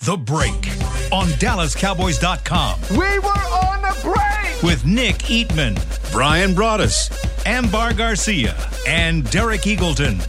The 0.00 0.16
Break 0.16 0.52
on 1.12 1.26
DallasCowboys.com. 1.40 2.80
We 2.90 3.18
were 3.18 3.28
on 3.28 3.82
the 3.82 3.98
break! 4.02 4.62
With 4.62 4.84
Nick 4.84 5.16
Eatman, 5.24 5.74
Bryan 6.12 6.54
Broaddus, 6.54 7.10
Ambar 7.44 7.94
Garcia, 7.94 8.54
and 8.86 9.28
Derek 9.30 9.62
Eagleton. 9.62 10.20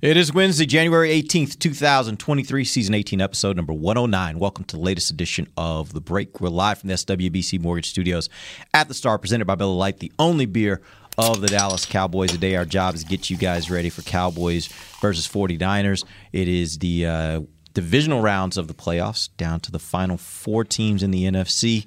It 0.00 0.16
is 0.16 0.32
Wednesday, 0.32 0.66
January 0.66 1.10
18th, 1.22 1.58
2023, 1.58 2.64
season 2.64 2.94
18, 2.94 3.20
episode 3.20 3.56
number 3.56 3.72
109. 3.72 4.38
Welcome 4.38 4.64
to 4.64 4.76
the 4.76 4.82
latest 4.82 5.10
edition 5.10 5.48
of 5.56 5.92
The 5.92 6.00
Break. 6.00 6.40
We're 6.40 6.48
live 6.50 6.78
from 6.78 6.88
the 6.88 6.94
SWBC 6.94 7.60
Mortgage 7.60 7.88
Studios 7.88 8.28
at 8.74 8.88
the 8.88 8.94
Star, 8.94 9.18
presented 9.18 9.46
by 9.46 9.54
Miller 9.56 9.74
Lite, 9.74 9.98
the 9.98 10.12
only 10.18 10.46
beer 10.46 10.82
of 11.18 11.40
the 11.40 11.48
Dallas 11.48 11.84
Cowboys. 11.84 12.30
Today, 12.32 12.56
our 12.56 12.64
job 12.64 12.94
is 12.94 13.04
to 13.04 13.08
get 13.10 13.28
you 13.28 13.36
guys 13.36 13.70
ready 13.70 13.90
for 13.90 14.02
Cowboys 14.02 14.66
versus 15.00 15.28
49ers. 15.28 16.04
It 16.32 16.48
is 16.48 16.78
the 16.78 17.06
uh, 17.06 17.40
divisional 17.74 18.20
rounds 18.20 18.56
of 18.56 18.68
the 18.68 18.74
playoffs, 18.74 19.28
down 19.36 19.60
to 19.60 19.72
the 19.72 19.78
final 19.78 20.16
four 20.16 20.64
teams 20.64 21.02
in 21.02 21.10
the 21.10 21.24
NFC. 21.24 21.86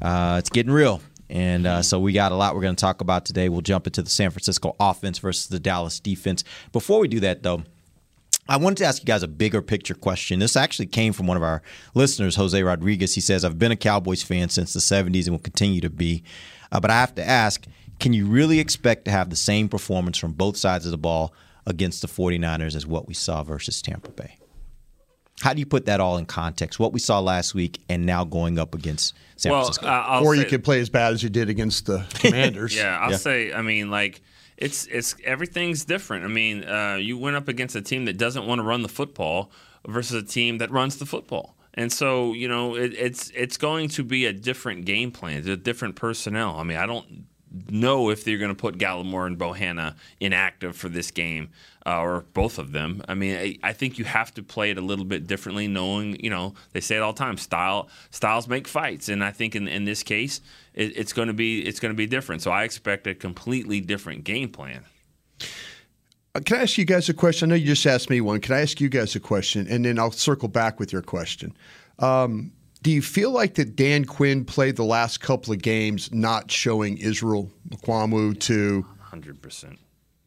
Uh, 0.00 0.36
it's 0.38 0.50
getting 0.50 0.72
real. 0.72 1.00
And 1.30 1.66
uh, 1.66 1.82
so 1.82 1.98
we 1.98 2.12
got 2.12 2.32
a 2.32 2.34
lot 2.34 2.54
we're 2.54 2.60
going 2.62 2.76
to 2.76 2.80
talk 2.80 3.00
about 3.00 3.24
today. 3.24 3.48
We'll 3.48 3.62
jump 3.62 3.86
into 3.86 4.02
the 4.02 4.10
San 4.10 4.30
Francisco 4.30 4.76
offense 4.78 5.18
versus 5.18 5.48
the 5.48 5.58
Dallas 5.58 5.98
defense. 5.98 6.44
Before 6.72 7.00
we 7.00 7.08
do 7.08 7.20
that, 7.20 7.42
though, 7.42 7.62
I 8.46 8.58
wanted 8.58 8.78
to 8.78 8.84
ask 8.84 9.02
you 9.02 9.06
guys 9.06 9.22
a 9.22 9.28
bigger 9.28 9.62
picture 9.62 9.94
question. 9.94 10.38
This 10.38 10.54
actually 10.54 10.86
came 10.86 11.14
from 11.14 11.26
one 11.26 11.38
of 11.38 11.42
our 11.42 11.62
listeners, 11.94 12.36
Jose 12.36 12.62
Rodriguez. 12.62 13.14
He 13.14 13.22
says, 13.22 13.44
I've 13.44 13.58
been 13.58 13.72
a 13.72 13.76
Cowboys 13.76 14.22
fan 14.22 14.50
since 14.50 14.74
the 14.74 14.80
70s 14.80 15.26
and 15.26 15.30
will 15.30 15.38
continue 15.38 15.80
to 15.80 15.90
be. 15.90 16.22
Uh, 16.70 16.78
but 16.78 16.90
I 16.90 17.00
have 17.00 17.14
to 17.14 17.26
ask, 17.26 17.66
can 17.98 18.12
you 18.12 18.26
really 18.26 18.60
expect 18.60 19.06
to 19.06 19.10
have 19.10 19.30
the 19.30 19.36
same 19.36 19.68
performance 19.68 20.18
from 20.18 20.32
both 20.32 20.58
sides 20.58 20.84
of 20.84 20.90
the 20.90 20.98
ball 20.98 21.32
against 21.66 22.02
the 22.02 22.08
49ers 22.08 22.76
as 22.76 22.86
what 22.86 23.08
we 23.08 23.14
saw 23.14 23.42
versus 23.42 23.80
Tampa 23.80 24.10
Bay? 24.10 24.36
How 25.40 25.52
do 25.52 25.60
you 25.60 25.66
put 25.66 25.86
that 25.86 26.00
all 26.00 26.16
in 26.16 26.26
context? 26.26 26.78
What 26.78 26.92
we 26.92 27.00
saw 27.00 27.18
last 27.20 27.54
week 27.54 27.80
and 27.88 28.06
now 28.06 28.24
going 28.24 28.58
up 28.58 28.74
against 28.74 29.14
San 29.36 29.52
well, 29.52 29.62
Francisco? 29.64 29.86
Uh, 29.86 30.20
or 30.22 30.34
say, 30.36 30.42
you 30.42 30.46
could 30.48 30.64
play 30.64 30.80
as 30.80 30.88
bad 30.88 31.12
as 31.12 31.22
you 31.22 31.28
did 31.28 31.48
against 31.48 31.86
the 31.86 32.06
Commanders. 32.14 32.74
yeah, 32.74 32.98
I'll 33.00 33.10
Yeah. 33.10 33.16
say. 33.16 33.52
I 33.52 33.62
mean, 33.62 33.90
like 33.90 34.22
it's 34.56 34.86
it's 34.86 35.16
everything's 35.24 35.84
different. 35.84 36.24
I 36.24 36.28
mean, 36.28 36.64
uh, 36.64 36.96
you 37.00 37.18
went 37.18 37.36
up 37.36 37.48
against 37.48 37.74
a 37.74 37.82
team 37.82 38.04
that 38.04 38.16
doesn't 38.16 38.46
want 38.46 38.60
to 38.60 38.62
run 38.62 38.82
the 38.82 38.88
football 38.88 39.50
versus 39.86 40.22
a 40.22 40.26
team 40.26 40.58
that 40.58 40.70
runs 40.70 40.96
the 40.96 41.06
football. 41.06 41.56
And 41.76 41.92
so, 41.92 42.32
you 42.32 42.46
know, 42.46 42.76
it, 42.76 42.94
it's 42.94 43.30
it's 43.34 43.56
going 43.56 43.88
to 43.90 44.04
be 44.04 44.26
a 44.26 44.32
different 44.32 44.84
game 44.84 45.10
plan, 45.10 45.46
a 45.48 45.56
different 45.56 45.96
personnel. 45.96 46.56
I 46.56 46.62
mean, 46.62 46.78
I 46.78 46.86
don't 46.86 47.26
know 47.68 48.10
if 48.10 48.24
they're 48.24 48.38
going 48.38 48.50
to 48.50 48.54
put 48.54 48.78
Gallimore 48.78 49.26
and 49.26 49.38
Bohanna 49.38 49.94
inactive 50.20 50.76
for 50.76 50.88
this 50.88 51.10
game 51.10 51.50
uh, 51.86 52.00
or 52.00 52.24
both 52.32 52.58
of 52.58 52.72
them. 52.72 53.02
I 53.08 53.14
mean, 53.14 53.36
I, 53.36 53.58
I 53.62 53.72
think 53.72 53.98
you 53.98 54.04
have 54.04 54.32
to 54.34 54.42
play 54.42 54.70
it 54.70 54.78
a 54.78 54.80
little 54.80 55.04
bit 55.04 55.26
differently, 55.26 55.68
knowing 55.68 56.18
you 56.22 56.30
know 56.30 56.54
they 56.72 56.80
say 56.80 56.96
it 56.96 57.00
all 57.00 57.12
the 57.12 57.18
time. 57.18 57.36
Style 57.36 57.88
styles 58.10 58.48
make 58.48 58.66
fights, 58.66 59.08
and 59.08 59.22
I 59.22 59.30
think 59.30 59.54
in, 59.54 59.68
in 59.68 59.84
this 59.84 60.02
case, 60.02 60.40
it, 60.74 60.96
it's 60.96 61.12
going 61.12 61.28
to 61.28 61.34
be 61.34 61.60
it's 61.60 61.80
going 61.80 61.92
to 61.92 61.96
be 61.96 62.06
different. 62.06 62.42
So 62.42 62.50
I 62.50 62.64
expect 62.64 63.06
a 63.06 63.14
completely 63.14 63.80
different 63.80 64.24
game 64.24 64.48
plan. 64.48 64.84
Uh, 66.34 66.40
Can 66.44 66.58
I 66.58 66.62
ask 66.62 66.78
you 66.78 66.84
guys 66.84 67.08
a 67.08 67.14
question? 67.14 67.50
I 67.50 67.50
know 67.50 67.56
you 67.56 67.66
just 67.66 67.86
asked 67.86 68.10
me 68.10 68.20
one. 68.20 68.40
Can 68.40 68.54
I 68.54 68.62
ask 68.62 68.80
you 68.80 68.88
guys 68.88 69.14
a 69.14 69.20
question, 69.20 69.66
and 69.68 69.84
then 69.84 69.98
I'll 69.98 70.10
circle 70.10 70.48
back 70.48 70.80
with 70.80 70.92
your 70.92 71.02
question? 71.02 71.54
Um, 71.98 72.52
do 72.84 72.90
you 72.92 73.02
feel 73.02 73.32
like 73.32 73.54
that 73.54 73.74
Dan 73.74 74.04
Quinn 74.04 74.44
played 74.44 74.76
the 74.76 74.84
last 74.84 75.18
couple 75.20 75.52
of 75.52 75.60
games 75.62 76.12
not 76.12 76.50
showing 76.50 76.98
Israel 76.98 77.50
Mukuamu 77.68 78.38
to 78.40 78.86
Hundred 79.00 79.40
percent. 79.42 79.78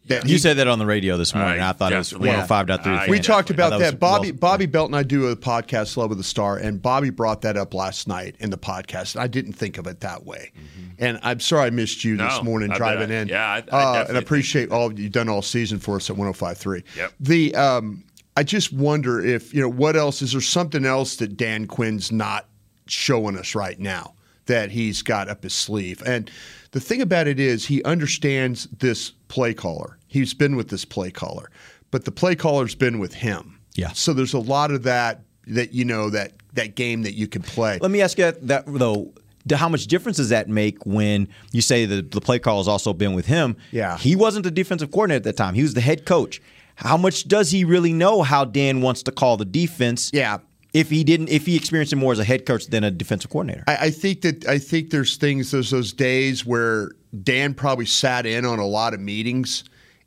that 0.07 0.23
you 0.25 0.31
he- 0.33 0.37
said 0.37 0.57
that 0.57 0.67
on 0.67 0.79
the 0.79 0.85
radio 0.85 1.17
this 1.17 1.35
morning. 1.35 1.59
I 1.61 1.69
I 1.69 1.71
thought 1.73 1.91
it 1.93 1.97
was 1.97 2.09
definitely- 2.09 2.29
105.3. 2.31 2.85
I 2.87 3.09
we 3.09 3.19
talked 3.19 3.49
about 3.49 3.73
I 3.73 3.77
thought 3.77 3.81
it 3.81 3.91
that. 3.91 3.99
Bobby 3.99 4.31
well- 4.31 4.39
Bobby 4.39 4.65
Belt 4.65 4.87
and 4.89 4.95
I 4.95 5.03
do 5.03 5.27
a 5.27 5.35
podcast, 5.35 5.97
Love 5.97 6.11
of 6.11 6.17
the 6.17 6.23
Star, 6.23 6.57
and 6.57 6.81
Bobby 6.81 7.09
brought 7.11 7.41
that 7.43 7.57
up 7.57 7.73
last 7.73 8.07
night 8.07 8.35
in 8.39 8.49
the 8.49 8.57
podcast. 8.57 9.15
And 9.15 9.23
I 9.23 9.27
didn't 9.27 9.53
think 9.53 9.77
of 9.77 9.85
it 9.85 9.99
that 9.99 10.25
way, 10.25 10.51
and 10.97 11.19
I'm 11.23 11.39
sorry 11.41 11.67
I 11.67 11.69
missed 11.69 12.03
you 12.03 12.17
this 12.17 12.25
Mm-hmm. 12.33 12.45
Morning 12.45 12.71
I 12.71 12.77
driving 12.77 13.09
bet 13.09 13.21
in. 13.23 13.27
yeah, 13.27 13.61
I- 13.71 13.75
I 13.75 13.99
uh, 13.99 14.05
and 14.07 14.17
I 14.17 14.19
appreciate 14.21 14.71
all 14.71 14.97
you've 14.97 15.11
done 15.11 15.29
all 15.29 15.41
season 15.43 15.77
for 15.79 15.97
us 15.97 16.09
at 16.09 16.15
105.3. 16.15 16.83
Yep. 16.95 17.13
The 17.19 17.55
um, 17.55 18.03
I 18.37 18.43
just 18.43 18.71
wonder 18.71 19.19
if 19.19 19.51
you 19.51 19.61
know 19.61 19.69
what 19.69 19.95
else 19.95 20.21
is 20.21 20.33
there 20.33 20.41
something 20.41 20.85
else 20.85 21.15
that 21.15 21.37
Dan 21.37 21.65
Quinn's 21.65 22.11
not 22.11 22.47
showing 22.85 23.35
us 23.35 23.55
right 23.55 23.79
now 23.79 24.13
that 24.45 24.69
he's 24.69 25.01
got 25.01 25.27
up 25.27 25.41
his 25.41 25.53
sleeve. 25.53 26.03
And 26.05 26.29
the 26.71 26.79
thing 26.79 27.01
about 27.01 27.27
it 27.27 27.39
is 27.39 27.65
he 27.65 27.83
understands 27.83 28.67
this 28.77 29.09
play 29.27 29.55
caller. 29.55 29.97
He's 30.05 30.35
been 30.35 30.55
with 30.55 30.69
this 30.69 30.85
play 30.85 31.09
caller, 31.09 31.49
but 31.89 32.05
the 32.05 32.11
play 32.11 32.35
caller's 32.35 32.75
been 32.75 32.99
with 32.99 33.15
him. 33.15 33.59
Yeah. 33.73 33.91
So 33.93 34.13
there's 34.13 34.35
a 34.35 34.39
lot 34.39 34.69
of 34.69 34.83
that 34.83 35.21
that 35.47 35.73
you 35.73 35.83
know 35.83 36.11
that 36.11 36.33
that 36.53 36.75
game 36.75 37.01
that 37.03 37.15
you 37.15 37.27
can 37.27 37.41
play. 37.41 37.79
Let 37.81 37.89
me 37.89 38.01
ask 38.01 38.19
you 38.19 38.25
that, 38.25 38.47
that 38.47 38.65
though. 38.67 39.13
How 39.51 39.69
much 39.69 39.87
difference 39.87 40.17
does 40.17 40.29
that 40.29 40.47
make 40.47 40.85
when 40.85 41.29
you 41.53 41.61
say 41.61 41.85
that 41.85 42.11
the 42.11 42.21
play 42.21 42.37
call 42.37 42.57
has 42.57 42.67
also 42.67 42.93
been 42.93 43.13
with 43.13 43.25
him? 43.25 43.55
Yeah. 43.71 43.97
He 43.97 44.15
wasn't 44.15 44.43
the 44.43 44.51
defensive 44.51 44.91
coordinator 44.91 45.17
at 45.17 45.23
that 45.23 45.37
time. 45.37 45.55
He 45.55 45.63
was 45.63 45.73
the 45.73 45.81
head 45.81 46.05
coach. 46.05 46.41
How 46.77 46.95
much 46.97 47.27
does 47.27 47.51
he 47.51 47.63
really 47.63 47.91
know 47.93 48.21
how 48.21 48.45
Dan 48.45 48.81
wants 48.81 49.03
to 49.03 49.11
call 49.11 49.35
the 49.37 49.45
defense? 49.45 50.11
Yeah. 50.13 50.37
If 50.73 50.89
he 50.89 51.03
didn't, 51.03 51.29
if 51.29 51.45
he 51.45 51.55
experienced 51.55 51.91
it 51.93 51.95
more 51.95 52.11
as 52.11 52.19
a 52.19 52.23
head 52.23 52.45
coach 52.45 52.67
than 52.67 52.83
a 52.83 52.91
defensive 52.91 53.31
coordinator. 53.31 53.63
I, 53.67 53.77
I 53.87 53.89
think 53.89 54.21
that 54.21 54.47
I 54.47 54.59
think 54.59 54.91
there's 54.91 55.15
things 55.17 55.49
there's 55.51 55.71
those 55.71 55.91
days 55.91 56.45
where 56.45 56.91
Dan 57.23 57.53
probably 57.55 57.85
sat 57.87 58.25
in 58.25 58.45
on 58.45 58.59
a 58.59 58.65
lot 58.65 58.93
of 58.93 58.99
meetings, 58.99 59.63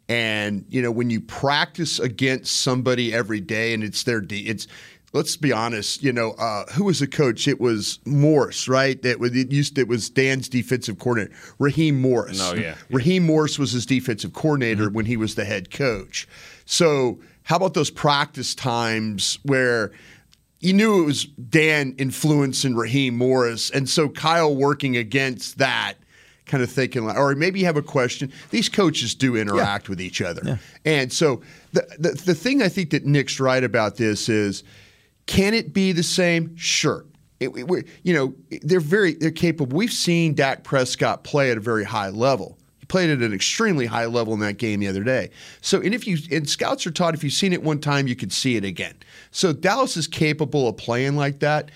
and 0.08 0.64
you 0.69 0.81
know 0.81 0.92
when 0.92 1.10
you 1.10 1.20
practice 1.20 1.98
against 1.98 2.60
somebody 2.62 3.12
every 3.12 3.41
day 3.41 3.75
and 3.75 3.82
it's 3.82 4.04
their 4.04 4.20
de- 4.20 4.47
it's 4.47 4.69
let's 5.12 5.37
be 5.37 5.50
honest 5.50 6.04
you 6.04 6.12
know 6.12 6.32
uh, 6.32 6.64
who 6.72 6.84
was 6.84 7.00
the 7.00 7.06
coach 7.08 7.48
it 7.48 7.60
was 7.60 7.98
Morris 8.04 8.69
right 8.69 9.00
that 9.02 9.19
was 9.19 9.34
it 9.34 9.50
used 9.50 9.76
it 9.78 9.88
was 9.88 10.08
Dan's 10.08 10.48
defensive 10.48 11.00
coordinator 11.00 11.34
Raheem 11.58 12.00
Morris 12.00 12.41
Oh, 12.41 12.54
yeah. 12.54 12.76
Raheem 12.91 13.26
Morris 13.26 13.58
was 13.58 13.72
his 13.72 13.87
defensive 13.87 14.32
coordinator 14.34 14.88
when 14.88 15.06
he 15.06 15.16
was 15.16 15.34
the 15.34 15.44
head 15.44 15.70
coach 15.72 16.28
so 16.70 17.19
how 17.42 17.56
about 17.56 17.75
those 17.75 17.91
practice 17.91 18.54
times 18.54 19.38
where 19.42 19.91
you 20.60 20.72
knew 20.72 21.03
it 21.03 21.06
was 21.06 21.25
Dan 21.25 21.94
influencing 21.98 22.76
Raheem 22.76 23.16
Morris, 23.16 23.70
and 23.70 23.88
so 23.88 24.08
Kyle 24.08 24.54
working 24.54 24.97
against 24.97 25.58
that, 25.58 25.94
kind 26.47 26.62
of 26.62 26.70
thinking 26.70 27.06
like, 27.06 27.16
or 27.16 27.34
maybe 27.34 27.58
you 27.60 27.66
have 27.66 27.76
a 27.78 27.82
question. 27.82 28.31
These 28.50 28.69
coaches 28.69 29.14
do 29.14 29.36
interact 29.36 29.88
with 29.88 30.00
each 30.00 30.20
other, 30.20 30.60
and 30.84 31.12
so 31.12 31.41
the, 31.72 31.86
the 31.98 32.10
the 32.26 32.34
thing 32.34 32.62
I 32.62 32.69
think 32.69 32.91
that 32.91 33.04
Nick's 33.04 33.41
right 33.41 33.64
about 33.64 33.97
this 33.97 34.28
is, 34.28 34.62
can 35.26 35.54
it 35.54 35.72
be 35.72 35.92
the 35.92 36.02
same? 36.04 36.54
Sure. 36.56 37.04
It, 37.41 37.48
it- 37.56 37.66
we're- 37.66 37.84
you 38.02 38.12
know, 38.14 38.34
they're 38.62 38.81
very 38.81 39.14
they're 39.14 39.31
capable. 39.32 39.75
We've 39.76 39.92
seen 39.92 40.34
Dak 40.34 40.62
Prescott 40.62 41.25
play 41.25 41.50
at 41.50 41.56
a 41.56 41.60
very 41.60 41.84
high 41.84 42.10
level. 42.10 42.58
Played 42.91 43.11
at 43.11 43.21
an 43.21 43.33
extremely 43.33 43.87
high 43.87 44.06
level 44.06 44.34
in 44.34 44.41
that 44.41 44.59
game 44.59 44.81
the 44.81 44.89
other 44.89 45.05
day. 45.05 45.31
So, 45.61 45.81
and 45.81 45.95
if 45.95 46.09
you 46.09 46.19
and 46.33 46.51
scouts 46.51 46.84
are 46.89 46.91
taught 46.91 47.15
if 47.15 47.23
you've 47.23 47.33
seen 47.33 47.53
it 47.53 47.62
one 47.62 47.78
time, 47.78 48.09
you 48.09 48.17
could 48.17 48.33
see 48.33 48.56
it 48.56 48.65
again. 48.65 48.95
So 49.31 49.53
Dallas 49.53 49.97
is 49.97 50.09
capable 50.09 50.67
of 50.67 50.77
playing 50.77 51.15
like 51.15 51.39
that. 51.39 51.71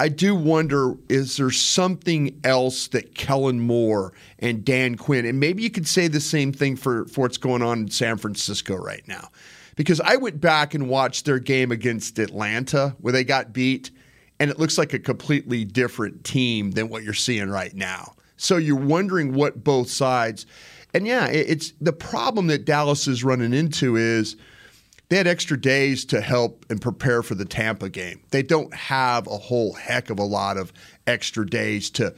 I 0.00 0.08
do 0.08 0.34
wonder 0.34 0.96
is 1.08 1.36
there 1.36 1.52
something 1.52 2.40
else 2.42 2.88
that 2.88 3.14
Kellen 3.14 3.60
Moore 3.60 4.12
and 4.40 4.64
Dan 4.64 4.96
Quinn, 4.96 5.24
and 5.24 5.38
maybe 5.38 5.62
you 5.62 5.70
could 5.70 5.86
say 5.86 6.08
the 6.08 6.18
same 6.18 6.52
thing 6.52 6.74
for, 6.74 7.06
for 7.06 7.20
what's 7.20 7.38
going 7.38 7.62
on 7.62 7.82
in 7.82 7.88
San 7.88 8.16
Francisco 8.16 8.74
right 8.74 9.06
now. 9.06 9.30
Because 9.76 10.00
I 10.00 10.16
went 10.16 10.40
back 10.40 10.74
and 10.74 10.88
watched 10.88 11.26
their 11.26 11.38
game 11.38 11.70
against 11.70 12.18
Atlanta 12.18 12.96
where 12.98 13.12
they 13.12 13.22
got 13.22 13.52
beat, 13.52 13.92
and 14.40 14.50
it 14.50 14.58
looks 14.58 14.78
like 14.78 14.94
a 14.94 14.98
completely 14.98 15.64
different 15.64 16.24
team 16.24 16.72
than 16.72 16.88
what 16.88 17.04
you're 17.04 17.14
seeing 17.14 17.50
right 17.50 17.72
now. 17.72 18.14
So 18.36 18.56
you're 18.56 18.76
wondering 18.76 19.32
what 19.32 19.64
both 19.64 19.90
sides, 19.90 20.46
and 20.94 21.06
yeah, 21.06 21.26
it's 21.26 21.72
the 21.80 21.92
problem 21.92 22.46
that 22.46 22.64
Dallas 22.64 23.06
is 23.06 23.24
running 23.24 23.52
into 23.52 23.96
is 23.96 24.36
they 25.08 25.16
had 25.16 25.26
extra 25.26 25.60
days 25.60 26.04
to 26.06 26.20
help 26.20 26.64
and 26.68 26.80
prepare 26.80 27.22
for 27.22 27.34
the 27.34 27.44
Tampa 27.44 27.88
game. 27.88 28.20
They 28.30 28.42
don't 28.42 28.72
have 28.74 29.26
a 29.26 29.36
whole 29.36 29.72
heck 29.72 30.10
of 30.10 30.18
a 30.18 30.24
lot 30.24 30.56
of 30.56 30.72
extra 31.06 31.46
days 31.46 31.90
to, 31.90 32.14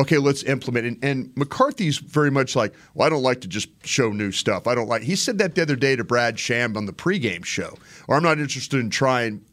okay, 0.00 0.18
let's 0.18 0.42
implement. 0.44 0.86
And, 0.86 1.04
and 1.04 1.32
McCarthy's 1.36 1.98
very 1.98 2.30
much 2.30 2.56
like, 2.56 2.74
well, 2.94 3.06
I 3.06 3.10
don't 3.10 3.22
like 3.22 3.42
to 3.42 3.48
just 3.48 3.68
show 3.86 4.10
new 4.10 4.32
stuff. 4.32 4.66
I 4.66 4.74
don't 4.74 4.88
like, 4.88 5.02
he 5.02 5.14
said 5.14 5.38
that 5.38 5.54
the 5.54 5.62
other 5.62 5.76
day 5.76 5.94
to 5.94 6.02
Brad 6.02 6.38
Sham 6.38 6.76
on 6.76 6.86
the 6.86 6.92
pregame 6.92 7.44
show, 7.44 7.76
or 8.08 8.16
I'm 8.16 8.22
not 8.22 8.38
interested 8.38 8.80
in 8.80 8.90
trying. 8.90 9.44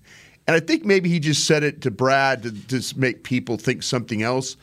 And 0.47 0.55
I 0.55 0.59
think 0.59 0.83
maybe 0.83 1.09
he 1.09 1.19
just 1.19 1.45
said 1.45 1.63
it 1.63 1.81
to 1.81 1.91
Brad 1.91 2.41
to 2.43 2.51
just 2.51 2.97
make 2.97 3.23
people 3.23 3.57
think 3.57 3.83
something 3.83 4.23
else 4.23 4.57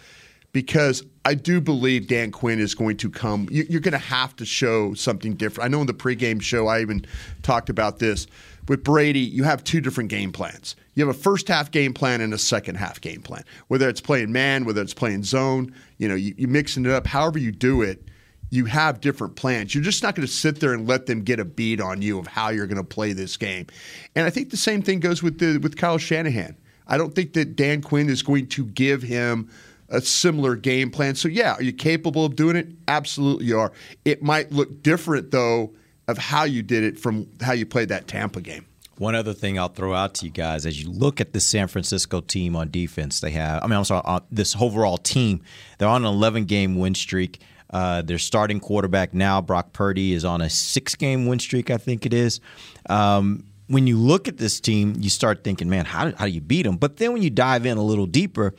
because 0.52 1.04
I 1.26 1.34
do 1.34 1.60
believe 1.60 2.06
Dan 2.06 2.30
Quinn 2.30 2.60
is 2.60 2.74
going 2.76 2.96
to 2.98 3.10
come. 3.10 3.48
you- 3.50 3.66
You're 3.68 3.80
going 3.80 3.92
to 3.92 3.98
have 3.98 4.36
to 4.36 4.44
show 4.46 4.94
something 4.94 5.34
different. 5.34 5.66
I 5.66 5.68
know 5.68 5.80
in 5.80 5.88
the 5.88 5.92
pregame 5.92 6.40
show, 6.40 6.68
I 6.68 6.80
even 6.80 7.04
talked 7.42 7.68
about 7.68 7.98
this. 7.98 8.28
With 8.68 8.84
Brady, 8.84 9.20
you 9.20 9.42
have 9.42 9.64
two 9.64 9.80
different 9.80 10.08
game 10.08 10.30
plans. 10.30 10.76
You 10.94 11.04
have 11.06 11.14
a 11.14 11.18
first 11.18 11.48
half 11.48 11.72
game 11.72 11.92
plan 11.92 12.20
and 12.20 12.32
a 12.32 12.38
second 12.38 12.76
half 12.76 13.00
game 13.00 13.22
plan. 13.22 13.42
Whether 13.66 13.88
it's 13.88 14.00
playing 14.00 14.30
man, 14.30 14.64
whether 14.64 14.80
it's 14.82 14.94
playing 14.94 15.24
zone, 15.24 15.74
you 15.98 16.08
know, 16.08 16.14
you, 16.14 16.32
you 16.38 16.46
mixing 16.46 16.84
it 16.86 16.92
up. 16.92 17.08
However 17.08 17.38
you 17.40 17.50
do 17.50 17.82
it, 17.82 18.04
you 18.50 18.64
have 18.66 19.00
different 19.00 19.34
plans. 19.34 19.74
You're 19.74 19.82
just 19.84 20.04
not 20.04 20.14
going 20.14 20.26
to 20.26 20.32
sit 20.32 20.60
there 20.60 20.72
and 20.72 20.86
let 20.86 21.06
them 21.06 21.22
get 21.22 21.40
a 21.40 21.44
beat 21.44 21.80
on 21.80 22.02
you 22.02 22.20
of 22.20 22.28
how 22.28 22.50
you're 22.50 22.68
going 22.68 22.76
to 22.76 22.84
play 22.84 23.12
this 23.12 23.36
game. 23.36 23.66
And 24.14 24.26
I 24.26 24.30
think 24.30 24.50
the 24.50 24.56
same 24.56 24.80
thing 24.80 25.00
goes 25.00 25.24
with 25.24 25.40
the, 25.40 25.58
with 25.58 25.76
Kyle 25.76 25.98
Shanahan. 25.98 26.56
I 26.86 26.96
don't 26.96 27.14
think 27.16 27.32
that 27.32 27.56
Dan 27.56 27.82
Quinn 27.82 28.08
is 28.08 28.22
going 28.22 28.46
to 28.48 28.64
give 28.66 29.02
him 29.02 29.50
a 29.88 30.00
similar 30.00 30.56
game 30.56 30.90
plan. 30.90 31.14
So 31.14 31.28
yeah, 31.28 31.54
are 31.54 31.62
you 31.62 31.72
capable 31.72 32.24
of 32.24 32.36
doing 32.36 32.56
it? 32.56 32.68
Absolutely 32.88 33.46
you 33.46 33.58
are. 33.58 33.72
It 34.04 34.22
might 34.22 34.52
look 34.52 34.82
different 34.82 35.30
though 35.30 35.74
of 36.08 36.18
how 36.18 36.44
you 36.44 36.62
did 36.62 36.84
it 36.84 36.98
from 36.98 37.28
how 37.40 37.52
you 37.52 37.66
played 37.66 37.88
that 37.88 38.06
Tampa 38.06 38.40
game. 38.40 38.66
One 38.98 39.14
other 39.14 39.34
thing 39.34 39.58
I'll 39.58 39.68
throw 39.68 39.92
out 39.92 40.14
to 40.14 40.24
you 40.24 40.30
guys 40.30 40.64
as 40.64 40.82
you 40.82 40.90
look 40.90 41.20
at 41.20 41.34
the 41.34 41.40
San 41.40 41.68
Francisco 41.68 42.22
team 42.22 42.56
on 42.56 42.70
defense, 42.70 43.20
they 43.20 43.30
have, 43.32 43.62
I 43.62 43.66
mean, 43.66 43.76
I'm 43.76 43.84
sorry, 43.84 44.20
this 44.30 44.56
overall 44.58 44.96
team, 44.96 45.42
they're 45.78 45.88
on 45.88 46.04
an 46.04 46.12
11 46.12 46.46
game 46.46 46.78
win 46.78 46.94
streak. 46.94 47.40
Uh, 47.68 48.00
their 48.00 48.16
starting 48.16 48.60
quarterback 48.60 49.12
now, 49.12 49.42
Brock 49.42 49.72
Purdy, 49.72 50.14
is 50.14 50.24
on 50.24 50.40
a 50.40 50.48
six 50.48 50.94
game 50.94 51.26
win 51.26 51.38
streak, 51.38 51.70
I 51.70 51.76
think 51.76 52.06
it 52.06 52.14
is. 52.14 52.40
Um, 52.88 53.44
when 53.66 53.86
you 53.86 53.98
look 53.98 54.28
at 54.28 54.38
this 54.38 54.60
team, 54.60 54.94
you 54.98 55.10
start 55.10 55.44
thinking, 55.44 55.68
man, 55.68 55.84
how, 55.84 56.12
how 56.12 56.24
do 56.24 56.30
you 56.30 56.40
beat 56.40 56.62
them? 56.62 56.76
But 56.76 56.96
then 56.96 57.12
when 57.12 57.22
you 57.22 57.30
dive 57.30 57.66
in 57.66 57.76
a 57.76 57.82
little 57.82 58.06
deeper, 58.06 58.54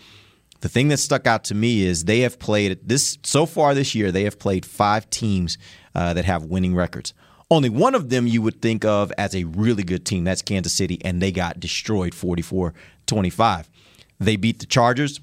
the 0.62 0.70
thing 0.70 0.88
that 0.88 0.98
stuck 0.98 1.28
out 1.28 1.44
to 1.46 1.56
me 1.56 1.84
is 1.84 2.06
they 2.06 2.22
have 2.22 2.40
played 2.40 2.80
this 2.88 3.18
so 3.24 3.46
far 3.46 3.74
this 3.74 3.94
year. 3.94 4.12
They 4.12 4.24
have 4.24 4.40
played 4.40 4.66
five 4.66 5.10
teams 5.10 5.58
uh, 5.94 6.14
that 6.14 6.26
have 6.26 6.44
winning 6.44 6.76
records. 6.76 7.14
Only 7.50 7.70
one 7.70 7.96
of 7.96 8.10
them 8.10 8.28
you 8.28 8.42
would 8.42 8.62
think 8.62 8.84
of 8.84 9.12
as 9.18 9.34
a 9.36 9.46
really 9.46 9.84
good 9.84 10.06
team. 10.06 10.24
That's 10.24 10.42
Kansas 10.42 10.74
City, 10.74 11.00
and 11.06 11.22
they 11.22 11.32
got 11.32 11.60
destroyed 11.60 12.14
44 12.14 12.74
25. 13.06 13.70
They 14.20 14.36
beat 14.36 14.60
the 14.60 14.66
Chargers 14.66 15.20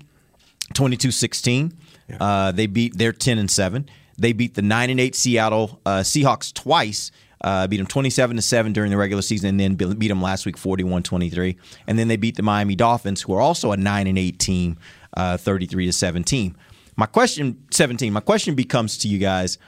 22 0.73 1.11
16. 1.11 1.77
Uh, 2.21 2.53
they 2.53 2.67
beat, 2.67 2.97
they're 2.97 3.13
10 3.13 3.39
and 3.39 3.51
7. 3.51 3.89
They 4.17 4.33
beat 4.33 4.55
the 4.55 4.63
9 4.63 4.91
and 4.91 5.01
8 5.01 5.15
Seattle 5.15 5.81
uh, 5.85 6.01
Seahawks 6.01 6.53
twice. 6.53 7.11
Uh, 7.41 7.67
beat 7.67 7.77
them 7.77 7.87
27 7.87 8.37
to 8.37 8.43
7 8.43 8.73
during 8.73 8.91
the 8.91 8.97
regular 8.97 9.21
season 9.21 9.51
and 9.51 9.61
then 9.61 9.75
beat 9.75 10.09
them 10.09 10.23
last 10.23 10.47
week 10.47 10.57
41 10.57 11.03
23. 11.03 11.59
And 11.87 11.99
then 11.99 12.09
they 12.09 12.17
beat 12.17 12.37
the 12.37 12.43
Miami 12.43 12.75
Dolphins, 12.75 13.21
who 13.21 13.35
are 13.35 13.41
also 13.41 13.73
a 13.73 13.77
9 13.77 14.07
and 14.07 14.19
8 14.19 14.39
team, 14.39 14.79
uh, 15.17 15.37
33 15.37 15.87
to 15.87 15.93
17. 15.93 16.57
My 16.97 17.07
question, 17.07 17.65
17, 17.71 18.13
my 18.13 18.21
question 18.21 18.55
becomes 18.55 18.99
to 18.99 19.09
you 19.09 19.19
guys 19.19 19.59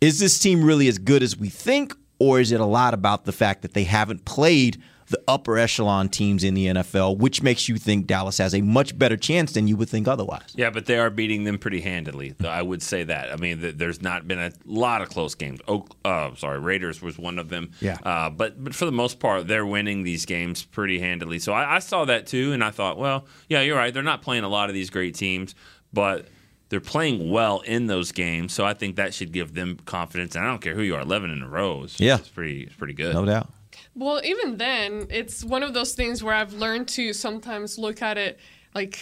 is 0.00 0.18
this 0.18 0.38
team 0.38 0.62
really 0.62 0.88
as 0.88 0.98
good 0.98 1.22
as 1.22 1.36
we 1.36 1.48
think, 1.48 1.94
or 2.18 2.38
is 2.38 2.52
it 2.52 2.60
a 2.60 2.66
lot 2.66 2.92
about 2.92 3.24
the 3.24 3.32
fact 3.32 3.62
that 3.62 3.72
they 3.72 3.84
haven't 3.84 4.24
played 4.24 4.80
the 5.08 5.22
upper 5.28 5.56
echelon 5.56 6.08
teams 6.08 6.42
in 6.42 6.54
the 6.54 6.66
NFL, 6.66 7.18
which 7.18 7.42
makes 7.42 7.68
you 7.68 7.76
think 7.76 8.06
Dallas 8.06 8.38
has 8.38 8.54
a 8.54 8.60
much 8.60 8.98
better 8.98 9.16
chance 9.16 9.52
than 9.52 9.68
you 9.68 9.76
would 9.76 9.88
think 9.88 10.08
otherwise? 10.08 10.52
Yeah, 10.54 10.70
but 10.70 10.86
they 10.86 10.98
are 10.98 11.10
beating 11.10 11.44
them 11.44 11.58
pretty 11.58 11.80
handily. 11.80 12.34
I 12.44 12.62
would 12.62 12.82
say 12.82 13.04
that. 13.04 13.32
I 13.32 13.36
mean, 13.36 13.60
there's 13.76 14.02
not 14.02 14.26
been 14.26 14.38
a 14.38 14.52
lot 14.64 15.02
of 15.02 15.08
close 15.08 15.34
games. 15.34 15.60
Oh, 15.68 15.86
uh, 16.04 16.34
sorry, 16.34 16.58
Raiders 16.58 17.00
was 17.02 17.18
one 17.18 17.38
of 17.38 17.48
them. 17.48 17.70
Yeah. 17.80 17.98
Uh, 18.02 18.30
but 18.30 18.62
but 18.62 18.74
for 18.74 18.84
the 18.84 18.92
most 18.92 19.20
part, 19.20 19.46
they're 19.46 19.66
winning 19.66 20.02
these 20.02 20.26
games 20.26 20.64
pretty 20.64 20.98
handily. 20.98 21.38
So 21.38 21.52
I, 21.52 21.76
I 21.76 21.78
saw 21.78 22.04
that 22.06 22.26
too, 22.26 22.52
and 22.52 22.64
I 22.64 22.70
thought, 22.70 22.98
well, 22.98 23.26
yeah, 23.48 23.60
you're 23.60 23.76
right. 23.76 23.94
They're 23.94 24.02
not 24.02 24.22
playing 24.22 24.44
a 24.44 24.48
lot 24.48 24.68
of 24.68 24.74
these 24.74 24.90
great 24.90 25.14
teams, 25.14 25.54
but 25.92 26.26
they're 26.68 26.80
playing 26.80 27.30
well 27.30 27.60
in 27.60 27.86
those 27.86 28.10
games. 28.10 28.52
So 28.52 28.64
I 28.64 28.74
think 28.74 28.96
that 28.96 29.14
should 29.14 29.30
give 29.30 29.54
them 29.54 29.78
confidence. 29.84 30.34
And 30.34 30.44
I 30.44 30.48
don't 30.48 30.60
care 30.60 30.74
who 30.74 30.82
you 30.82 30.96
are, 30.96 31.00
11 31.02 31.30
in 31.30 31.42
a 31.42 31.48
row 31.48 31.84
is 31.84 32.00
Yeah. 32.00 32.16
it's 32.16 32.28
pretty 32.28 32.62
it's 32.64 32.74
pretty 32.74 32.94
good. 32.94 33.14
No 33.14 33.24
doubt. 33.24 33.48
Well, 33.98 34.20
even 34.22 34.58
then, 34.58 35.06
it's 35.08 35.42
one 35.42 35.62
of 35.62 35.72
those 35.72 35.94
things 35.94 36.22
where 36.22 36.34
I've 36.34 36.52
learned 36.52 36.86
to 36.88 37.14
sometimes 37.14 37.78
look 37.78 38.02
at 38.02 38.18
it 38.18 38.38
like 38.74 38.98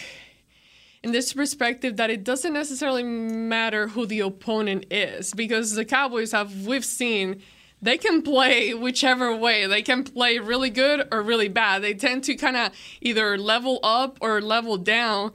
in 1.02 1.10
this 1.10 1.32
perspective 1.32 1.96
that 1.96 2.10
it 2.10 2.22
doesn't 2.22 2.52
necessarily 2.52 3.02
matter 3.02 3.88
who 3.88 4.06
the 4.06 4.20
opponent 4.20 4.86
is 4.92 5.34
because 5.34 5.74
the 5.74 5.84
Cowboys 5.84 6.30
have 6.30 6.64
we've 6.64 6.84
seen 6.84 7.42
they 7.82 7.98
can 7.98 8.22
play 8.22 8.72
whichever 8.72 9.34
way. 9.36 9.66
They 9.66 9.82
can 9.82 10.04
play 10.04 10.38
really 10.38 10.70
good 10.70 11.08
or 11.12 11.22
really 11.22 11.48
bad. 11.48 11.82
They 11.82 11.94
tend 11.94 12.22
to 12.24 12.36
kind 12.36 12.56
of 12.56 12.70
either 13.00 13.36
level 13.36 13.80
up 13.82 14.16
or 14.20 14.40
level 14.40 14.78
down 14.78 15.32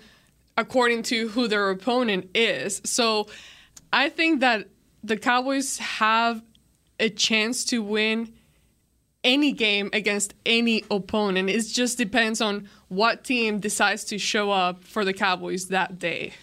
according 0.55 1.03
to 1.03 1.27
who 1.27 1.49
their 1.49 1.69
opponent 1.69 2.31
is. 2.33 2.81
So 2.85 3.27
I 3.91 4.07
think 4.07 4.39
that 4.39 4.69
the 5.03 5.17
Cowboys 5.17 5.79
have 5.79 6.41
a 6.97 7.09
chance 7.09 7.65
to 7.65 7.83
win 7.83 8.33
any 9.23 9.51
game 9.51 9.89
against 9.93 10.33
any 10.45 10.83
opponent. 10.89 11.49
It 11.49 11.61
just 11.63 11.97
depends 11.97 12.41
on 12.41 12.69
what 12.87 13.23
team 13.23 13.59
decides 13.59 14.03
to 14.05 14.17
show 14.17 14.51
up 14.51 14.83
for 14.83 15.03
the 15.03 15.13
Cowboys 15.13 15.67
that 15.67 15.99
day. 15.99 16.33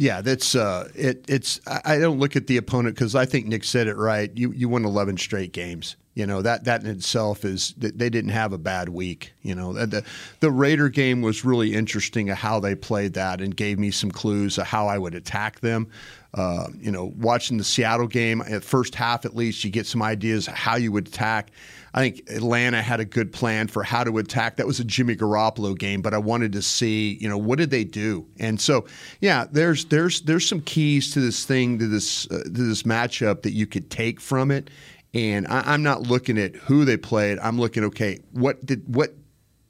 Yeah, 0.00 0.22
that's 0.22 0.54
uh, 0.54 0.88
it. 0.94 1.26
It's 1.28 1.60
I 1.66 1.98
don't 1.98 2.18
look 2.18 2.34
at 2.34 2.46
the 2.46 2.56
opponent 2.56 2.94
because 2.94 3.14
I 3.14 3.26
think 3.26 3.46
Nick 3.46 3.64
said 3.64 3.86
it 3.86 3.98
right. 3.98 4.34
You 4.34 4.50
you 4.52 4.66
won 4.66 4.86
eleven 4.86 5.18
straight 5.18 5.52
games. 5.52 5.96
You 6.14 6.26
know 6.26 6.40
that 6.40 6.64
that 6.64 6.82
in 6.82 6.88
itself 6.88 7.44
is 7.44 7.74
they 7.76 8.08
didn't 8.08 8.30
have 8.30 8.54
a 8.54 8.58
bad 8.58 8.88
week. 8.88 9.34
You 9.42 9.54
know 9.54 9.74
the 9.74 9.86
the, 9.86 10.04
the 10.40 10.50
Raider 10.50 10.88
game 10.88 11.20
was 11.20 11.44
really 11.44 11.74
interesting 11.74 12.30
of 12.30 12.38
how 12.38 12.60
they 12.60 12.74
played 12.74 13.12
that 13.12 13.42
and 13.42 13.54
gave 13.54 13.78
me 13.78 13.90
some 13.90 14.10
clues 14.10 14.56
of 14.56 14.66
how 14.66 14.88
I 14.88 14.96
would 14.96 15.14
attack 15.14 15.60
them. 15.60 15.86
Uh, 16.32 16.68
you 16.78 16.90
know, 16.90 17.12
watching 17.18 17.58
the 17.58 17.64
Seattle 17.64 18.06
game 18.06 18.40
at 18.48 18.64
first 18.64 18.94
half 18.94 19.26
at 19.26 19.36
least, 19.36 19.64
you 19.64 19.70
get 19.70 19.84
some 19.84 20.00
ideas 20.00 20.46
how 20.46 20.76
you 20.76 20.92
would 20.92 21.08
attack. 21.08 21.50
I 21.94 22.00
think 22.00 22.30
Atlanta 22.30 22.82
had 22.82 23.00
a 23.00 23.04
good 23.04 23.32
plan 23.32 23.66
for 23.66 23.82
how 23.82 24.04
to 24.04 24.18
attack. 24.18 24.56
That 24.56 24.66
was 24.66 24.80
a 24.80 24.84
Jimmy 24.84 25.16
Garoppolo 25.16 25.78
game, 25.78 26.02
but 26.02 26.14
I 26.14 26.18
wanted 26.18 26.52
to 26.52 26.62
see, 26.62 27.18
you 27.20 27.28
know, 27.28 27.38
what 27.38 27.58
did 27.58 27.70
they 27.70 27.84
do? 27.84 28.26
And 28.38 28.60
so, 28.60 28.86
yeah, 29.20 29.46
there's 29.50 29.86
there's 29.86 30.20
there's 30.22 30.46
some 30.46 30.60
keys 30.62 31.10
to 31.12 31.20
this 31.20 31.44
thing 31.44 31.78
to 31.78 31.86
this 31.86 32.30
uh, 32.30 32.44
to 32.44 32.50
this 32.50 32.84
matchup 32.84 33.42
that 33.42 33.52
you 33.52 33.66
could 33.66 33.90
take 33.90 34.20
from 34.20 34.50
it. 34.50 34.70
And 35.12 35.46
I, 35.48 35.62
I'm 35.66 35.82
not 35.82 36.02
looking 36.02 36.38
at 36.38 36.54
who 36.54 36.84
they 36.84 36.96
played. 36.96 37.38
I'm 37.40 37.58
looking, 37.58 37.84
okay, 37.84 38.20
what 38.32 38.64
did 38.64 38.94
what 38.94 39.14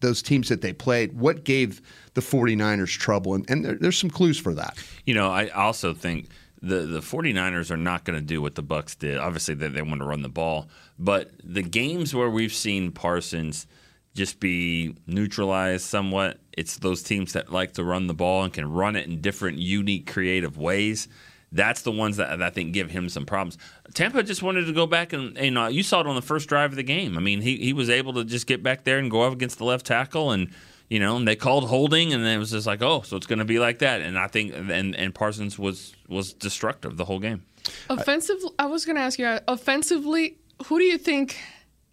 those 0.00 0.22
teams 0.22 0.48
that 0.48 0.62
they 0.62 0.72
played, 0.72 1.18
what 1.18 1.44
gave 1.44 1.80
the 2.14 2.20
49ers 2.20 2.98
trouble? 2.98 3.34
And, 3.34 3.48
and 3.50 3.64
there, 3.64 3.74
there's 3.74 3.98
some 3.98 4.10
clues 4.10 4.38
for 4.38 4.54
that. 4.54 4.76
You 5.04 5.14
know, 5.14 5.30
I 5.30 5.48
also 5.48 5.94
think 5.94 6.28
the 6.62 6.86
the 6.86 7.00
49ers 7.00 7.70
are 7.70 7.76
not 7.76 8.04
going 8.04 8.18
to 8.18 8.24
do 8.24 8.42
what 8.42 8.54
the 8.54 8.62
Bucks 8.62 8.94
did. 8.94 9.18
Obviously, 9.18 9.54
they, 9.54 9.68
they 9.68 9.82
want 9.82 10.00
to 10.00 10.06
run 10.06 10.22
the 10.22 10.28
ball, 10.28 10.68
but 10.98 11.30
the 11.42 11.62
games 11.62 12.14
where 12.14 12.30
we've 12.30 12.52
seen 12.52 12.92
Parsons 12.92 13.66
just 14.14 14.40
be 14.40 14.96
neutralized 15.06 15.84
somewhat, 15.84 16.38
it's 16.52 16.78
those 16.78 17.02
teams 17.02 17.32
that 17.32 17.52
like 17.52 17.72
to 17.74 17.84
run 17.84 18.06
the 18.06 18.14
ball 18.14 18.42
and 18.42 18.52
can 18.52 18.70
run 18.70 18.96
it 18.96 19.06
in 19.06 19.20
different, 19.20 19.58
unique, 19.58 20.10
creative 20.10 20.58
ways. 20.58 21.08
That's 21.52 21.82
the 21.82 21.92
ones 21.92 22.16
that 22.18 22.40
I 22.42 22.50
think 22.50 22.72
give 22.72 22.90
him 22.90 23.08
some 23.08 23.26
problems. 23.26 23.58
Tampa 23.94 24.22
just 24.22 24.42
wanted 24.42 24.66
to 24.66 24.72
go 24.72 24.86
back 24.86 25.12
and 25.12 25.36
you 25.36 25.50
know 25.50 25.66
you 25.66 25.82
saw 25.82 26.00
it 26.00 26.06
on 26.06 26.14
the 26.14 26.22
first 26.22 26.48
drive 26.48 26.70
of 26.70 26.76
the 26.76 26.82
game. 26.82 27.16
I 27.16 27.20
mean, 27.20 27.40
he 27.40 27.56
he 27.56 27.72
was 27.72 27.90
able 27.90 28.12
to 28.14 28.24
just 28.24 28.46
get 28.46 28.62
back 28.62 28.84
there 28.84 28.98
and 28.98 29.10
go 29.10 29.22
up 29.22 29.32
against 29.32 29.58
the 29.58 29.64
left 29.64 29.86
tackle 29.86 30.30
and 30.30 30.50
you 30.90 30.98
know, 30.98 31.16
and 31.16 31.26
they 31.26 31.36
called 31.36 31.68
holding, 31.68 32.12
and 32.12 32.22
then 32.24 32.36
it 32.36 32.38
was 32.38 32.50
just 32.50 32.66
like, 32.66 32.82
oh, 32.82 33.00
so 33.02 33.16
it's 33.16 33.26
going 33.26 33.38
to 33.38 33.44
be 33.46 33.58
like 33.58 33.78
that. 33.78 34.02
And 34.02 34.18
I 34.18 34.26
think, 34.26 34.52
and 34.54 34.94
and 34.94 35.14
Parsons 35.14 35.58
was 35.58 35.94
was 36.08 36.34
destructive 36.34 36.96
the 36.98 37.04
whole 37.06 37.20
game. 37.20 37.42
Offensively, 37.88 38.50
I 38.58 38.66
was 38.66 38.84
going 38.84 38.96
to 38.96 39.02
ask 39.02 39.18
you, 39.18 39.26
uh, 39.26 39.40
offensively, 39.48 40.36
who 40.66 40.78
do 40.78 40.84
you 40.84 40.98
think 40.98 41.36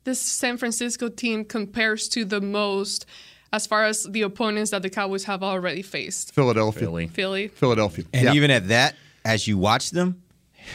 this 0.03 0.19
San 0.19 0.57
Francisco 0.57 1.09
team 1.09 1.45
compares 1.45 2.09
to 2.09 2.25
the 2.25 2.41
most 2.41 3.05
as 3.53 3.67
far 3.67 3.85
as 3.85 4.03
the 4.03 4.23
opponents 4.23 4.71
that 4.71 4.81
the 4.81 4.89
Cowboys 4.89 5.25
have 5.25 5.43
already 5.43 5.81
faced? 5.83 6.33
Philadelphia. 6.33 6.79
Philly. 6.81 7.07
Philly. 7.07 7.47
Philadelphia. 7.49 8.05
And 8.13 8.23
Yeah. 8.25 8.33
even 8.33 8.49
at 8.51 8.67
that, 8.69 8.95
as 9.23 9.47
you 9.47 9.57
watch 9.57 9.91
them, 9.91 10.23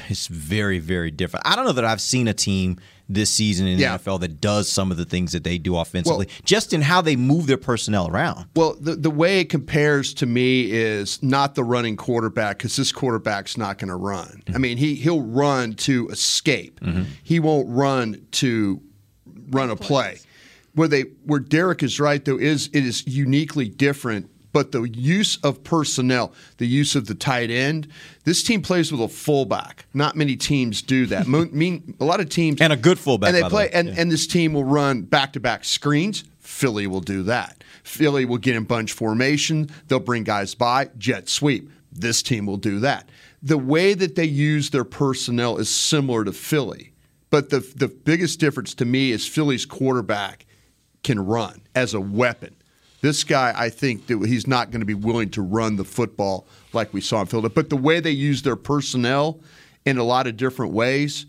it's 0.09 0.27
very, 0.27 0.79
very 0.79 1.11
different. 1.11 1.47
I 1.47 1.57
don't 1.57 1.65
know 1.65 1.73
that 1.73 1.85
I've 1.85 2.01
seen 2.01 2.29
a 2.29 2.35
team 2.35 2.79
this 3.09 3.31
season 3.31 3.67
in 3.67 3.79
Yeah. 3.79 3.97
the 3.97 4.03
NFL 4.05 4.21
that 4.21 4.41
does 4.41 4.69
some 4.71 4.91
of 4.91 4.97
the 4.97 5.05
things 5.05 5.33
that 5.33 5.45
they 5.45 5.59
do 5.59 5.77
offensively, 5.77 6.27
Well- 6.27 6.37
just 6.45 6.73
in 6.73 6.81
how 6.83 7.03
they 7.03 7.17
move 7.17 7.47
their 7.47 7.57
personnel 7.59 8.09
around. 8.09 8.47
Well, 8.57 8.77
the, 8.81 8.97
the 8.97 9.11
way 9.11 9.41
it 9.41 9.51
compares 9.51 10.15
to 10.15 10.27
me 10.27 10.71
is 10.71 11.23
not 11.23 11.55
the 11.55 11.65
running 11.65 11.97
quarterback 11.97 12.59
because 12.59 12.77
this 12.77 12.91
quarterback's 12.93 13.57
not 13.59 13.79
going 13.79 13.89
to 13.91 13.97
run. 13.97 14.43
Mm-hmm. 14.47 14.55
I 14.55 14.59
mean, 14.59 14.79
he 14.79 14.95
he'll 14.95 15.21
run 15.23 15.75
to 15.75 16.09
escape. 16.09 16.81
Mm-hmm. 16.81 17.03
He 17.23 17.39
won't 17.41 17.69
run 17.69 18.27
to 18.33 18.81
run 19.51 19.69
a 19.71 19.77
play. 19.77 20.19
Where 20.75 20.89
they 20.89 21.03
where 21.25 21.41
Derek 21.41 21.83
is 21.83 22.01
right 22.01 22.25
though 22.25 22.39
is 22.39 22.69
it 22.73 22.85
is 22.87 23.07
uniquely 23.07 23.69
different. 23.69 24.31
But 24.53 24.73
the 24.73 24.83
use 24.83 25.37
of 25.43 25.65
personnel, 25.65 26.33
the 26.59 26.67
use 26.67 26.95
of 26.95 27.07
the 27.07 27.15
tight 27.15 27.51
end, 27.51 27.89
this 28.25 28.43
team 28.43 28.61
plays 28.63 28.93
with 28.93 29.01
a 29.01 29.09
fullback. 29.09 29.87
Not 29.95 30.15
many 30.15 30.37
teams 30.37 30.83
do 30.83 31.07
that. 31.07 31.27
Mo- 31.27 31.49
mean 31.53 31.95
a 32.01 32.05
lot 32.05 32.21
of 32.21 32.29
teams 32.29 32.61
And 32.61 32.73
a 32.73 32.77
good 32.77 32.99
fullback, 32.99 33.29
And 33.29 33.37
they 33.37 33.43
the 33.43 33.49
play 33.49 33.65
way. 33.67 33.71
and, 33.73 33.89
Yeah. 33.89 33.95
and 33.99 34.13
this 34.13 34.27
team 34.27 34.53
will 34.53 34.65
run 34.65 35.03
back 35.03 35.33
to 35.35 35.41
back 35.41 35.65
screens. 35.65 36.25
Philly 36.41 36.87
will 36.87 37.01
do 37.01 37.23
that. 37.25 37.65
Philly 37.83 38.25
will 38.27 38.37
get 38.39 38.55
in 38.55 38.65
bunch 38.65 38.93
formation. 38.93 39.71
They'll 39.89 40.01
bring 40.01 40.23
guys 40.25 40.55
by, 40.55 40.91
jet 40.99 41.29
sweep. 41.29 41.71
this 41.91 42.23
team 42.23 42.47
will 42.47 42.57
do 42.59 42.79
that. 42.81 43.09
The 43.43 43.59
way 43.59 43.93
that 43.95 44.15
they 44.15 44.25
use 44.25 44.71
their 44.71 44.85
personnel 44.85 45.57
is 45.59 45.69
similar 45.69 46.25
to 46.25 46.33
Philly, 46.33 46.93
but 47.29 47.51
the 47.51 47.61
the 47.77 47.89
biggest 47.89 48.39
difference 48.39 48.73
to 48.75 48.85
me 48.85 49.11
is 49.13 49.27
Philly's 49.27 49.67
quarterback 49.67 50.47
can 51.03 51.19
run 51.27 51.63
as 51.75 51.93
a 51.93 52.01
weapon. 52.01 52.55
This 53.03 53.25
guy, 53.25 53.53
I 53.55 53.69
think 53.69 54.07
that 54.07 54.25
he's 54.27 54.47
not 54.47 54.71
going 54.71 54.81
to 54.81 54.87
be 54.87 54.95
willing 54.95 55.29
to 55.31 55.43
run 55.43 55.77
the 55.77 55.85
football 55.85 56.47
like 56.73 56.95
we 56.95 57.01
saw 57.01 57.21
in 57.21 57.27
Philadelphia. 57.27 57.55
But 57.55 57.69
the 57.71 57.77
way 57.77 58.01
they 58.01 58.11
use 58.13 58.43
their 58.43 58.57
personnel 58.57 59.41
in 59.85 59.99
a 59.99 60.05
lot 60.05 60.27
of 60.27 60.37
different 60.37 60.73
ways 60.73 61.27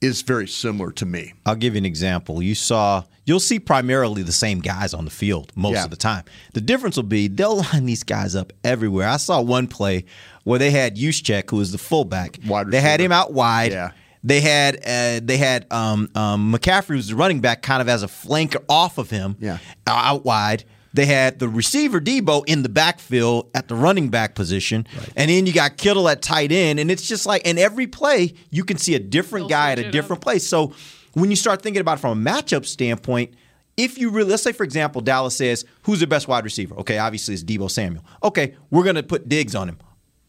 is 0.00 0.22
very 0.22 0.48
similar 0.48 0.90
to 0.90 1.06
me. 1.06 1.32
I'll 1.46 1.54
give 1.54 1.74
you 1.74 1.78
an 1.78 1.84
example. 1.86 2.42
You 2.42 2.54
saw, 2.56 3.04
you'll 3.24 3.38
see 3.40 3.60
primarily 3.60 4.22
the 4.22 4.32
same 4.32 4.58
guys 4.60 4.94
on 4.94 5.04
the 5.04 5.10
field 5.12 5.52
most 5.54 5.74
Yeah. 5.74 5.84
of 5.84 5.90
the 5.90 5.96
time. 5.96 6.24
The 6.54 6.60
difference 6.60 6.96
will 6.96 7.02
be 7.04 7.28
they'll 7.28 7.56
line 7.72 7.86
these 7.86 8.02
guys 8.02 8.34
up 8.34 8.52
everywhere. 8.64 9.06
I 9.08 9.18
saw 9.18 9.40
one 9.40 9.68
play 9.68 10.04
where 10.44 10.58
they 10.58 10.70
had 10.72 10.96
Juszczyk, 10.96 11.50
who 11.50 11.58
was 11.58 11.70
the 11.70 11.78
fullback. 11.78 12.38
They 12.66 12.80
had 12.80 13.00
him 13.00 13.12
out 13.12 13.32
wide. 13.32 13.70
Yeah. 13.72 13.90
They 14.24 14.40
had 14.40 14.76
uh, 14.76 15.20
they 15.24 15.36
had 15.36 15.66
um, 15.72 16.08
um, 16.14 16.52
McCaffrey, 16.54 16.94
who's 16.94 17.08
the 17.08 17.16
running 17.16 17.40
back, 17.40 17.60
kind 17.62 17.80
of 17.82 17.88
as 17.88 18.02
a 18.02 18.06
flanker 18.08 18.62
off 18.68 18.96
of 18.98 19.10
him, 19.10 19.36
Yeah. 19.40 19.58
uh, 19.86 19.90
out 19.90 20.24
wide. 20.24 20.64
They 20.94 21.06
had 21.06 21.38
the 21.38 21.48
receiver 21.48 22.00
Deebo 22.00 22.44
in 22.46 22.62
the 22.62 22.68
backfield 22.68 23.50
at 23.54 23.68
the 23.68 23.74
running 23.74 24.08
back 24.10 24.34
position, 24.34 24.86
and 25.16 25.30
then 25.30 25.46
you 25.46 25.52
got 25.52 25.76
Kittle 25.78 26.08
at 26.08 26.20
tight 26.22 26.52
end, 26.52 26.78
and 26.78 26.90
it's 26.90 27.06
just 27.08 27.24
like 27.26 27.46
in 27.46 27.58
every 27.58 27.86
play 27.86 28.34
you 28.50 28.64
can 28.64 28.76
see 28.76 28.94
a 28.94 28.98
different 28.98 29.44
They'll 29.48 29.58
guy 29.58 29.72
at 29.72 29.78
a 29.78 29.90
different 29.90 30.20
up. 30.20 30.24
place. 30.24 30.46
So 30.46 30.74
when 31.14 31.30
you 31.30 31.36
start 31.36 31.62
thinking 31.62 31.80
about 31.80 31.98
it 31.98 32.00
from 32.02 32.26
a 32.26 32.30
matchup 32.30 32.66
standpoint, 32.66 33.34
if 33.76 33.96
you 33.96 34.10
really 34.10 34.30
let's 34.30 34.42
say 34.42 34.52
for 34.52 34.64
example 34.64 35.00
Dallas 35.00 35.34
says 35.36 35.64
who's 35.84 36.00
the 36.00 36.06
best 36.06 36.28
wide 36.28 36.44
receiver? 36.44 36.74
Okay, 36.76 36.98
obviously 36.98 37.34
it's 37.34 37.42
Deebo 37.42 37.70
Samuel. 37.70 38.04
Okay, 38.22 38.54
we're 38.70 38.84
gonna 38.84 39.02
put 39.02 39.28
Diggs 39.28 39.54
on 39.54 39.68
him. 39.68 39.78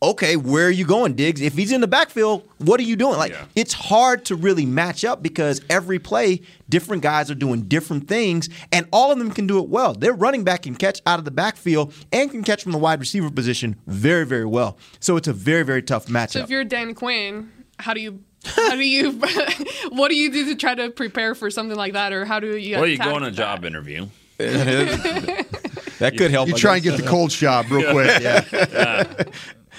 Okay, 0.03 0.35
where 0.35 0.67
are 0.67 0.71
you 0.71 0.85
going, 0.85 1.13
Diggs? 1.13 1.39
If 1.39 1.53
he's 1.53 1.71
in 1.71 1.79
the 1.79 1.87
backfield, 1.87 2.43
what 2.57 2.77
are 2.77 2.83
you 2.83 2.97
doing? 2.97 3.17
Like 3.17 3.31
Yeah. 3.31 3.45
it's 3.55 3.71
hard 3.71 4.25
to 4.25 4.35
really 4.35 4.65
match 4.65 5.05
up 5.05 5.23
because 5.23 5.61
every 5.69 5.97
play, 5.97 6.41
different 6.67 7.01
guys 7.03 7.31
are 7.31 7.35
doing 7.35 7.61
different 7.61 8.09
things, 8.09 8.49
and 8.73 8.85
all 8.91 9.11
of 9.13 9.17
them 9.17 9.31
can 9.31 9.47
do 9.47 9.59
it 9.59 9.69
well. 9.69 9.93
Their 9.93 10.11
running 10.13 10.43
back 10.43 10.63
can 10.63 10.75
catch 10.75 11.01
out 11.07 11.19
of 11.19 11.25
the 11.25 11.31
backfield 11.31 11.93
and 12.11 12.29
can 12.29 12.43
catch 12.43 12.63
from 12.63 12.73
the 12.73 12.77
wide 12.77 12.99
receiver 12.99 13.31
position 13.31 13.77
very, 13.87 14.25
very 14.25 14.45
well. 14.45 14.77
So 14.99 15.15
it's 15.15 15.29
a 15.29 15.33
very, 15.33 15.63
very 15.63 15.81
tough 15.81 16.07
matchup. 16.07 16.31
So 16.31 16.39
if 16.41 16.49
you're 16.49 16.65
Dan 16.65 16.93
Quinn, 16.95 17.49
how 17.79 17.93
do 17.93 18.01
you 18.01 18.19
how 18.45 18.75
do 18.75 18.83
you 18.83 19.11
what 19.91 20.09
do 20.09 20.15
you 20.15 20.29
do 20.33 20.45
to 20.47 20.55
try 20.55 20.75
to 20.75 20.89
prepare 20.89 21.33
for 21.33 21.49
something 21.49 21.77
like 21.77 21.93
that, 21.93 22.11
or 22.11 22.25
how 22.25 22.41
do 22.41 22.57
you? 22.57 22.75
Well, 22.75 22.87
you 22.87 22.97
go 22.97 23.03
attack 23.03 23.15
on 23.15 23.23
a 23.23 23.25
that? 23.27 23.37
job 23.37 23.63
interview. 23.63 24.07
that 24.37 26.15
could 26.17 26.31
help. 26.31 26.49
You 26.49 26.55
I 26.55 26.57
try 26.57 26.75
and 26.75 26.83
get 26.83 26.97
the 26.97 27.07
cold 27.07 27.29
job 27.29 27.67
real 27.71 27.89
quick. 27.93 28.21
Yeah. 28.21 29.23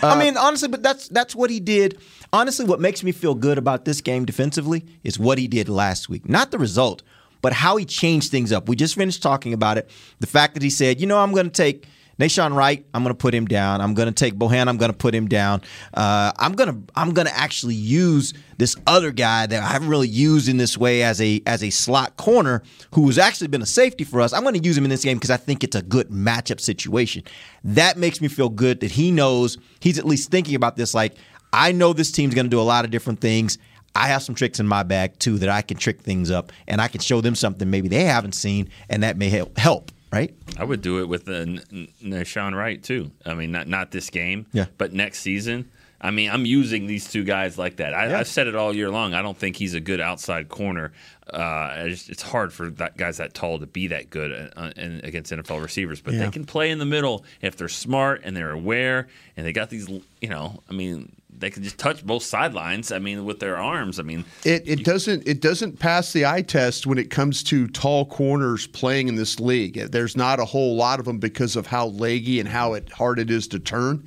I 0.03 0.13
uh, 0.13 0.19
mean, 0.19 0.37
honestly, 0.37 0.69
but 0.69 0.83
that's 0.83 1.09
that's 1.09 1.35
what 1.35 1.51
he 1.51 1.61
did. 1.61 1.99
Honestly, 2.33 2.65
what 2.65 2.81
makes 2.81 3.03
me 3.03 3.13
feel 3.13 3.35
good 3.35 3.59
about 3.59 3.85
this 3.85 4.01
game 4.01 4.25
defensively 4.25 4.85
is 5.05 5.19
what 5.19 5.39
he 5.39 5.47
did 5.47 5.69
last 5.69 6.09
week, 6.09 6.29
not 6.29 6.51
the 6.51 6.59
result, 6.59 7.03
but 7.43 7.53
how 7.53 7.77
he 7.77 7.85
changed 7.85 8.31
things 8.31 8.53
up. 8.53 8.69
We 8.69 8.77
just 8.77 8.95
finished 8.97 9.23
talking 9.23 9.53
about 9.53 9.79
it. 9.79 9.89
The 10.21 10.27
fact 10.27 10.55
that 10.55 10.63
he 10.63 10.71
said, 10.71 11.01
you 11.01 11.07
know, 11.07 11.19
I'm 11.19 11.33
going 11.33 11.47
to 11.47 11.53
take 11.53 11.87
Nahshon 12.19 12.55
Wright, 12.55 12.87
I'm 12.95 13.03
going 13.03 13.15
to 13.15 13.19
put 13.19 13.35
him 13.35 13.47
down. 13.47 13.81
I'm 13.81 13.95
going 13.95 14.07
to 14.07 14.15
take 14.15 14.35
Bohan, 14.35 14.69
I'm 14.69 14.77
going 14.77 14.93
to 14.93 14.97
put 14.97 15.15
him 15.15 15.29
down. 15.29 15.63
Uh, 15.93 16.33
I'm 16.39 16.53
going 16.53 16.71
to 16.71 16.93
I'm 16.95 17.13
going 17.13 17.27
to 17.27 17.37
actually 17.37 17.75
use 17.75 18.35
this 18.57 18.77
other 18.87 19.11
guy 19.11 19.47
that 19.47 19.63
I 19.63 19.67
haven't 19.67 19.89
really 19.89 20.09
used 20.09 20.49
in 20.49 20.57
this 20.57 20.79
way 20.79 21.03
as 21.03 21.21
a 21.21 21.43
as 21.47 21.63
a 21.63 21.71
slot 21.71 22.17
corner 22.17 22.63
who 22.93 23.07
has 23.07 23.19
actually 23.19 23.49
been 23.49 23.63
a 23.63 23.67
safety 23.67 24.05
for 24.05 24.21
us. 24.21 24.33
I'm 24.33 24.43
going 24.43 24.55
to 24.55 24.67
use 24.67 24.77
him 24.79 24.85
in 24.85 24.91
this 24.91 25.05
game 25.05 25.17
because 25.17 25.31
I 25.31 25.37
think 25.37 25.65
it's 25.65 25.77
a 25.77 25.83
good 25.83 26.09
matchup 26.09 26.61
situation. 26.61 27.25
That 27.65 27.97
makes 27.97 28.21
me 28.21 28.29
feel 28.29 28.49
good 28.49 28.81
that 28.81 28.93
he 28.93 29.11
knows 29.11 29.59
he's 29.81 29.99
at 29.99 30.07
least 30.07 30.31
thinking 30.31 30.55
about 30.55 30.77
this 30.77 30.95
like 30.95 31.15
I 31.53 31.73
know 31.73 31.93
this 31.93 32.11
team's 32.11 32.35
going 32.35 32.47
to 32.47 32.51
do 32.51 32.61
a 32.61 32.63
lot 32.63 32.85
of 32.85 32.91
different 32.91 33.21
things. 33.21 33.59
I 33.97 34.09
have 34.09 34.25
some 34.25 34.35
tricks 34.35 34.59
in 34.59 34.67
my 34.67 34.83
bag 34.83 35.19
too 35.21 35.39
that 35.39 35.49
I 35.49 35.63
can 35.63 35.77
trick 35.77 36.01
things 36.01 36.31
up 36.31 36.51
and 36.67 36.81
I 36.81 36.89
can 36.89 37.01
show 37.01 37.21
them 37.21 37.37
something 37.37 37.71
maybe 37.71 37.87
they 37.89 38.05
haven't 38.05 38.35
seen 38.35 38.69
and 38.89 39.05
that 39.05 39.17
may 39.17 39.29
help, 39.29 39.57
help 39.57 39.93
right? 40.15 40.35
I 40.59 40.65
would 40.65 40.81
do 40.83 41.01
it 41.01 41.09
with 41.09 41.29
uh, 41.29 41.33
N- 41.33 41.63
N- 41.73 41.89
Nahshon 42.03 42.55
Wright 42.55 42.83
too. 42.83 43.11
I 43.27 43.35
mean, 43.35 43.51
not 43.53 43.69
not 43.69 43.91
this 43.91 44.11
game, 44.11 44.47
Yeah. 44.53 44.67
but 44.79 44.93
next 44.93 45.21
season. 45.21 45.71
I 46.05 46.11
mean, 46.11 46.31
I'm 46.31 46.45
using 46.45 46.87
these 46.87 47.11
two 47.11 47.25
guys 47.25 47.57
like 47.57 47.77
that. 47.77 47.95
I, 47.95 48.21
I've 48.21 48.29
said 48.29 48.47
it 48.47 48.55
all 48.55 48.77
year 48.77 48.91
long. 48.91 49.15
I 49.15 49.23
don't 49.23 49.39
think 49.39 49.57
he's 49.57 49.73
a 49.73 49.81
good 49.81 50.03
outside 50.03 50.51
corner. 50.51 50.93
Uh, 51.33 51.73
it's, 51.79 52.11
it's 52.11 52.21
hard 52.21 52.53
for 52.53 52.69
that 52.69 52.99
guys 52.99 53.17
that 53.17 53.33
tall 53.33 53.59
to 53.59 53.67
be 53.67 53.87
that 53.87 54.11
good 54.11 54.53
uh, 54.55 54.71
in, 54.77 55.01
against 55.03 55.33
NFL 55.33 55.63
receivers, 55.63 56.03
but 56.03 56.13
they 56.13 56.31
can 56.31 56.45
play 56.45 56.71
in 56.71 56.79
the 56.79 56.85
middle 56.85 57.25
if 57.41 57.57
they're 57.57 57.71
smart 57.71 58.21
and 58.23 58.37
they're 58.37 58.51
aware 58.51 59.09
and 59.35 59.47
they 59.47 59.53
got 59.55 59.71
these. 59.71 59.89
You 60.21 60.29
know, 60.29 60.63
I 60.69 60.75
mean, 60.75 61.11
they 61.31 61.49
can 61.49 61.63
just 61.63 61.79
touch 61.79 62.05
both 62.05 62.23
sidelines. 62.23 62.93
I 62.93 62.99
mean, 62.99 63.25
with 63.25 63.41
their 63.41 63.57
arms. 63.57 63.99
I 63.99 64.03
mean, 64.03 64.27
It, 64.45 64.69
it 64.69 64.85
doesn't 64.85 65.27
it 65.27 65.41
doesn't 65.41 65.79
pass 65.79 66.13
the 66.13 66.27
eye 66.27 66.43
test 66.43 66.87
when 66.87 66.99
it 66.99 67.09
comes 67.09 67.43
to 67.45 67.67
tall 67.69 68.05
corners 68.05 68.67
playing 68.67 69.09
in 69.09 69.15
this 69.15 69.41
league. 69.41 69.75
There's 69.91 70.19
not 70.19 70.39
a 70.39 70.45
whole 70.45 70.77
lot 70.77 70.99
of 70.99 71.07
them 71.07 71.19
because 71.19 71.57
of 71.57 71.67
how 71.67 71.87
leggy 71.87 72.41
and 72.41 72.49
how 72.49 72.75
it, 72.75 72.93
hard 72.93 73.19
it 73.19 73.31
is 73.31 73.49
to 73.49 73.59
turn. 73.59 74.07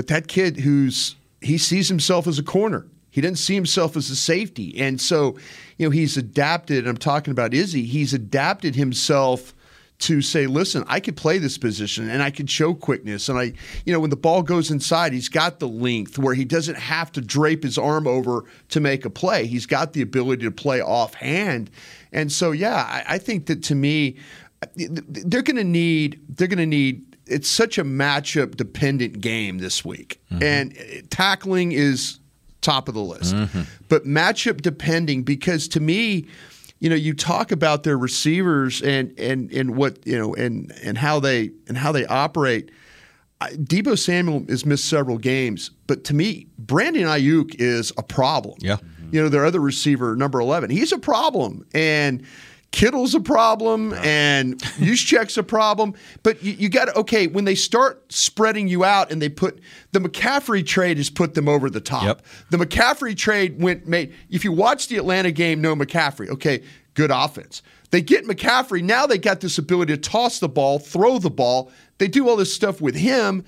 But 0.00 0.06
that 0.06 0.28
kid 0.28 0.56
who's 0.56 1.14
he 1.42 1.58
sees 1.58 1.88
himself 1.88 2.26
as 2.26 2.38
a 2.38 2.42
corner. 2.42 2.86
He 3.10 3.20
doesn't 3.20 3.36
see 3.36 3.54
himself 3.54 3.98
as 3.98 4.08
a 4.08 4.16
safety. 4.16 4.80
And 4.80 4.98
so, 4.98 5.36
you 5.76 5.86
know, 5.86 5.90
he's 5.90 6.16
adapted. 6.16 6.78
And 6.78 6.88
I'm 6.88 6.96
talking 6.96 7.32
about 7.32 7.52
Izzy. 7.52 7.84
He's 7.84 8.14
adapted 8.14 8.76
himself 8.76 9.54
to 9.98 10.22
say, 10.22 10.46
listen, 10.46 10.84
I 10.88 11.00
could 11.00 11.18
play 11.18 11.36
this 11.36 11.58
position 11.58 12.08
and 12.08 12.22
I 12.22 12.30
could 12.30 12.48
show 12.48 12.72
quickness. 12.72 13.28
And 13.28 13.38
I, 13.38 13.52
you 13.84 13.92
know, 13.92 14.00
when 14.00 14.08
the 14.08 14.16
ball 14.16 14.42
goes 14.42 14.70
inside, 14.70 15.12
he's 15.12 15.28
got 15.28 15.58
the 15.58 15.68
length 15.68 16.16
where 16.18 16.32
he 16.32 16.46
doesn't 16.46 16.78
have 16.78 17.12
to 17.12 17.20
drape 17.20 17.62
his 17.62 17.76
arm 17.76 18.06
over 18.06 18.46
to 18.70 18.80
make 18.80 19.04
a 19.04 19.10
play. 19.10 19.44
He's 19.44 19.66
got 19.66 19.92
the 19.92 20.00
ability 20.00 20.44
to 20.44 20.50
play 20.50 20.80
offhand. 20.80 21.70
And 22.10 22.32
so, 22.32 22.52
yeah, 22.52 22.84
I, 22.88 23.16
I 23.16 23.18
think 23.18 23.44
that 23.48 23.62
to 23.64 23.74
me, 23.74 24.16
uh, 24.62 24.66
they're 24.76 25.42
going 25.42 25.56
to 25.56 25.62
need, 25.64 26.22
they're 26.30 26.48
going 26.48 26.56
to 26.56 26.64
need, 26.64 27.04
it's 27.30 27.48
such 27.48 27.78
a 27.78 27.84
matchup 27.84 28.56
dependent 28.56 29.20
game 29.20 29.58
this 29.58 29.84
week. 29.84 30.20
And 30.30 30.76
uh, 30.76 31.02
tackling 31.10 31.72
is 31.72 32.18
top 32.60 32.88
of 32.88 32.94
the 32.94 33.02
list. 33.02 33.34
But 33.88 34.04
matchup 34.04 34.60
depending, 34.60 35.22
because 35.22 35.68
to 35.68 35.80
me, 35.80 36.26
you 36.80 36.88
know, 36.88 36.96
you 36.96 37.14
talk 37.14 37.52
about 37.52 37.82
their 37.82 37.98
receivers 37.98 38.80
and 38.82 39.18
and 39.18 39.50
and 39.52 39.76
what 39.76 40.06
you 40.06 40.18
know 40.18 40.34
and 40.34 40.72
and 40.82 40.96
how 40.98 41.20
they 41.20 41.50
and 41.68 41.76
how 41.76 41.92
they 41.92 42.06
operate. 42.06 42.70
Deebo 43.40 43.98
Samuel 43.98 44.44
has 44.50 44.66
missed 44.66 44.84
several 44.84 45.16
games, 45.16 45.70
but 45.86 46.04
to 46.04 46.14
me, 46.14 46.46
Brandon 46.58 47.04
Aiyuk 47.04 47.54
is 47.58 47.90
a 47.96 48.02
problem. 48.02 48.56
Yeah. 48.60 48.76
you 49.12 49.22
know, 49.22 49.30
their 49.30 49.46
other 49.46 49.60
receiver, 49.60 50.14
number 50.14 50.40
eleven, 50.40 50.70
he's 50.70 50.92
a 50.92 50.98
problem, 50.98 51.66
and 51.74 52.26
Kittle's 52.72 53.16
a 53.16 53.20
problem, 53.20 53.92
and 53.94 54.58
Juszczyk's 54.58 55.36
a 55.36 55.42
problem. 55.42 55.94
But 56.22 56.42
you, 56.42 56.52
you 56.52 56.68
got 56.68 56.84
to 56.84 56.98
okay 57.00 57.26
when 57.26 57.44
they 57.44 57.56
start 57.56 58.12
spreading 58.12 58.68
you 58.68 58.84
out, 58.84 59.10
and 59.10 59.20
they 59.20 59.28
put 59.28 59.60
the 59.92 59.98
McCaffrey 59.98 60.64
trade 60.64 60.96
has 60.98 61.10
put 61.10 61.34
them 61.34 61.48
over 61.48 61.68
the 61.68 61.80
top. 61.80 62.04
Yep. 62.04 62.22
The 62.50 62.58
McCaffrey 62.58 63.16
trade 63.16 63.60
went 63.60 63.88
made. 63.88 64.14
If 64.30 64.44
you 64.44 64.52
watch 64.52 64.88
the 64.88 64.96
Atlanta 64.96 65.32
game, 65.32 65.60
no 65.60 65.74
McCaffrey. 65.74 66.28
Okay, 66.28 66.62
good 66.94 67.10
offense. 67.10 67.62
They 67.90 68.02
get 68.02 68.24
McCaffrey. 68.24 68.82
Now 68.82 69.06
they 69.06 69.18
got 69.18 69.40
this 69.40 69.58
ability 69.58 69.94
to 69.94 70.00
toss 70.00 70.38
the 70.38 70.48
ball, 70.48 70.78
throw 70.78 71.18
the 71.18 71.30
ball. 71.30 71.72
They 71.98 72.06
do 72.06 72.28
all 72.28 72.36
this 72.36 72.54
stuff 72.54 72.80
with 72.80 72.94
him, 72.94 73.44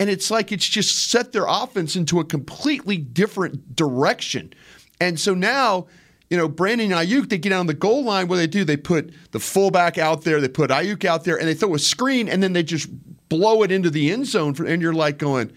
and 0.00 0.10
it's 0.10 0.32
like 0.32 0.50
it's 0.50 0.68
just 0.68 1.10
set 1.10 1.30
their 1.30 1.46
offense 1.46 1.94
into 1.94 2.18
a 2.18 2.24
completely 2.24 2.96
different 2.96 3.76
direction. 3.76 4.52
And 5.00 5.18
so 5.18 5.34
now, 5.34 5.86
you 6.30 6.36
know, 6.36 6.48
Brandon 6.48 6.90
Aiyuk, 6.90 7.28
they 7.28 7.38
get 7.38 7.52
on 7.52 7.66
the 7.66 7.74
goal 7.74 8.04
line. 8.04 8.28
What 8.28 8.36
do 8.36 8.40
they 8.40 8.46
do? 8.46 8.64
They 8.64 8.76
put 8.76 9.12
the 9.32 9.40
fullback 9.40 9.98
out 9.98 10.22
there. 10.22 10.40
They 10.40 10.48
put 10.48 10.70
Aiyuk 10.70 11.04
out 11.04 11.24
there, 11.24 11.36
and 11.36 11.46
they 11.46 11.54
throw 11.54 11.74
a 11.74 11.78
screen, 11.78 12.28
and 12.28 12.42
then 12.42 12.52
they 12.52 12.62
just 12.62 12.88
blow 13.28 13.62
it 13.62 13.70
into 13.70 13.90
the 13.90 14.10
end 14.10 14.26
zone. 14.26 14.54
For, 14.54 14.64
and 14.64 14.80
you're 14.80 14.94
like 14.94 15.18
going. 15.18 15.52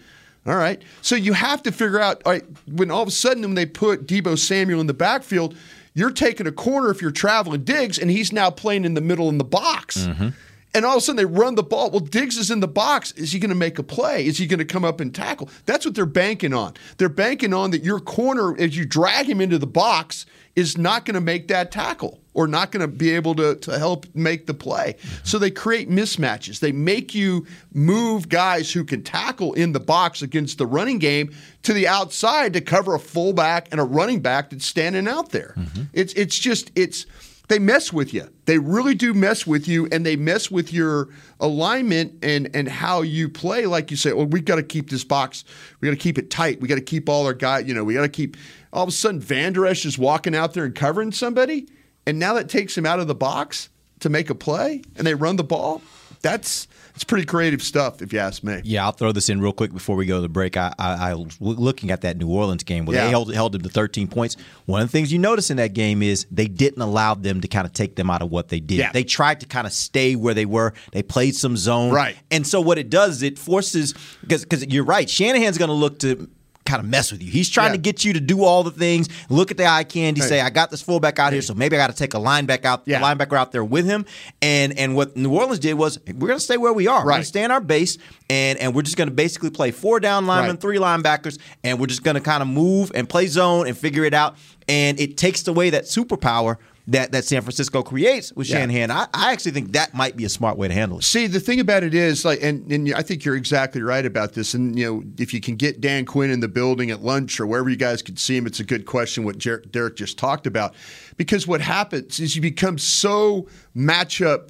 All 0.46 0.56
right. 0.56 0.80
So 1.02 1.14
you 1.14 1.34
have 1.34 1.62
to 1.64 1.72
figure 1.72 2.00
out 2.00 2.22
all 2.24 2.32
right, 2.32 2.44
when 2.66 2.90
all 2.90 3.02
of 3.02 3.08
a 3.08 3.12
sudden 3.12 3.42
when 3.42 3.54
they 3.54 3.66
put 3.66 4.06
Deebo 4.06 4.38
Samuel 4.38 4.80
in 4.80 4.86
the 4.86 4.94
backfield, 4.94 5.56
you're 5.94 6.10
taking 6.10 6.46
a 6.46 6.52
corner 6.52 6.90
if 6.90 7.02
you're 7.02 7.10
traveling 7.10 7.64
Diggs, 7.64 7.98
and 7.98 8.10
he's 8.10 8.32
now 8.32 8.50
playing 8.50 8.84
in 8.84 8.94
the 8.94 9.00
middle 9.00 9.28
in 9.28 9.38
the 9.38 9.44
box. 9.44 10.06
Mm-hmm. 10.06 10.28
And 10.74 10.84
all 10.84 10.92
of 10.92 10.98
a 10.98 11.00
sudden 11.00 11.16
they 11.16 11.24
run 11.24 11.54
the 11.54 11.62
ball. 11.62 11.90
Well, 11.90 12.00
Diggs 12.00 12.36
is 12.36 12.50
in 12.50 12.60
the 12.60 12.68
box. 12.68 13.12
Is 13.12 13.32
he 13.32 13.38
going 13.38 13.48
to 13.48 13.54
make 13.54 13.78
a 13.78 13.82
play? 13.82 14.26
Is 14.26 14.38
he 14.38 14.46
going 14.46 14.58
to 14.58 14.64
come 14.64 14.84
up 14.84 15.00
and 15.00 15.14
tackle? 15.14 15.48
That's 15.66 15.84
what 15.84 15.94
they're 15.94 16.06
banking 16.06 16.52
on. 16.52 16.74
They're 16.98 17.08
banking 17.08 17.54
on 17.54 17.70
that 17.70 17.84
your 17.84 18.00
corner, 18.00 18.58
as 18.58 18.76
you 18.76 18.84
drag 18.84 19.26
him 19.26 19.40
into 19.40 19.58
the 19.58 19.66
box, 19.66 20.26
is 20.56 20.76
not 20.76 21.04
going 21.04 21.14
to 21.14 21.20
make 21.20 21.48
that 21.48 21.70
tackle 21.70 22.20
or 22.34 22.46
not 22.46 22.70
going 22.70 22.80
to 22.80 22.88
be 22.88 23.10
able 23.10 23.34
to, 23.34 23.56
to 23.56 23.78
help 23.78 24.06
make 24.14 24.46
the 24.46 24.54
play. 24.54 24.96
So 25.24 25.38
they 25.38 25.50
create 25.50 25.90
mismatches. 25.90 26.60
They 26.60 26.72
make 26.72 27.14
you 27.14 27.46
move 27.72 28.28
guys 28.28 28.72
who 28.72 28.84
can 28.84 29.02
tackle 29.02 29.54
in 29.54 29.72
the 29.72 29.80
box 29.80 30.22
against 30.22 30.58
the 30.58 30.66
running 30.66 30.98
game 30.98 31.32
to 31.62 31.72
the 31.72 31.88
outside 31.88 32.52
to 32.52 32.60
cover 32.60 32.94
a 32.94 33.00
fullback 33.00 33.68
and 33.70 33.80
a 33.80 33.84
running 33.84 34.20
back 34.20 34.50
that's 34.50 34.66
standing 34.66 35.08
out 35.08 35.30
there. 35.30 35.54
Mm-hmm. 35.56 35.82
It's 35.92 36.12
it's 36.14 36.38
just 36.38 36.70
it's 36.76 37.06
they 37.48 37.58
mess 37.58 37.92
with 37.92 38.14
you. 38.14 38.28
They 38.44 38.58
really 38.58 38.94
do 38.94 39.14
mess 39.14 39.46
with 39.46 39.66
you, 39.66 39.88
and 39.90 40.04
they 40.04 40.16
mess 40.16 40.50
with 40.50 40.72
your 40.72 41.08
alignment 41.40 42.22
and 42.22 42.50
and 42.54 42.68
how 42.68 43.02
you 43.02 43.28
play. 43.28 43.66
Like 43.66 43.90
you 43.90 43.96
say, 43.96 44.12
well, 44.12 44.26
we 44.26 44.40
got 44.40 44.56
to 44.56 44.62
keep 44.62 44.90
this 44.90 45.04
box. 45.04 45.44
We 45.80 45.88
got 45.88 45.92
to 45.92 46.02
keep 46.02 46.18
it 46.18 46.30
tight. 46.30 46.60
We 46.60 46.68
got 46.68 46.76
to 46.76 46.80
keep 46.80 47.08
all 47.08 47.26
our 47.26 47.34
guys. 47.34 47.66
You 47.66 47.74
know, 47.74 47.84
we 47.84 47.94
got 47.94 48.02
to 48.02 48.08
keep. 48.08 48.36
All 48.72 48.82
of 48.82 48.88
a 48.90 48.92
sudden, 48.92 49.20
Van 49.20 49.54
Der 49.54 49.64
Esch 49.66 49.86
is 49.86 49.98
walking 49.98 50.34
out 50.34 50.52
there 50.52 50.64
and 50.64 50.74
covering 50.74 51.10
somebody, 51.10 51.66
and 52.06 52.18
now 52.18 52.34
that 52.34 52.48
takes 52.50 52.76
him 52.76 52.84
out 52.84 53.00
of 53.00 53.06
the 53.08 53.14
box 53.14 53.70
to 54.00 54.10
make 54.10 54.30
a 54.30 54.34
play, 54.34 54.82
and 54.96 55.06
they 55.06 55.14
run 55.14 55.36
the 55.36 55.44
ball. 55.44 55.80
That's 56.20 56.68
it's 56.98 57.04
pretty 57.04 57.24
creative 57.26 57.62
stuff, 57.62 58.02
if 58.02 58.12
you 58.12 58.18
ask 58.18 58.42
me. 58.42 58.60
Yeah, 58.64 58.84
I'll 58.84 58.90
throw 58.90 59.12
this 59.12 59.28
in 59.28 59.40
real 59.40 59.52
quick 59.52 59.72
before 59.72 59.94
we 59.94 60.04
go 60.04 60.16
to 60.16 60.20
the 60.20 60.28
break. 60.28 60.56
I, 60.56 60.74
I, 60.80 61.10
I 61.10 61.14
was 61.14 61.40
looking 61.40 61.92
at 61.92 62.00
that 62.00 62.16
New 62.16 62.28
Orleans 62.28 62.64
game 62.64 62.86
where 62.86 62.96
Yeah. 62.96 63.04
they 63.04 63.10
held, 63.10 63.32
held 63.32 63.52
them 63.52 63.62
to 63.62 63.68
13 63.68 64.08
points. 64.08 64.36
One 64.66 64.82
of 64.82 64.88
the 64.88 64.90
things 64.92 65.12
you 65.12 65.20
notice 65.20 65.48
in 65.48 65.58
that 65.58 65.74
game 65.74 66.02
is 66.02 66.26
they 66.32 66.48
didn't 66.48 66.82
allow 66.82 67.14
them 67.14 67.40
to 67.42 67.46
kind 67.46 67.66
of 67.66 67.72
take 67.72 67.94
them 67.94 68.10
out 68.10 68.20
of 68.20 68.30
what 68.32 68.48
they 68.48 68.58
did. 68.58 68.78
Yeah. 68.78 68.90
They 68.90 69.04
tried 69.04 69.38
to 69.40 69.46
kind 69.46 69.64
of 69.66 69.72
stay 69.72 70.16
where 70.16 70.34
they 70.34 70.44
were. 70.44 70.74
They 70.90 71.04
played 71.04 71.36
some 71.36 71.56
zone. 71.56 71.92
Right. 71.92 72.16
And 72.32 72.44
so 72.44 72.60
what 72.60 72.78
it 72.78 72.90
does 72.90 73.18
is 73.18 73.22
it 73.22 73.38
forces 73.38 73.94
because 74.22 74.42
because 74.42 74.66
you're 74.66 74.84
right. 74.84 75.08
Shanahan's 75.08 75.56
going 75.56 75.68
to 75.68 75.74
look 75.74 76.00
to 76.00 76.28
kind 76.68 76.80
of 76.80 76.86
mess 76.88 77.10
with 77.10 77.22
you. 77.22 77.30
He's 77.30 77.48
trying 77.48 77.68
Yeah. 77.68 77.72
to 77.72 77.78
get 77.78 78.04
you 78.04 78.12
to 78.12 78.20
do 78.20 78.44
all 78.44 78.62
the 78.62 78.70
things. 78.70 79.08
Look 79.28 79.50
at 79.50 79.56
the 79.56 79.66
eye 79.66 79.84
candy. 79.84 80.20
Right. 80.20 80.28
Say, 80.28 80.40
I 80.40 80.50
got 80.50 80.70
this 80.70 80.82
fullback 80.82 81.18
out 81.18 81.32
here, 81.32 81.42
so 81.42 81.54
maybe 81.54 81.76
I 81.76 81.78
got 81.78 81.90
to 81.90 81.96
take 81.96 82.14
a 82.14 82.18
linebacker 82.18 82.64
out, 82.66 82.82
Yeah. 82.84 83.00
linebacker 83.00 83.36
out 83.36 83.52
there 83.52 83.64
with 83.64 83.86
him. 83.86 84.04
And 84.42 84.78
and 84.78 84.94
what 84.94 85.16
New 85.16 85.30
Orleans 85.30 85.58
did 85.58 85.74
was 85.74 85.98
we're 86.06 86.28
going 86.28 86.38
to 86.38 86.44
stay 86.44 86.56
where 86.56 86.72
we 86.72 86.86
are. 86.86 86.98
We're 86.98 87.02
going 87.04 87.08
Right. 87.16 87.20
to 87.20 87.24
stay 87.26 87.42
in 87.42 87.50
our 87.50 87.60
base, 87.60 87.98
and 88.30 88.58
and 88.58 88.74
we're 88.74 88.82
just 88.82 88.96
going 88.96 89.08
to 89.08 89.14
basically 89.14 89.50
play 89.50 89.70
four 89.70 89.98
down 90.00 90.26
linemen, 90.26 90.52
Right. 90.52 90.60
three 90.60 90.78
linebackers, 90.78 91.38
and 91.64 91.80
we're 91.80 91.86
just 91.86 92.02
going 92.04 92.14
to 92.16 92.20
kind 92.20 92.42
of 92.42 92.48
move 92.48 92.92
and 92.94 93.08
play 93.08 93.26
zone 93.26 93.66
and 93.66 93.76
figure 93.76 94.04
it 94.04 94.14
out. 94.14 94.36
And 94.68 95.00
it 95.00 95.16
takes 95.16 95.48
away 95.48 95.70
that 95.70 95.84
superpower 95.84 96.56
that 96.88 97.12
that 97.12 97.24
San 97.24 97.42
Francisco 97.42 97.82
creates 97.82 98.32
with 98.32 98.48
Yeah. 98.48 98.60
Shanahan. 98.60 98.90
I, 98.90 99.06
I 99.14 99.32
actually 99.32 99.52
think 99.52 99.72
that 99.72 99.94
might 99.94 100.16
be 100.16 100.24
a 100.24 100.28
smart 100.28 100.58
way 100.58 100.68
to 100.68 100.74
handle 100.74 100.98
it. 100.98 101.04
See, 101.04 101.26
the 101.26 101.38
thing 101.38 101.60
about 101.60 101.84
it 101.84 101.94
is, 101.94 102.24
like, 102.24 102.42
and, 102.42 102.70
and 102.72 102.92
I 102.94 103.02
think 103.02 103.24
you're 103.24 103.36
exactly 103.36 103.82
right 103.82 104.04
about 104.04 104.32
this. 104.32 104.54
And 104.54 104.76
you 104.78 104.84
know, 104.86 105.02
if 105.18 105.32
you 105.32 105.40
can 105.40 105.56
get 105.56 105.80
Dan 105.80 106.04
Quinn 106.04 106.30
in 106.30 106.40
the 106.40 106.48
building 106.48 106.90
at 106.90 107.02
lunch 107.02 107.38
or 107.40 107.46
wherever 107.46 107.68
you 107.68 107.76
guys 107.76 108.02
could 108.02 108.18
see 108.18 108.36
him, 108.36 108.46
it's 108.46 108.58
a 108.60 108.64
good 108.64 108.86
question. 108.86 109.24
What 109.24 109.38
Jer- 109.38 109.62
Derek 109.70 109.96
just 109.96 110.18
talked 110.18 110.46
about, 110.46 110.74
because 111.16 111.46
what 111.46 111.60
happens 111.60 112.18
is 112.20 112.34
you 112.34 112.42
become 112.42 112.78
so 112.78 113.46
matchup 113.76 114.48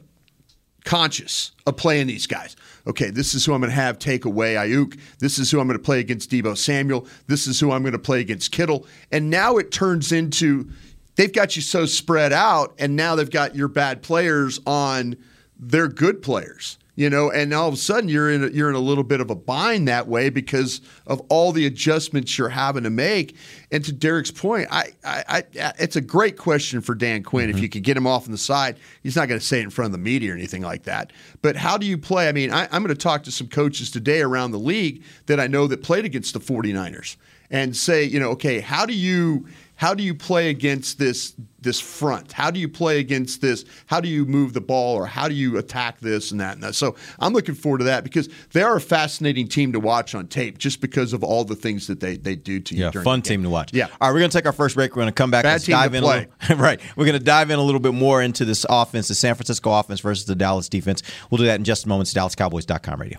conscious 0.84 1.52
of 1.66 1.76
playing 1.76 2.06
these 2.06 2.26
guys. 2.26 2.56
Okay, 2.86 3.10
this 3.10 3.34
is 3.34 3.44
who 3.44 3.52
I'm 3.52 3.60
going 3.60 3.70
to 3.70 3.74
have 3.76 3.98
take 3.98 4.24
away 4.24 4.54
Aiyuk. 4.54 4.98
This 5.18 5.38
is 5.38 5.50
who 5.50 5.60
I'm 5.60 5.66
going 5.66 5.78
to 5.78 5.84
play 5.84 6.00
against 6.00 6.30
Deebo 6.30 6.56
Samuel. 6.56 7.06
This 7.26 7.46
is 7.46 7.60
who 7.60 7.72
I'm 7.72 7.82
going 7.82 7.92
to 7.92 7.98
play 7.98 8.20
against 8.20 8.52
Kittle. 8.52 8.86
And 9.12 9.28
now 9.28 9.58
it 9.58 9.70
turns 9.70 10.12
into 10.12 10.70
they've 11.18 11.32
got 11.32 11.56
you 11.56 11.62
so 11.62 11.84
spread 11.84 12.32
out, 12.32 12.74
and 12.78 12.96
now 12.96 13.16
they've 13.16 13.28
got 13.28 13.54
your 13.54 13.68
bad 13.68 14.02
players 14.02 14.58
on 14.66 15.16
their 15.58 15.88
good 15.88 16.22
players. 16.22 16.78
You 16.94 17.08
know, 17.08 17.30
and 17.30 17.54
all 17.54 17.68
of 17.68 17.74
a 17.74 17.76
sudden 17.76 18.08
you're 18.08 18.28
in 18.28 18.42
a, 18.42 18.48
you're 18.48 18.68
in 18.68 18.74
a 18.74 18.80
little 18.80 19.04
bit 19.04 19.20
of 19.20 19.30
a 19.30 19.36
bind 19.36 19.86
that 19.86 20.08
way 20.08 20.30
because 20.30 20.80
of 21.06 21.20
all 21.28 21.52
the 21.52 21.64
adjustments 21.64 22.36
you're 22.36 22.48
having 22.48 22.82
to 22.82 22.90
make. 22.90 23.36
And 23.70 23.84
to 23.84 23.92
Derek's 23.92 24.32
point, 24.32 24.66
I, 24.72 24.94
I, 25.04 25.22
I 25.28 25.44
it's 25.78 25.94
a 25.94 26.00
great 26.00 26.36
question 26.36 26.80
for 26.80 26.96
Dan 26.96 27.22
Quinn. 27.22 27.50
If 27.50 27.54
mm-hmm. 27.54 27.62
you 27.62 27.68
could 27.68 27.84
get 27.84 27.96
him 27.96 28.04
off 28.08 28.24
on 28.24 28.32
the 28.32 28.38
side, 28.38 28.78
he's 29.04 29.14
not 29.14 29.28
going 29.28 29.38
to 29.38 29.46
say 29.46 29.60
it 29.60 29.62
in 29.62 29.70
front 29.70 29.86
of 29.86 29.92
the 29.92 29.98
media 29.98 30.32
or 30.32 30.34
anything 30.34 30.62
like 30.62 30.82
that. 30.84 31.12
But 31.40 31.54
how 31.54 31.78
do 31.78 31.86
you 31.86 31.98
play? 31.98 32.28
I 32.28 32.32
mean, 32.32 32.50
I, 32.50 32.64
I'm 32.72 32.82
going 32.82 32.88
to 32.88 32.96
talk 32.96 33.22
to 33.24 33.30
some 33.30 33.46
coaches 33.46 33.92
today 33.92 34.20
around 34.20 34.50
the 34.50 34.58
league 34.58 35.04
that 35.26 35.38
I 35.38 35.46
know 35.46 35.68
that 35.68 35.84
played 35.84 36.04
against 36.04 36.34
the 36.34 36.40
49ers 36.40 37.16
and 37.48 37.76
say, 37.76 38.02
you 38.02 38.18
know, 38.18 38.30
okay, 38.30 38.58
how 38.58 38.84
do 38.84 38.92
you 38.92 39.46
how 39.78 39.94
do 39.94 40.02
you 40.02 40.12
play 40.12 40.50
against 40.50 40.98
this 40.98 41.34
this 41.60 41.78
front? 41.78 42.32
How 42.32 42.50
do 42.50 42.58
you 42.58 42.68
play 42.68 42.98
against 42.98 43.40
this? 43.40 43.64
How 43.86 44.00
do 44.00 44.08
you 44.08 44.24
move 44.26 44.52
the 44.52 44.60
ball 44.60 44.96
or 44.96 45.06
how 45.06 45.28
do 45.28 45.34
you 45.34 45.56
attack 45.56 46.00
this 46.00 46.32
and 46.32 46.40
that 46.40 46.54
and 46.54 46.62
that? 46.64 46.74
So 46.74 46.96
I'm 47.20 47.32
looking 47.32 47.54
forward 47.54 47.78
to 47.78 47.84
that 47.84 48.02
because 48.02 48.28
they 48.52 48.62
are 48.62 48.74
a 48.76 48.80
fascinating 48.80 49.46
team 49.46 49.72
to 49.72 49.80
watch 49.80 50.16
on 50.16 50.26
tape 50.26 50.58
just 50.58 50.80
because 50.80 51.12
of 51.12 51.22
all 51.22 51.44
the 51.44 51.54
things 51.54 51.86
that 51.86 52.00
they, 52.00 52.16
they 52.16 52.34
do 52.34 52.58
to 52.58 52.74
you. 52.74 52.84
Yeah, 52.84 52.90
during 52.90 53.04
fun 53.04 53.20
the 53.20 53.28
game. 53.28 53.38
team 53.38 53.42
to 53.44 53.50
watch. 53.50 53.72
Yeah. 53.72 53.86
All 54.00 54.08
right, 54.08 54.14
we're 54.14 54.18
going 54.18 54.30
to 54.30 54.36
take 54.36 54.46
our 54.46 54.52
first 54.52 54.74
break. 54.74 54.96
We're 54.96 55.02
going 55.02 55.12
to 55.12 55.12
come 55.12 55.30
back. 55.30 55.44
Bad 55.44 55.52
Let's 55.52 55.66
team 55.66 55.76
to 55.76 55.82
dive 55.82 55.94
in. 55.94 56.02
play. 56.02 56.16
A 56.18 56.48
little, 56.48 56.56
right. 56.64 56.80
We're 56.96 57.12
to 57.12 57.20
dive 57.20 57.50
in 57.50 57.60
a 57.60 57.62
little 57.62 57.80
bit 57.80 57.94
more 57.94 58.20
into 58.20 58.44
this 58.44 58.66
offense, 58.68 59.06
the 59.06 59.14
San 59.14 59.36
Francisco 59.36 59.72
offense 59.72 60.00
versus 60.00 60.26
the 60.26 60.34
Dallas 60.34 60.68
defense. 60.68 61.04
We'll 61.30 61.38
do 61.38 61.46
that 61.46 61.56
in 61.56 61.64
just 61.64 61.84
a 61.86 61.88
moment. 61.88 62.08
It's 62.08 62.18
DallasCowboys.com 62.18 63.00
radio. 63.00 63.18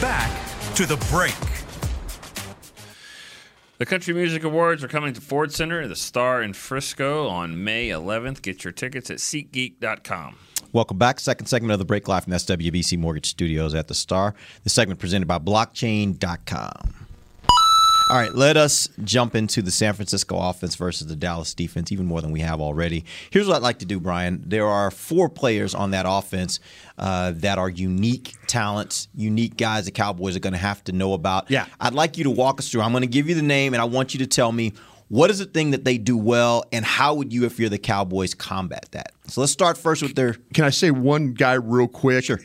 Back 0.00 0.30
to 0.74 0.86
the 0.86 0.96
break. 1.10 1.34
The 3.78 3.86
Country 3.86 4.14
Music 4.14 4.44
Awards 4.44 4.84
are 4.84 4.88
coming 4.88 5.12
to 5.14 5.20
Ford 5.20 5.52
Center 5.52 5.80
at 5.82 5.88
the 5.88 5.96
Star 5.96 6.42
in 6.42 6.52
Frisco 6.52 7.26
on 7.26 7.64
May 7.64 7.88
11th. 7.88 8.40
Get 8.40 8.62
your 8.62 8.72
tickets 8.72 9.10
at 9.10 9.18
SeatGeek.com. 9.18 10.36
Welcome 10.72 10.98
back. 10.98 11.20
Second 11.20 11.46
segment 11.46 11.72
of 11.72 11.78
the 11.78 11.84
break 11.84 12.08
live 12.08 12.24
from 12.24 12.32
SWBC 12.32 12.98
Mortgage 12.98 13.26
Studios 13.26 13.74
at 13.74 13.88
the 13.88 13.94
Star. 13.94 14.34
The 14.62 14.70
segment 14.70 15.00
presented 15.00 15.26
by 15.26 15.38
Blockchain.com. 15.38 17.06
All 18.10 18.16
right, 18.18 18.34
let 18.34 18.58
us 18.58 18.86
jump 19.02 19.34
into 19.34 19.62
the 19.62 19.70
San 19.70 19.94
Francisco 19.94 20.36
offense 20.36 20.74
versus 20.74 21.06
the 21.06 21.16
Dallas 21.16 21.54
defense, 21.54 21.90
even 21.90 22.04
more 22.04 22.20
than 22.20 22.32
we 22.32 22.40
have 22.40 22.60
already. 22.60 23.06
Here's 23.30 23.48
what 23.48 23.56
I'd 23.56 23.62
like 23.62 23.78
to 23.78 23.86
do, 23.86 23.98
Brian. 23.98 24.42
There 24.46 24.66
are 24.66 24.90
four 24.90 25.30
players 25.30 25.74
on 25.74 25.92
that 25.92 26.04
offense 26.06 26.60
uh, 26.98 27.32
that 27.36 27.56
are 27.56 27.70
unique 27.70 28.34
talents, 28.46 29.08
unique 29.14 29.56
guys 29.56 29.86
the 29.86 29.90
Cowboys 29.90 30.36
are 30.36 30.40
going 30.40 30.52
to 30.52 30.58
have 30.58 30.84
to 30.84 30.92
know 30.92 31.14
about. 31.14 31.50
Yeah. 31.50 31.64
I'd 31.80 31.94
like 31.94 32.18
you 32.18 32.24
to 32.24 32.30
walk 32.30 32.58
us 32.58 32.68
through. 32.70 32.82
I'm 32.82 32.92
going 32.92 33.02
to 33.02 33.06
give 33.06 33.26
you 33.26 33.34
the 33.34 33.42
name, 33.42 33.72
and 33.72 33.80
I 33.80 33.86
want 33.86 34.12
you 34.12 34.18
to 34.18 34.26
tell 34.26 34.52
me 34.52 34.74
what 35.08 35.30
is 35.30 35.38
the 35.38 35.46
thing 35.46 35.70
that 35.70 35.84
they 35.84 35.96
do 35.96 36.18
well, 36.18 36.64
and 36.72 36.84
how 36.84 37.14
would 37.14 37.32
you, 37.32 37.46
if 37.46 37.58
you're 37.58 37.70
the 37.70 37.78
Cowboys, 37.78 38.34
combat 38.34 38.86
that? 38.90 39.12
So 39.28 39.40
let's 39.40 39.52
start 39.52 39.78
first 39.78 40.02
with 40.02 40.14
their. 40.14 40.34
Can 40.52 40.64
I 40.64 40.70
say 40.70 40.90
one 40.90 41.32
guy 41.32 41.54
real 41.54 41.88
quick? 41.88 42.24
Sure. 42.24 42.40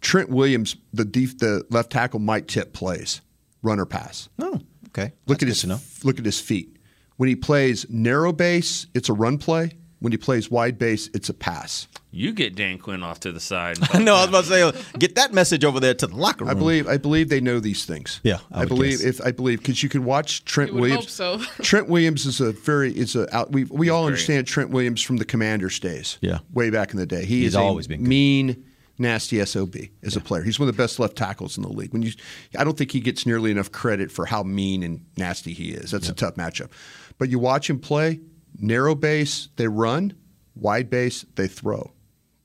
Trent 0.00 0.28
Williams, 0.30 0.76
the 0.92 1.04
def- 1.04 1.38
the 1.38 1.64
left 1.70 1.90
tackle, 1.90 2.20
might 2.20 2.46
tip 2.46 2.72
plays, 2.72 3.20
runner 3.62 3.86
pass. 3.86 4.28
Oh, 4.38 4.60
okay. 4.90 5.12
Look 5.26 5.42
at 5.42 5.48
his 5.48 5.64
look 6.04 6.18
at 6.18 6.24
his 6.24 6.40
feet. 6.40 6.76
When 7.16 7.28
he 7.28 7.36
plays 7.36 7.86
narrow 7.90 8.32
base, 8.32 8.86
it's 8.94 9.08
a 9.08 9.12
run 9.12 9.38
play. 9.38 9.72
When 10.00 10.12
he 10.12 10.16
plays 10.16 10.50
wide 10.50 10.78
base, 10.78 11.10
it's 11.12 11.28
a 11.28 11.34
pass. 11.34 11.86
You 12.10 12.32
get 12.32 12.56
Dan 12.56 12.78
Quinn 12.78 13.02
off 13.02 13.20
to 13.20 13.32
the 13.32 13.38
side. 13.38 13.76
no, 14.00 14.14
I 14.14 14.20
was 14.20 14.28
about 14.30 14.44
to 14.72 14.72
say, 14.74 14.98
get 14.98 15.14
that 15.16 15.34
message 15.34 15.62
over 15.62 15.78
there 15.78 15.92
to 15.92 16.06
the 16.06 16.16
locker 16.16 16.44
room. 16.46 16.50
I 16.50 16.54
believe 16.58 16.88
I 16.88 16.96
believe 16.96 17.28
they 17.28 17.40
know 17.42 17.60
these 17.60 17.84
things. 17.84 18.18
Yeah, 18.24 18.38
I 18.50 18.62
I, 18.62 18.64
believe 18.64 19.00
guess. 19.00 19.20
if 19.20 19.20
I 19.20 19.30
believe 19.30 19.58
because 19.58 19.82
you 19.82 19.90
can 19.90 20.06
watch 20.06 20.44
Trent 20.46 20.72
would 20.72 20.80
Williams. 20.80 21.18
hope 21.18 21.38
so. 21.38 21.38
Trent 21.62 21.88
Williams 21.90 22.24
is 22.24 22.40
a 22.40 22.52
very 22.52 22.96
is 22.96 23.14
a 23.14 23.32
out, 23.36 23.52
we 23.52 23.64
we 23.64 23.90
all 23.90 24.04
great. 24.04 24.12
understand 24.12 24.46
Trent 24.46 24.70
Williams 24.70 25.02
from 25.02 25.18
the 25.18 25.26
Commanders 25.26 25.78
days. 25.78 26.16
Yeah. 26.22 26.38
way 26.54 26.70
back 26.70 26.92
in 26.92 26.96
the 26.98 27.06
day. 27.06 27.26
He 27.26 27.40
He's 27.42 27.48
is 27.48 27.54
a 27.56 27.60
always 27.60 27.86
been 27.86 28.00
good. 28.00 28.08
mean, 28.08 28.64
nasty 29.00 29.44
sob 29.44 29.74
as 30.02 30.16
a 30.16 30.20
player. 30.20 30.42
He's 30.42 30.60
one 30.60 30.68
of 30.68 30.76
the 30.76 30.80
best 30.80 30.98
left 30.98 31.16
tackles 31.16 31.56
in 31.56 31.62
the 31.62 31.68
league. 31.70 31.92
When 31.92 32.02
you, 32.02 32.12
I 32.56 32.64
don't 32.64 32.76
think 32.76 32.92
he 32.92 33.00
gets 33.00 33.26
nearly 33.26 33.50
enough 33.50 33.72
credit 33.72 34.12
for 34.12 34.26
how 34.26 34.42
mean 34.42 34.82
and 34.82 35.04
nasty 35.16 35.52
he 35.52 35.70
is. 35.70 35.90
That's 35.90 36.08
a 36.08 36.14
tough 36.14 36.34
matchup. 36.34 36.70
But 37.18 37.30
you 37.30 37.38
watch 37.38 37.68
him 37.68 37.78
play 37.78 38.20
narrow 38.58 38.94
base, 38.94 39.48
they 39.56 39.68
run. 39.68 40.14
Wide 40.54 40.90
base, 40.90 41.24
they 41.36 41.46
throw. 41.46 41.92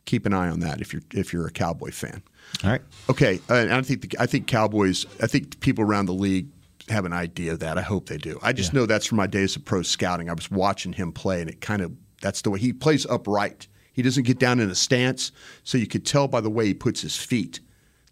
Keep 0.06 0.26
an 0.26 0.34
eye 0.34 0.50
on 0.50 0.60
that 0.60 0.82
if 0.82 0.94
you're 0.94 1.02
if 1.14 1.34
you're 1.34 1.48
a 1.48 1.52
Cowboy 1.52 1.92
fan. 1.92 2.22
All 2.64 2.70
right. 2.70 2.82
Okay, 3.10 3.40
uh, 3.50 3.56
and 3.56 3.74
I 3.74 3.82
think 3.82 4.02
the, 4.02 4.18
I 4.20 4.28
think 4.28 4.46
Cowboys. 4.48 5.06
I 5.22 5.28
think 5.28 5.60
people 5.60 5.84
around 5.84 6.06
the 6.06 6.14
league 6.14 6.48
have 6.90 7.06
an 7.06 7.14
idea 7.14 7.54
of 7.54 7.60
that. 7.62 7.80
I 7.80 7.82
hope 7.82 8.08
they 8.08 8.18
do. 8.18 8.40
I 8.44 8.54
just 8.54 8.72
know 8.72 8.86
that's 8.86 9.08
from 9.08 9.18
my 9.18 9.26
days 9.26 9.56
of 9.56 9.66
pro 9.66 9.82
scouting. 9.82 10.30
I 10.30 10.34
was 10.34 10.52
watching 10.52 10.94
him 10.94 11.12
play, 11.12 11.42
and 11.42 11.50
it 11.50 11.60
kind 11.60 11.82
of 11.82 11.92
that's 12.22 12.44
the 12.44 12.52
way 12.52 12.60
he 12.60 12.72
plays 12.72 13.06
upright. 13.08 13.68
He 13.96 14.02
doesn't 14.02 14.24
get 14.24 14.38
down 14.40 14.60
in 14.60 14.70
a 14.70 14.76
stance, 14.76 15.32
so 15.64 15.78
you 15.78 15.88
could 15.88 16.06
tell 16.06 16.28
by 16.28 16.42
the 16.42 16.50
way 16.50 16.66
he 16.68 16.74
puts 16.74 17.02
his 17.02 17.16
feet. 17.16 17.62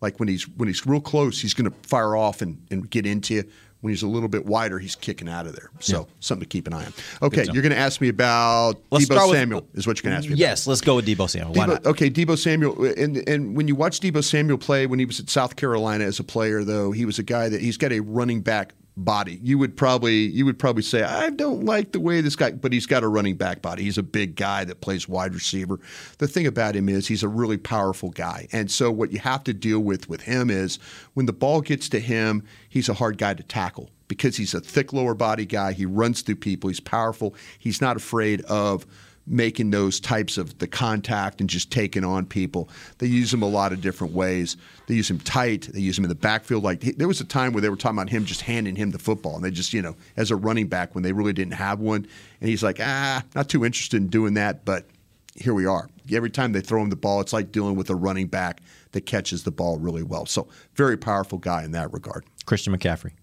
Like 0.01 0.17
when 0.17 0.29
he's 0.29 0.47
when 0.47 0.67
he's 0.67 0.85
real 0.87 1.01
close, 1.01 1.41
he's 1.41 1.53
going 1.53 1.69
to 1.69 1.77
fire 1.87 2.15
off 2.15 2.41
and, 2.41 2.57
and 2.71 2.89
get 2.89 3.05
into 3.05 3.33
you. 3.35 3.43
When 3.81 3.91
he's 3.91 4.01
a 4.01 4.07
little 4.07 4.29
bit 4.29 4.45
wider, 4.45 4.79
he's 4.79 4.95
kicking 4.95 5.27
out 5.27 5.45
of 5.45 5.57
there. 5.57 5.69
So 5.81 6.07
something 6.21 6.43
to 6.43 6.47
keep 6.49 6.67
an 6.67 6.73
eye 6.73 6.85
on. 6.85 6.93
Okay, 7.21 7.43
you're 7.51 7.61
going 7.61 7.73
to 7.73 7.77
ask 7.77 7.99
me 7.99 8.07
about 8.07 8.77
Let's 8.91 9.03
Deebo 9.03 9.13
start 9.13 9.29
with- 9.29 9.37
Samuel. 9.37 9.67
is 9.73 9.85
what 9.85 9.97
you're 10.01 10.09
going 10.09 10.13
to 10.13 10.17
ask 10.19 10.27
me. 10.29 10.35
about. 10.35 10.39
Yes, 10.39 10.67
let's 10.67 10.79
go 10.79 10.95
with 10.95 11.05
Deebo 11.05 11.29
Samuel. 11.29 11.51
Why 11.53 11.65
Deebo, 11.65 11.67
not? 11.67 11.85
Okay, 11.87 12.09
Deebo 12.09 12.37
Samuel, 12.37 12.85
and 12.97 13.17
and 13.27 13.57
when 13.57 13.67
you 13.67 13.75
watch 13.75 13.99
Deebo 13.99 14.23
Samuel 14.23 14.57
play 14.57 14.87
when 14.87 14.99
he 14.99 15.05
was 15.05 15.19
at 15.19 15.29
South 15.29 15.57
Carolina 15.57 16.05
as 16.05 16.17
a 16.17 16.23
player, 16.23 16.63
though, 16.63 16.91
he 16.93 17.03
was 17.03 17.19
a 17.19 17.23
guy 17.23 17.49
that 17.49 17.59
he's 17.59 17.75
got 17.75 17.91
a 17.91 17.99
running 17.99 18.39
back 18.39 18.73
body. 18.95 19.39
You 19.41 19.58
would 19.58 19.75
probably 19.75 20.25
you 20.27 20.45
would 20.45 20.60
probably 20.60 20.84
say 20.84 21.03
I 21.03 21.29
don't 21.32 21.65
like 21.65 21.91
the 21.91 21.99
way 21.99 22.21
this 22.21 22.36
guy, 22.36 22.51
but 22.51 22.71
he's 22.71 22.86
got 22.86 23.03
a 23.03 23.08
running 23.08 23.36
back 23.36 23.62
body. 23.62 23.84
He's 23.84 23.97
a 23.97 24.03
big 24.03 24.36
guy 24.36 24.63
that 24.65 24.82
plays 24.82 25.08
wide 25.08 25.34
receiver. 25.34 25.79
The 26.19 26.27
thing 26.27 26.47
about 26.47 26.75
him 26.75 26.89
is 26.89 27.08
he's 27.08 27.23
a 27.23 27.27
really 27.27 27.58
powerful 27.58 28.10
guy, 28.10 28.47
and 28.51 28.69
so 28.69 28.91
what 28.91 29.12
you 29.12 29.19
have 29.19 29.43
to 29.45 29.53
deal 29.53 29.79
with 29.79 30.10
with 30.10 30.21
him 30.21 30.49
is 30.49 30.77
when 31.13 31.25
the 31.25 31.34
ball 31.34 31.62
gets 31.62 31.89
to 31.89 31.99
him, 31.99 32.43
he's 32.69 32.89
a 32.89 32.93
hard 32.93 33.17
guy 33.17 33.34
to 33.34 33.43
tackle 33.43 33.89
because 34.08 34.38
he's 34.38 34.53
a 34.53 34.62
thick 34.62 34.93
lower 34.93 35.15
body 35.15 35.45
guy. 35.45 35.73
He 35.73 35.86
runs 35.86 36.21
through 36.21 36.36
people. 36.36 36.69
He's 36.69 36.79
powerful. 36.79 37.36
He's 37.58 37.82
not 37.82 37.97
afraid 37.97 38.41
of 38.41 38.86
making 39.25 39.71
those 39.71 39.99
types 39.99 40.38
of 40.38 40.57
the 40.59 40.67
contact 40.67 41.39
and 41.39 41.49
just 41.49 41.71
taking 41.71 42.03
on 42.03 42.25
people. 42.25 42.69
They 42.97 43.07
use 43.07 43.33
him 43.33 43.41
a 43.41 43.47
lot 43.47 43.71
of 43.71 43.81
different 43.81 44.13
ways. 44.13 44.57
They 44.88 44.95
use 44.95 45.09
him 45.09 45.19
tight. 45.19 45.69
They 45.71 45.79
use 45.79 45.97
him 45.97 46.03
in 46.03 46.09
the 46.09 46.15
backfield. 46.15 46.63
Like 46.63 46.81
there 46.81 47.07
was 47.07 47.21
a 47.21 47.25
time 47.25 47.53
where 47.53 47.62
they 47.62 47.69
were 47.69 47.77
talking 47.77 47.97
about 47.97 48.09
him 48.09 48.25
just 48.25 48.41
handing 48.41 48.75
him 48.75 48.91
the 48.91 48.99
football, 48.99 49.36
and 49.36 49.43
they 49.43 49.51
just 49.51 49.73
you 49.73 49.81
know 49.81 49.95
as 50.17 50.31
a 50.31 50.36
running 50.36 50.67
back 50.67 50.93
when 50.93 51.03
they 51.03 51.13
really 51.13 51.33
didn't 51.33 51.53
have 51.53 51.79
one, 51.79 52.07
and 52.41 52.49
he's 52.49 52.63
like 52.63 52.79
ah 52.81 53.23
not 53.36 53.49
too 53.49 53.63
interested 53.63 53.97
in 53.97 54.07
doing 54.07 54.33
that, 54.33 54.65
but 54.65 54.88
here 55.36 55.53
we 55.53 55.65
are. 55.65 55.89
Every 56.12 56.29
time 56.29 56.51
they 56.51 56.62
throw 56.62 56.81
him 56.81 56.89
the 56.89 56.95
ball, 56.95 57.21
it's 57.21 57.33
like 57.33 57.51
dealing 57.51 57.75
with 57.75 57.89
a 57.89 57.95
running 57.95 58.27
back 58.27 58.62
that 58.91 59.05
catches 59.05 59.43
the 59.43 59.51
ball 59.51 59.79
really 59.79 60.03
well. 60.03 60.25
So 60.25 60.47
very 60.75 60.97
powerful 60.97 61.38
guy 61.38 61.63
in 61.63 61.71
that 61.71 61.91
regard. 61.93 62.25
Christian 62.45 62.77
McCaffrey. 62.77 63.13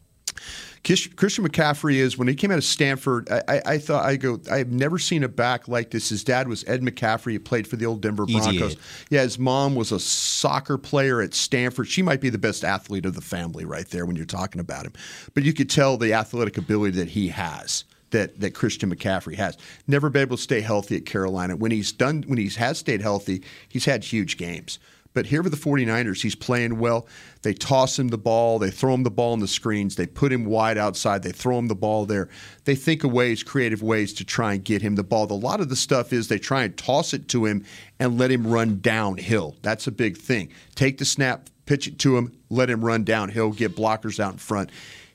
Christian 0.83 1.47
McCaffrey 1.47 1.97
is 1.97 2.17
when 2.17 2.27
he 2.27 2.35
came 2.35 2.51
out 2.51 2.59
of 2.59 2.65
Stanford. 2.65 3.31
I, 3.31 3.43
I, 3.49 3.63
I 3.67 3.79
thought 3.79 4.05
I 4.05 4.17
go. 4.17 4.41
I 4.51 4.59
have 4.59 4.71
never 4.71 4.99
seen 4.99 5.23
a 5.23 5.29
back 5.29 5.69
like 5.69 5.91
this. 5.91 6.09
His 6.09 6.25
dad 6.25 6.49
was 6.49 6.65
Ed 6.67 6.81
McCaffrey. 6.81 7.33
He 7.33 7.39
played 7.39 7.69
for 7.69 7.77
the 7.77 7.85
old 7.85 8.01
Denver 8.01 8.25
Broncos. 8.25 8.77
Yeah, 9.11 9.23
his 9.23 9.39
mom 9.39 9.75
was 9.75 9.93
a 9.93 10.01
soccer 10.01 10.79
player 10.79 11.21
at 11.21 11.35
Stanford. 11.35 11.87
She 11.87 12.01
might 12.03 12.21
be 12.21 12.31
the 12.31 12.39
best 12.39 12.65
athlete 12.65 13.05
of 13.05 13.15
the 13.15 13.21
family 13.21 13.65
right 13.65 13.89
there 13.91 14.07
when 14.07 14.17
you're 14.17 14.25
talking 14.25 14.61
about 14.61 14.87
him. 14.87 14.95
But 15.35 15.43
you 15.43 15.53
could 15.53 15.69
tell 15.69 15.99
the 15.99 16.15
athletic 16.15 16.57
ability 16.57 16.97
that 16.99 17.11
he 17.11 17.29
has. 17.29 17.85
That, 18.11 18.41
that 18.41 18.57
Christian 18.57 18.93
McCaffrey 18.93 19.37
has 19.37 19.57
never 19.87 20.11
been 20.11 20.23
able 20.23 20.37
to 20.37 20.43
stay 20.43 20.63
healthy 20.63 20.97
at 20.97 21.07
Carolina. 21.07 21.55
When 21.55 21.71
he's 21.71 21.93
done, 21.93 22.25
when 22.27 22.39
he 22.39 22.49
has 22.49 22.77
stayed 22.77 23.03
healthy, 23.03 23.45
he's 23.69 23.85
had 23.85 24.03
huge 24.03 24.37
games. 24.37 24.81
But 25.13 25.27
here 25.27 25.43
with 25.43 25.53
the 25.53 25.59
49ers, 25.59 26.23
he's 26.23 26.37
playing 26.37 26.79
well. 26.79 27.07
They 27.43 27.53
toss 27.53 27.99
him 27.99 28.09
the 28.09 28.19
ball. 28.19 28.59
They 28.59 28.71
throw 28.71 28.95
him 28.95 29.03
the 29.03 29.11
ball 29.11 29.35
in 29.35 29.41
the 29.41 29.49
screens. 29.49 29.97
They 29.97 30.07
put 30.07 30.33
him 30.33 30.45
wide 30.45 30.79
outside. 30.79 31.23
They 31.23 31.33
throw 31.33 31.59
him 31.59 31.69
the 31.69 31.75
ball 31.75 32.07
there. 32.07 32.29
They 32.65 32.77
think 32.77 33.03
of 33.03 33.11
ways, 33.11 33.43
creative 33.43 33.83
ways 33.83 34.13
to 34.15 34.25
try 34.25 34.55
and 34.55 34.65
get 34.65 34.83
him 34.83 34.95
the 34.95 35.03
ball. 35.03 35.31
A 35.31 35.35
lot 35.35 35.61
of 35.61 35.69
the 35.69 35.77
stuff 35.77 36.13
is 36.13 36.29
they 36.29 36.39
try 36.39 36.63
and 36.63 36.77
toss 36.77 37.13
it 37.13 37.29
to 37.29 37.47
him 37.47 37.65
and 37.99 38.19
let 38.19 38.31
him 38.31 38.47
run 38.47 38.81
downhill. 38.81 39.57
That's 39.63 39.87
a 39.87 39.93
big 39.93 40.17
thing. 40.17 40.53
Take 40.75 40.99
the 40.99 41.05
snap, 41.05 41.51
pitch 41.67 41.89
it 41.89 41.99
to 42.01 42.17
him, 42.17 42.33
let 42.49 42.71
him 42.71 42.85
run 42.85 43.05
downhill, 43.05 43.51
get 43.51 43.77
blockers 43.77 44.21
out 44.21 44.33
in 44.33 44.39
front. 44.39 44.71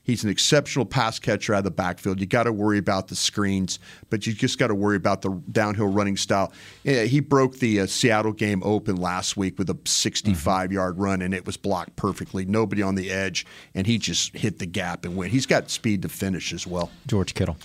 He's 0.06 0.22
an 0.22 0.30
exceptional 0.30 0.86
pass 0.86 1.18
catcher 1.18 1.52
out 1.52 1.58
of 1.58 1.64
the 1.64 1.72
backfield. 1.72 2.20
You 2.20 2.26
got 2.26 2.44
to 2.44 2.52
worry 2.52 2.78
about 2.78 3.08
the 3.08 3.16
screens, 3.16 3.80
but 4.08 4.24
you 4.24 4.32
just 4.32 4.56
got 4.56 4.68
to 4.68 4.74
worry 4.74 4.94
about 4.94 5.22
the 5.22 5.30
downhill 5.50 5.88
running 5.88 6.16
style. 6.16 6.52
He 6.84 7.18
broke 7.18 7.58
the 7.58 7.80
uh, 7.80 7.86
Seattle 7.86 8.32
game 8.32 8.62
open 8.64 8.94
last 8.94 9.36
week 9.36 9.58
with 9.58 9.68
a 9.68 9.76
65 9.84 10.70
yard 10.70 10.98
run, 11.00 11.22
and 11.22 11.34
it 11.34 11.44
was 11.44 11.56
blocked 11.56 11.96
perfectly. 11.96 12.44
Nobody 12.44 12.82
on 12.82 12.94
the 12.94 13.10
edge, 13.10 13.44
and 13.74 13.84
he 13.84 13.98
just 13.98 14.36
hit 14.36 14.60
the 14.60 14.66
gap 14.66 15.04
and 15.04 15.16
went. 15.16 15.32
He's 15.32 15.46
got 15.46 15.70
speed 15.70 16.02
to 16.02 16.08
finish 16.08 16.52
as 16.52 16.68
well. 16.68 16.92
George 17.08 17.34
Kittle. 17.34 17.56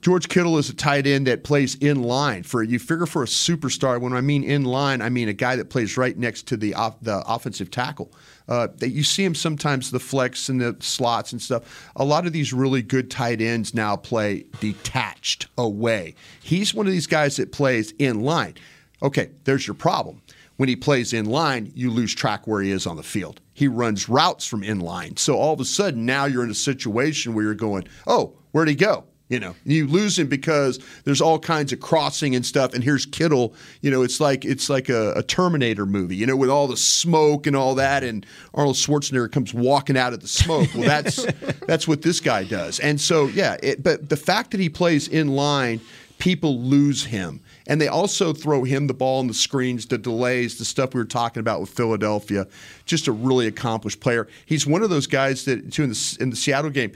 George 0.00 0.30
Kittle 0.30 0.56
is 0.56 0.70
a 0.70 0.74
tight 0.74 1.06
end 1.06 1.26
that 1.26 1.44
plays 1.44 1.74
in 1.74 2.02
line 2.02 2.42
for 2.44 2.62
you 2.62 2.78
figure 2.78 3.04
for 3.04 3.22
a 3.22 3.26
superstar. 3.26 4.00
When 4.00 4.14
I 4.14 4.22
mean 4.22 4.42
in 4.42 4.64
line, 4.64 5.02
I 5.02 5.10
mean 5.10 5.28
a 5.28 5.34
guy 5.34 5.56
that 5.56 5.68
plays 5.68 5.98
right 5.98 6.16
next 6.16 6.46
to 6.48 6.56
the 6.56 6.72
off, 6.72 6.96
the 7.02 7.22
offensive 7.26 7.70
tackle. 7.70 8.10
Uh, 8.50 8.66
that 8.78 8.90
you 8.90 9.04
see 9.04 9.24
him 9.24 9.34
sometimes 9.34 9.92
the 9.92 10.00
flex 10.00 10.48
and 10.48 10.60
the 10.60 10.76
slots 10.80 11.30
and 11.30 11.40
stuff. 11.40 11.92
A 11.94 12.04
lot 12.04 12.26
of 12.26 12.32
these 12.32 12.52
really 12.52 12.82
good 12.82 13.08
tight 13.08 13.40
ends 13.40 13.72
now 13.72 13.94
play 13.94 14.44
detached 14.58 15.46
away. 15.56 16.16
He's 16.42 16.74
one 16.74 16.86
of 16.88 16.92
these 16.92 17.06
guys 17.06 17.36
that 17.36 17.52
plays 17.52 17.94
in 18.00 18.22
line. 18.22 18.54
Okay, 19.02 19.30
there's 19.44 19.68
your 19.68 19.74
problem. 19.74 20.20
When 20.56 20.68
he 20.68 20.76
plays 20.76 21.12
in 21.12 21.26
line, 21.26 21.72
you 21.74 21.90
lose 21.90 22.12
track 22.14 22.46
where 22.46 22.60
he 22.60 22.70
is 22.70 22.86
on 22.86 22.96
the 22.96 23.02
field. 23.02 23.40
He 23.54 23.68
runs 23.68 24.08
routes 24.08 24.46
from 24.46 24.62
in 24.62 24.80
line. 24.80 25.16
So 25.16 25.36
all 25.36 25.54
of 25.54 25.60
a 25.60 25.64
sudden, 25.64 26.04
now 26.04 26.24
you're 26.24 26.44
in 26.44 26.50
a 26.50 26.54
situation 26.54 27.34
where 27.34 27.44
you're 27.44 27.54
going, 27.54 27.86
oh, 28.06 28.36
where'd 28.50 28.68
he 28.68 28.74
go? 28.74 29.04
You 29.30 29.38
know, 29.38 29.54
you 29.64 29.86
lose 29.86 30.18
him 30.18 30.26
because 30.26 30.80
there's 31.04 31.20
all 31.20 31.38
kinds 31.38 31.72
of 31.72 31.78
crossing 31.78 32.34
and 32.34 32.44
stuff. 32.44 32.74
And 32.74 32.82
here's 32.82 33.06
Kittle. 33.06 33.54
You 33.80 33.92
know, 33.92 34.02
it's 34.02 34.20
like 34.20 34.44
it's 34.44 34.68
like 34.68 34.88
a, 34.88 35.12
a 35.12 35.22
Terminator 35.22 35.86
movie. 35.86 36.16
You 36.16 36.26
know, 36.26 36.36
with 36.36 36.50
all 36.50 36.66
the 36.66 36.76
smoke 36.76 37.46
and 37.46 37.54
all 37.54 37.76
that, 37.76 38.02
and 38.02 38.26
Arnold 38.54 38.74
Schwarzenegger 38.74 39.30
comes 39.30 39.54
walking 39.54 39.96
out 39.96 40.12
of 40.12 40.20
the 40.20 40.26
smoke. 40.26 40.68
Well, 40.74 40.82
that's 40.82 41.24
that's 41.68 41.86
what 41.86 42.02
this 42.02 42.18
guy 42.18 42.42
does. 42.42 42.80
And 42.80 43.00
so, 43.00 43.26
yeah. 43.28 43.56
It, 43.62 43.84
but 43.84 44.08
the 44.08 44.16
fact 44.16 44.50
that 44.50 44.58
he 44.58 44.68
plays 44.68 45.06
in 45.06 45.28
line, 45.28 45.80
people 46.18 46.60
lose 46.60 47.04
him, 47.04 47.40
and 47.68 47.80
they 47.80 47.86
also 47.86 48.32
throw 48.32 48.64
him 48.64 48.88
the 48.88 48.94
ball 48.94 49.20
on 49.20 49.28
the 49.28 49.34
screens, 49.34 49.86
the 49.86 49.96
delays, 49.96 50.58
the 50.58 50.64
stuff 50.64 50.92
we 50.92 51.00
were 51.00 51.04
talking 51.04 51.38
about 51.38 51.60
with 51.60 51.70
Philadelphia. 51.70 52.48
Just 52.84 53.06
a 53.06 53.12
really 53.12 53.46
accomplished 53.46 54.00
player. 54.00 54.26
He's 54.44 54.66
one 54.66 54.82
of 54.82 54.90
those 54.90 55.06
guys 55.06 55.44
that 55.44 55.72
too 55.72 55.84
in 55.84 55.90
the 55.90 56.16
in 56.18 56.30
the 56.30 56.36
Seattle 56.36 56.70
game 56.70 56.90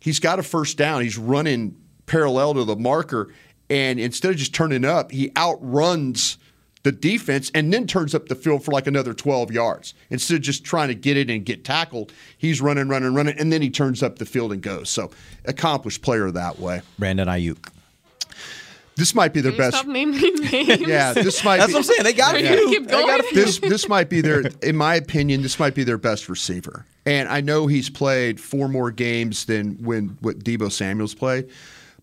he's 0.00 0.18
got 0.18 0.38
a 0.38 0.42
first 0.42 0.76
down. 0.76 1.02
He's 1.02 1.18
running 1.18 1.76
parallel 2.06 2.54
to 2.54 2.64
the 2.64 2.76
marker, 2.76 3.32
and 3.68 4.00
instead 4.00 4.32
of 4.32 4.36
just 4.36 4.54
turning 4.54 4.84
up, 4.84 5.12
he 5.12 5.30
outruns 5.36 6.38
the 6.82 6.92
defense 6.92 7.50
and 7.54 7.72
then 7.72 7.86
turns 7.86 8.14
up 8.14 8.28
the 8.28 8.34
field 8.34 8.64
for 8.64 8.72
like 8.72 8.86
another 8.86 9.12
12 9.12 9.52
yards. 9.52 9.94
Instead 10.08 10.36
of 10.36 10.40
just 10.40 10.64
trying 10.64 10.88
to 10.88 10.94
get 10.94 11.16
it 11.16 11.30
and 11.30 11.44
get 11.44 11.64
tackled, 11.64 12.12
he's 12.38 12.60
running, 12.60 12.88
running, 12.88 13.14
running, 13.14 13.38
and 13.38 13.52
then 13.52 13.62
he 13.62 13.70
turns 13.70 14.02
up 14.02 14.18
the 14.18 14.26
field 14.26 14.52
and 14.52 14.62
goes. 14.62 14.88
So, 14.88 15.10
accomplished 15.44 16.02
player 16.02 16.30
that 16.30 16.58
way. 16.58 16.82
Brandon 16.98 17.28
Aiyuk. 17.28 17.68
This 18.96 19.14
might 19.14 19.32
be 19.32 19.40
their 19.40 19.52
Can 19.52 19.58
you 19.58 19.64
best. 19.70 19.76
Stop 19.78 19.86
naming 19.88 20.20
names. 20.50 20.80
Yeah, 20.80 21.12
this 21.14 21.42
might. 21.44 21.56
That's 21.58 21.68
be, 21.68 21.74
what 21.74 21.78
I'm 21.78 21.84
saying. 21.84 22.02
They 22.04 22.12
got 22.12 22.34
a 22.34 22.42
Yeah. 22.42 22.56
few. 22.56 22.68
Keep 22.68 22.86
They 22.88 22.92
got 22.92 23.20
a 23.20 23.22
going. 23.22 23.34
this 23.34 23.58
this 23.60 23.88
might 23.88 24.10
be 24.10 24.20
their 24.20 24.42
in 24.62 24.76
my 24.76 24.94
opinion 24.96 25.42
this 25.42 25.58
might 25.58 25.74
be 25.74 25.84
their 25.84 25.96
best 25.98 26.28
receiver 26.28 26.84
and 27.06 27.28
i 27.30 27.40
know 27.40 27.66
he's 27.66 27.88
played 27.88 28.38
four 28.40 28.68
more 28.68 28.90
games 28.90 29.46
than 29.46 29.76
when 29.82 30.18
what 30.20 30.40
deebo 30.40 30.70
samuels 30.70 31.14
played 31.14 31.48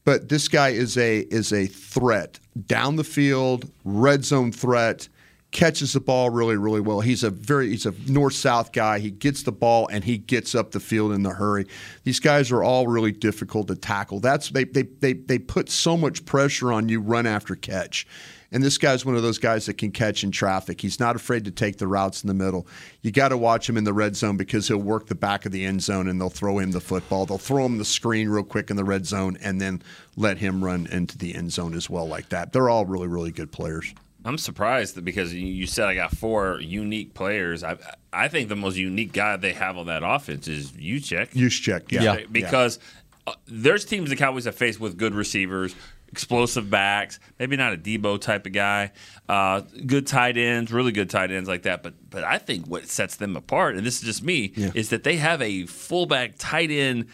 but 0.06 0.30
this 0.30 0.48
guy 0.48 0.70
is 0.70 0.98
a 0.98 1.20
is 1.30 1.54
a 1.54 1.68
threat 1.68 2.40
down 2.66 2.96
the 2.96 3.04
field 3.04 3.70
red 3.86 4.26
zone 4.26 4.52
threat 4.52 5.08
catches 5.52 5.94
the 5.94 6.00
ball 6.00 6.30
really 6.30 6.58
really 6.58 6.82
well 6.82 7.00
he's 7.00 7.24
a 7.24 7.30
very 7.30 7.70
he's 7.70 7.86
a 7.86 7.94
north 8.08 8.34
south 8.34 8.74
guy 8.74 9.00
he 9.00 9.10
gets 9.10 9.44
the 9.44 9.52
ball 9.52 9.88
and 9.92 10.04
he 10.04 10.18
gets 10.18 10.54
up 10.54 10.72
the 10.72 10.80
field 10.80 11.14
in 11.14 11.24
the 11.24 11.32
hurry 11.32 11.66
these 12.04 12.20
guys 12.20 12.52
are 12.52 12.64
all 12.64 12.88
really 12.88 13.14
difficult 13.14 13.68
to 13.68 13.76
tackle 13.76 14.20
that's 14.20 14.50
they 14.50 14.66
they 14.66 14.84
they, 14.84 15.14
they 15.14 15.40
put 15.40 15.70
so 15.70 15.96
much 15.96 16.26
pressure 16.26 16.72
on 16.72 16.90
you 16.90 17.00
run 17.00 17.26
after 17.26 17.56
catch 17.56 18.06
and 18.52 18.64
this 18.64 18.78
guy's 18.78 19.06
one 19.06 19.16
of 19.16 19.24
those 19.24 19.40
guys 19.40 19.66
that 19.66 19.78
can 19.78 19.92
catch 19.92 20.24
in 20.24 20.32
traffic. 20.32 20.80
He's 20.80 21.00
not 21.00 21.16
afraid 21.16 21.46
to 21.46 21.52
take 21.52 21.78
the 21.78 21.88
routes 21.88 22.24
in 22.24 22.28
the 22.28 22.34
middle. 22.34 22.66
You 23.02 23.12
got 23.12 23.30
to 23.30 23.38
watch 23.38 23.68
him 23.68 23.76
in 23.76 23.84
the 23.84 23.94
red 23.94 24.16
zone 24.16 24.38
because 24.38 24.68
he'll 24.68 24.78
work 24.78 25.08
the 25.08 25.16
back 25.16 25.46
of 25.46 25.52
the 25.52 25.66
end 25.66 25.84
zone 25.84 26.08
and 26.08 26.20
they'll 26.20 26.30
throw 26.30 26.60
him 26.60 26.72
the 26.72 26.80
football. 26.80 27.26
They'll 27.26 27.38
throw 27.38 27.66
him 27.66 27.78
the 27.78 27.86
screen 27.86 28.30
real 28.30 28.44
quick 28.44 28.70
in 28.70 28.78
the 28.78 28.86
red 28.86 29.06
zone 29.06 29.38
and 29.42 29.60
then 29.60 29.82
let 30.16 30.38
him 30.38 30.64
run 30.64 30.88
into 30.88 31.18
the 31.18 31.36
end 31.36 31.52
zone 31.52 31.74
as 31.74 31.90
well, 31.90 32.08
like 32.08 32.30
that. 32.30 32.54
They're 32.54 32.70
all 32.70 32.86
really, 32.86 33.08
really 33.08 33.32
good 33.32 33.52
players. 33.52 33.94
I'm 34.28 34.38
surprised 34.38 34.96
that 34.96 35.06
because 35.06 35.34
you- 35.34 35.48
you 35.48 35.66
said 35.68 35.88
I 35.88 35.96
got 35.96 36.12
four 36.16 36.60
unique 36.62 37.14
players. 37.14 37.64
I 37.64 37.78
I 38.14 38.28
think 38.28 38.50
the 38.50 38.56
most 38.56 38.78
unique 38.78 39.14
guy 39.14 39.38
they 39.38 39.54
have 39.54 39.78
on 39.78 39.86
that 39.88 40.02
offense 40.04 40.48
is 40.48 40.72
Juszczyk. 40.72 41.32
Juszczyk, 41.34 41.92
yeah. 41.92 42.02
Yeah. 42.04 42.18
Because 42.32 42.80
uh, 43.26 43.34
there's 43.48 43.86
teams 43.86 44.10
the 44.10 44.16
Cowboys 44.16 44.46
have 44.46 44.56
faced 44.56 44.80
with 44.80 44.98
good 44.98 45.14
receivers, 45.14 45.76
explosive 46.12 46.70
backs, 46.70 47.20
maybe 47.40 47.56
not 47.58 47.74
a 47.74 47.78
Deebo 47.78 48.20
type 48.20 48.46
of 48.46 48.54
guy, 48.54 48.92
uh, 49.30 49.62
good 49.86 50.08
tight 50.08 50.38
ends, 50.38 50.72
really 50.72 50.92
good 50.94 51.10
tight 51.10 51.32
ends 51.32 51.48
like 51.50 51.64
that. 51.64 51.84
But 51.84 51.94
but 52.10 52.24
I 52.24 52.38
think 52.38 52.66
what 52.68 52.88
sets 52.88 53.18
them 53.18 53.36
apart, 53.36 53.76
and 53.76 53.86
this 53.86 53.98
is 54.00 54.02
just 54.04 54.24
me, 54.24 54.54
is 54.74 54.90
that 54.90 55.04
they 55.04 55.18
have 55.18 55.42
a 55.42 55.66
fullback 55.66 56.34
tight 56.38 56.72
end 56.72 57.08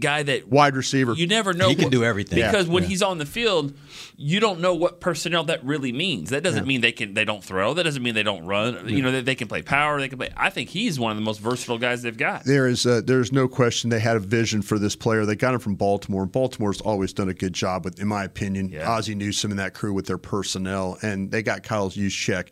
guy 0.00 0.22
that 0.22 0.48
Wide 0.48 0.76
receiver. 0.76 1.12
you 1.14 1.26
never 1.26 1.52
know 1.52 1.68
He 1.68 1.74
can 1.74 1.84
what- 1.84 1.92
do 1.92 2.04
everything. 2.04 2.36
because 2.40 2.66
Yeah. 2.66 2.72
when 2.72 2.82
Yeah. 2.84 2.88
he's 2.90 3.02
on 3.02 3.18
the 3.18 3.26
field, 3.26 3.72
you 4.16 4.40
don't 4.40 4.60
know 4.60 4.74
what 4.74 5.00
personnel 5.00 5.44
that 5.44 5.64
really 5.64 5.92
means. 5.92 6.30
That 6.30 6.42
doesn't 6.42 6.66
mean 6.66 6.80
they 6.80 6.92
can 6.92 7.14
they 7.14 7.24
don't 7.24 7.42
throw. 7.42 7.74
That 7.74 7.84
doesn't 7.84 8.02
mean 8.02 8.14
they 8.14 8.22
don't 8.22 8.44
run. 8.44 8.88
You 8.88 9.02
know, 9.02 9.10
they, 9.12 9.20
they 9.22 9.34
can 9.34 9.48
play 9.48 9.62
power. 9.62 9.98
They 10.00 10.08
can 10.08 10.18
play. 10.18 10.30
I 10.36 10.50
think 10.50 10.70
he's 10.70 10.98
one 10.98 11.10
of 11.10 11.16
the 11.16 11.22
most 11.24 11.40
versatile 11.40 11.78
guys 11.78 12.02
they've 12.02 12.16
got. 12.16 12.44
There 12.44 12.66
is 12.68 12.86
uh, 12.86 13.00
there's 13.04 13.32
no 13.32 13.48
question 13.48 13.90
they 13.90 14.00
had 14.00 14.16
a 14.16 14.20
vision 14.20 14.62
for 14.62 14.78
this 14.78 14.94
player. 14.96 15.24
They 15.26 15.36
got 15.36 15.54
him 15.54 15.60
from 15.60 15.74
Baltimore. 15.74 16.26
Baltimore's 16.26 16.80
always 16.80 17.12
done 17.12 17.28
a 17.28 17.34
good 17.34 17.52
job 17.52 17.84
with, 17.84 18.00
in 18.00 18.08
my 18.08 18.24
opinion, 18.24 18.72
Ozzie 18.84 19.14
Newsome 19.14 19.50
and 19.50 19.58
that 19.60 19.74
crew 19.74 19.92
with 19.92 20.06
their 20.06 20.18
personnel, 20.18 20.98
and 21.02 21.30
they 21.30 21.42
got 21.42 21.62
Kyle 21.62 21.90
Juszczyk. 21.90 22.46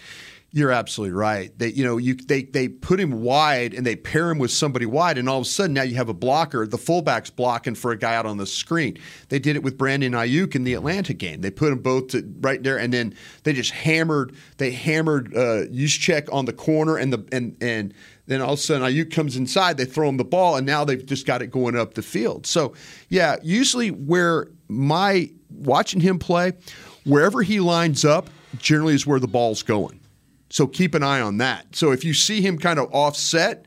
You're 0.56 0.72
absolutely 0.72 1.12
right. 1.12 1.52
They, 1.58 1.68
you 1.68 1.84
know, 1.84 1.98
you 1.98 2.14
they 2.14 2.44
they 2.44 2.66
put 2.66 2.98
him 2.98 3.20
wide 3.20 3.74
and 3.74 3.84
they 3.86 3.94
pair 3.94 4.30
him 4.30 4.38
with 4.38 4.50
somebody 4.50 4.86
wide, 4.86 5.18
and 5.18 5.28
all 5.28 5.36
of 5.36 5.42
a 5.42 5.44
sudden 5.50 5.74
now 5.74 5.82
you 5.82 5.96
have 5.96 6.08
a 6.08 6.14
blocker. 6.14 6.66
The 6.66 6.78
fullback's 6.78 7.28
blocking 7.28 7.74
for 7.74 7.92
a 7.92 7.98
guy 7.98 8.14
out 8.14 8.24
on 8.24 8.38
the 8.38 8.46
screen. 8.46 8.96
They 9.28 9.38
did 9.38 9.56
it 9.56 9.62
with 9.62 9.76
Brandon 9.76 10.14
Aiyuk 10.14 10.54
in 10.54 10.64
the 10.64 10.72
Atlanta 10.72 11.12
game. 11.12 11.42
They 11.42 11.50
put 11.50 11.68
them 11.68 11.80
both 11.80 12.06
to, 12.12 12.26
right 12.40 12.62
there, 12.62 12.78
and 12.78 12.90
then 12.90 13.14
they 13.42 13.52
just 13.52 13.70
hammered. 13.70 14.34
They 14.56 14.70
hammered 14.70 15.36
uh, 15.36 15.66
Juszczyk 15.66 16.32
on 16.32 16.46
the 16.46 16.54
corner, 16.54 16.96
and 16.96 17.12
the 17.12 17.22
and 17.32 17.54
and 17.60 17.92
then 18.24 18.40
all 18.40 18.54
of 18.54 18.58
a 18.58 18.62
sudden 18.62 18.90
Aiyuk 18.90 19.12
comes 19.12 19.36
inside. 19.36 19.76
They 19.76 19.84
throw 19.84 20.08
him 20.08 20.16
the 20.16 20.24
ball, 20.24 20.56
and 20.56 20.66
now 20.66 20.86
they've 20.86 21.04
just 21.04 21.26
got 21.26 21.42
it 21.42 21.48
going 21.48 21.76
up 21.76 21.92
the 21.92 22.02
field. 22.02 22.46
So 22.46 22.72
yeah, 23.10 23.36
usually 23.42 23.90
where 23.90 24.48
my 24.68 25.28
watching 25.50 26.00
him 26.00 26.18
play, 26.18 26.54
wherever 27.04 27.42
he 27.42 27.60
lines 27.60 28.06
up, 28.06 28.30
generally 28.56 28.94
is 28.94 29.06
where 29.06 29.20
the 29.20 29.28
ball's 29.28 29.62
going. 29.62 30.00
So 30.48 30.66
keep 30.66 30.94
an 30.94 31.02
eye 31.02 31.20
on 31.20 31.38
that. 31.38 31.74
So 31.74 31.92
if 31.92 32.04
you 32.04 32.14
see 32.14 32.40
him 32.40 32.58
kind 32.58 32.78
of 32.78 32.92
offset, 32.92 33.66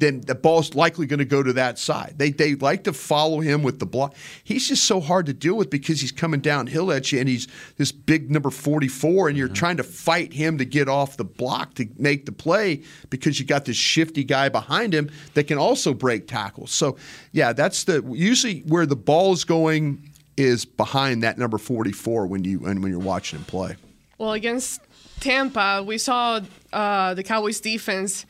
then 0.00 0.22
the 0.22 0.34
ball's 0.34 0.74
likely 0.74 1.06
going 1.06 1.18
to 1.18 1.26
go 1.26 1.42
to 1.42 1.52
that 1.52 1.78
side. 1.78 2.14
They 2.16 2.30
they 2.30 2.54
like 2.54 2.84
to 2.84 2.92
follow 2.92 3.40
him 3.40 3.62
with 3.62 3.78
the 3.78 3.86
block. 3.86 4.14
He's 4.42 4.66
just 4.66 4.84
so 4.84 4.98
hard 4.98 5.26
to 5.26 5.34
deal 5.34 5.54
with 5.54 5.68
because 5.68 6.00
he's 6.00 6.10
coming 6.10 6.40
downhill 6.40 6.90
at 6.90 7.12
you, 7.12 7.20
and 7.20 7.28
he's 7.28 7.46
this 7.76 7.92
big 7.92 8.30
number 8.30 8.50
forty 8.50 8.88
four, 8.88 9.28
and 9.28 9.36
you're 9.36 9.48
uh-huh. 9.48 9.54
trying 9.54 9.76
to 9.76 9.82
fight 9.82 10.32
him 10.32 10.56
to 10.58 10.64
get 10.64 10.88
off 10.88 11.18
the 11.18 11.24
block 11.24 11.74
to 11.74 11.86
make 11.98 12.24
the 12.24 12.32
play 12.32 12.82
because 13.10 13.38
you 13.38 13.44
got 13.44 13.66
this 13.66 13.76
shifty 13.76 14.24
guy 14.24 14.48
behind 14.48 14.94
him 14.94 15.10
that 15.34 15.44
can 15.44 15.58
also 15.58 15.92
break 15.92 16.26
tackles. 16.26 16.72
So 16.72 16.96
yeah, 17.32 17.52
that's 17.52 17.84
the 17.84 18.02
usually 18.10 18.60
where 18.60 18.86
the 18.86 18.96
ball 18.96 19.34
is 19.34 19.44
going 19.44 20.10
is 20.38 20.64
behind 20.64 21.22
that 21.22 21.36
number 21.36 21.58
forty 21.58 21.92
four 21.92 22.26
when 22.26 22.44
you 22.44 22.64
and 22.64 22.82
when 22.82 22.90
you're 22.90 23.00
watching 23.00 23.38
him 23.38 23.44
play. 23.44 23.76
Well, 24.16 24.32
against 24.32 24.80
Tampa, 25.20 25.82
we 25.86 25.98
saw 25.98 26.40
uh, 26.72 27.14
the 27.14 27.22
Cowboys 27.22 27.60
defense 27.60 28.26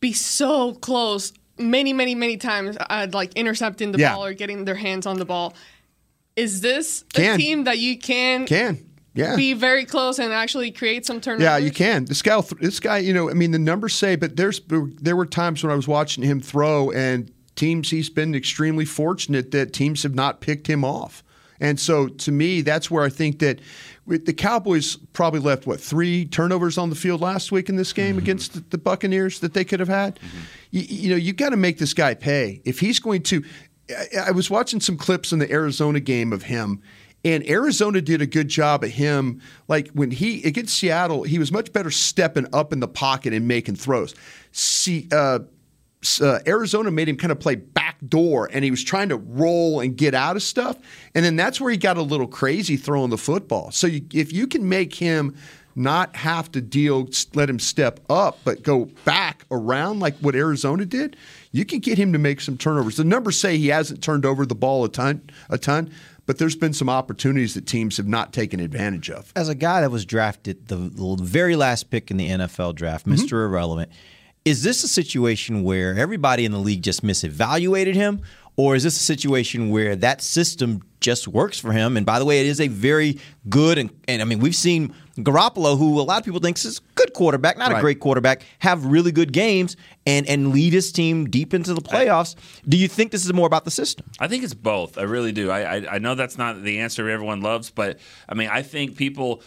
be 0.00 0.12
so 0.12 0.72
close 0.74 1.32
many, 1.58 1.92
many, 1.92 2.14
many 2.14 2.36
times 2.36 2.76
at 2.88 3.12
like 3.14 3.34
intercepting 3.34 3.92
the 3.92 3.98
Yeah. 3.98 4.14
ball 4.14 4.24
or 4.24 4.32
getting 4.34 4.64
their 4.64 4.74
hands 4.76 5.06
on 5.06 5.18
the 5.18 5.24
ball. 5.24 5.54
Is 6.36 6.60
this 6.60 7.04
Can. 7.12 7.34
a 7.34 7.36
team 7.38 7.64
that 7.64 7.78
you 7.78 7.98
can, 7.98 8.46
Can 8.46 8.86
yeah 9.14 9.34
be 9.36 9.52
very 9.52 9.84
close 9.84 10.18
and 10.18 10.32
actually 10.32 10.70
create 10.70 11.04
some 11.04 11.20
turnovers? 11.20 11.42
Yeah, 11.44 11.56
you 11.58 11.70
can. 11.70 12.06
This 12.06 12.22
guy, 12.22 12.40
this 12.60 12.80
guy, 12.80 12.98
you 12.98 13.12
know, 13.12 13.28
I 13.28 13.34
mean, 13.34 13.50
the 13.50 13.58
numbers 13.58 13.92
say, 13.94 14.16
but 14.16 14.36
there's 14.36 14.60
there 14.68 15.16
were 15.16 15.26
times 15.26 15.62
when 15.62 15.70
I 15.72 15.74
was 15.76 15.88
watching 15.88 16.24
him 16.24 16.40
throw, 16.40 16.90
and 16.92 17.30
teams 17.56 17.90
he's 17.90 18.08
been 18.08 18.34
extremely 18.34 18.84
fortunate 18.86 19.50
that 19.50 19.72
teams 19.74 20.02
have 20.04 20.14
not 20.14 20.40
picked 20.40 20.66
him 20.66 20.84
off. 20.84 21.22
And 21.60 21.78
so, 21.78 22.08
to 22.08 22.32
me, 22.32 22.62
that's 22.62 22.90
where 22.90 23.04
I 23.04 23.10
think 23.10 23.38
that 23.40 23.60
the 24.06 24.32
Cowboys 24.32 24.96
probably 25.12 25.40
left 25.40 25.66
what 25.66 25.80
three 25.80 26.24
turnovers 26.24 26.78
on 26.78 26.90
the 26.90 26.96
field 26.96 27.20
last 27.20 27.52
week 27.52 27.68
in 27.68 27.76
this 27.76 27.92
game 27.92 28.18
against 28.18 28.54
the, 28.54 28.60
the 28.70 28.78
Buccaneers 28.78 29.40
that 29.40 29.54
they 29.54 29.64
could 29.64 29.78
have 29.78 29.88
had. 29.88 30.18
You, 30.70 30.82
you 30.88 31.10
know, 31.10 31.16
you 31.16 31.32
got 31.32 31.50
to 31.50 31.56
make 31.56 31.78
this 31.78 31.94
guy 31.94 32.14
pay 32.14 32.60
if 32.64 32.80
he's 32.80 32.98
going 32.98 33.22
to. 33.24 33.44
I, 33.90 34.28
I 34.28 34.30
was 34.30 34.50
watching 34.50 34.80
some 34.80 34.96
clips 34.96 35.32
in 35.32 35.38
the 35.38 35.50
Arizona 35.50 36.00
game 36.00 36.32
of 36.32 36.42
him. 36.44 36.82
And 37.22 37.46
Arizona 37.46 38.00
did 38.00 38.22
a 38.22 38.26
good 38.26 38.48
job 38.48 38.82
of 38.82 38.90
him. 38.90 39.42
Like 39.68 39.88
when 39.88 40.10
he 40.10 40.42
against 40.44 40.74
Seattle, 40.76 41.22
he 41.22 41.38
was 41.38 41.52
much 41.52 41.70
better 41.72 41.90
stepping 41.90 42.46
up 42.54 42.72
in 42.72 42.80
the 42.80 42.88
pocket 42.88 43.34
and 43.34 43.46
making 43.46 43.76
throws. 43.76 44.14
See, 44.52 45.06
uh, 45.12 45.40
uh, 46.20 46.40
Arizona 46.46 46.90
made 46.90 47.08
him 47.08 47.16
kind 47.16 47.30
of 47.32 47.40
play 47.40 47.56
back 47.56 47.96
door, 48.06 48.48
and 48.52 48.64
he 48.64 48.70
was 48.70 48.82
trying 48.82 49.10
to 49.10 49.16
roll 49.16 49.80
and 49.80 49.96
get 49.96 50.14
out 50.14 50.36
of 50.36 50.42
stuff. 50.42 50.76
And 51.14 51.24
then 51.24 51.36
that's 51.36 51.60
where 51.60 51.70
he 51.70 51.76
got 51.76 51.96
a 51.96 52.02
little 52.02 52.26
crazy 52.26 52.76
throwing 52.76 53.10
the 53.10 53.18
football. 53.18 53.70
So 53.70 53.86
you, 53.86 54.02
if 54.12 54.32
you 54.32 54.46
can 54.46 54.68
make 54.68 54.94
him 54.94 55.36
not 55.76 56.16
have 56.16 56.50
to 56.52 56.60
deal, 56.60 57.08
let 57.34 57.48
him 57.48 57.58
step 57.58 58.00
up, 58.10 58.38
but 58.44 58.62
go 58.62 58.86
back 59.04 59.44
around 59.50 60.00
like 60.00 60.16
what 60.18 60.34
Arizona 60.34 60.84
did, 60.84 61.16
you 61.52 61.64
can 61.64 61.78
get 61.78 61.96
him 61.96 62.12
to 62.12 62.18
make 62.18 62.40
some 62.40 62.56
turnovers. 62.58 62.96
The 62.96 63.04
numbers 63.04 63.38
say 63.40 63.56
he 63.56 63.68
hasn't 63.68 64.02
turned 64.02 64.26
over 64.26 64.44
the 64.44 64.54
ball 64.54 64.84
a 64.84 64.88
ton, 64.88 65.22
a 65.48 65.58
ton, 65.58 65.92
but 66.26 66.38
there's 66.38 66.56
been 66.56 66.72
some 66.72 66.88
opportunities 66.88 67.54
that 67.54 67.66
teams 67.66 67.96
have 67.98 68.06
not 68.06 68.32
taken 68.32 68.58
advantage 68.60 69.10
of. 69.10 69.32
As 69.36 69.48
a 69.48 69.54
guy 69.54 69.80
that 69.80 69.90
was 69.90 70.04
drafted 70.04 70.68
the, 70.68 70.76
very 71.20 71.56
last 71.56 71.90
pick 71.90 72.10
in 72.10 72.16
the 72.16 72.28
NFL 72.28 72.74
draft, 72.74 73.06
Mm-hmm. 73.06 73.14
Mr. 73.20 73.44
Irrelevant, 73.44 73.90
is 74.50 74.62
this 74.62 74.82
a 74.84 74.88
situation 74.88 75.62
where 75.62 75.96
everybody 75.96 76.44
in 76.44 76.52
the 76.52 76.58
league 76.58 76.82
just 76.82 77.02
misevaluated 77.02 77.94
him? 77.94 78.20
Or 78.56 78.74
is 78.74 78.82
this 78.82 79.00
a 79.00 79.02
situation 79.02 79.70
where 79.70 79.96
that 79.96 80.20
system 80.20 80.82
just 81.00 81.26
works 81.26 81.58
for 81.58 81.72
him? 81.72 81.96
And 81.96 82.04
by 82.04 82.18
the 82.18 82.26
way, 82.26 82.40
it 82.40 82.46
is 82.46 82.60
a 82.60 82.68
very 82.68 83.18
good 83.48 83.78
and, 83.78 83.88
and 84.06 84.20
I 84.20 84.24
mean 84.26 84.40
we've 84.40 84.56
seen 84.56 84.92
Garoppolo, 85.16 85.78
who 85.78 85.98
a 86.00 86.02
lot 86.02 86.18
of 86.18 86.24
people 86.24 86.40
think 86.40 86.58
is 86.58 86.78
a 86.78 86.82
good 86.94 87.14
quarterback, 87.14 87.56
not 87.56 87.70
Right. 87.70 87.78
a 87.78 87.80
great 87.80 88.00
quarterback, 88.00 88.42
have 88.58 88.84
really 88.84 89.12
good 89.12 89.32
games 89.32 89.76
and 90.04 90.26
and 90.26 90.52
lead 90.52 90.72
his 90.74 90.92
team 90.92 91.30
deep 91.30 91.54
into 91.54 91.72
the 91.72 91.80
playoffs. 91.80 92.34
Do 92.68 92.76
you 92.76 92.88
think 92.88 93.12
this 93.12 93.24
is 93.24 93.32
more 93.32 93.46
about 93.46 93.64
the 93.64 93.70
system? 93.70 94.04
I 94.18 94.28
think 94.28 94.44
it's 94.44 94.52
both. 94.54 94.98
I 94.98 95.02
really 95.02 95.32
do. 95.32 95.50
I, 95.50 95.76
I 95.76 95.94
I 95.94 95.98
know 95.98 96.14
that's 96.14 96.36
not 96.36 96.62
the 96.62 96.80
answer 96.80 97.08
everyone 97.08 97.40
loves, 97.40 97.70
but 97.70 97.98
I 98.28 98.34
mean 98.34 98.50
I 98.50 98.62
think 98.62 98.96
people 98.96 99.42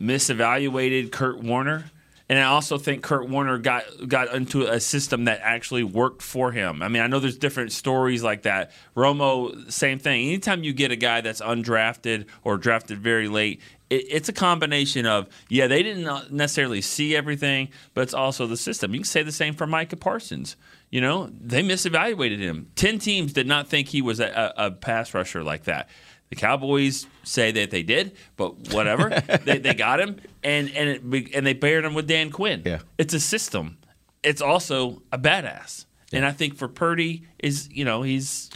misevaluated 0.00 1.12
Kurt 1.12 1.38
Warner. 1.40 1.84
And 2.28 2.38
I 2.38 2.44
also 2.44 2.78
think 2.78 3.02
Kurt 3.02 3.28
Warner 3.28 3.58
got 3.58 3.84
got 4.08 4.34
into 4.34 4.62
a 4.66 4.80
system 4.80 5.24
that 5.24 5.40
actually 5.42 5.84
worked 5.84 6.22
for 6.22 6.52
him. 6.52 6.82
I 6.82 6.88
mean, 6.88 7.02
I 7.02 7.06
know 7.06 7.20
there's 7.20 7.36
different 7.36 7.70
stories 7.72 8.22
like 8.22 8.42
that. 8.42 8.72
Romo, 8.96 9.70
same 9.70 9.98
thing. 9.98 10.28
Anytime 10.28 10.64
you 10.64 10.72
get 10.72 10.90
a 10.90 10.96
guy 10.96 11.20
that's 11.20 11.42
undrafted 11.42 12.26
or 12.42 12.56
drafted 12.56 12.98
very 12.98 13.28
late, 13.28 13.60
it, 13.90 14.06
it's 14.08 14.30
a 14.30 14.32
combination 14.32 15.04
of 15.04 15.28
yeah, 15.50 15.66
they 15.66 15.82
didn't 15.82 16.32
necessarily 16.32 16.80
see 16.80 17.14
everything, 17.14 17.68
but 17.92 18.00
it's 18.02 18.14
also 18.14 18.46
the 18.46 18.56
system. 18.56 18.94
You 18.94 19.00
can 19.00 19.04
say 19.04 19.22
the 19.22 19.32
same 19.32 19.52
for 19.52 19.66
Micah 19.66 19.96
Parsons. 19.96 20.56
You 20.90 21.02
know, 21.02 21.30
they 21.38 21.62
misevaluated 21.62 22.38
him. 22.38 22.68
Ten 22.74 22.98
teams 22.98 23.34
did 23.34 23.46
not 23.46 23.68
think 23.68 23.88
he 23.88 24.00
was 24.00 24.20
a, 24.20 24.52
a, 24.56 24.66
a 24.66 24.70
pass 24.70 25.12
rusher 25.12 25.42
like 25.42 25.64
that. 25.64 25.90
The 26.30 26.36
Cowboys 26.36 27.06
say 27.22 27.52
that 27.52 27.70
they 27.70 27.82
did, 27.82 28.16
but 28.36 28.72
whatever. 28.72 29.08
they, 29.44 29.58
they 29.58 29.74
got 29.74 30.00
him, 30.00 30.20
and 30.42 30.70
and 30.70 30.88
it, 31.14 31.34
and 31.34 31.46
they 31.46 31.54
paired 31.54 31.84
him 31.84 31.94
with 31.94 32.06
Dan 32.08 32.30
Quinn. 32.30 32.62
Yeah. 32.64 32.80
it's 32.98 33.14
a 33.14 33.20
system. 33.20 33.78
It's 34.22 34.40
also 34.40 35.02
a 35.12 35.18
badass, 35.18 35.84
and 36.12 36.24
I 36.26 36.32
think 36.32 36.56
for 36.56 36.66
Purdy 36.68 37.24
is 37.38 37.68
you 37.70 37.84
know 37.84 38.02
he's 38.02 38.50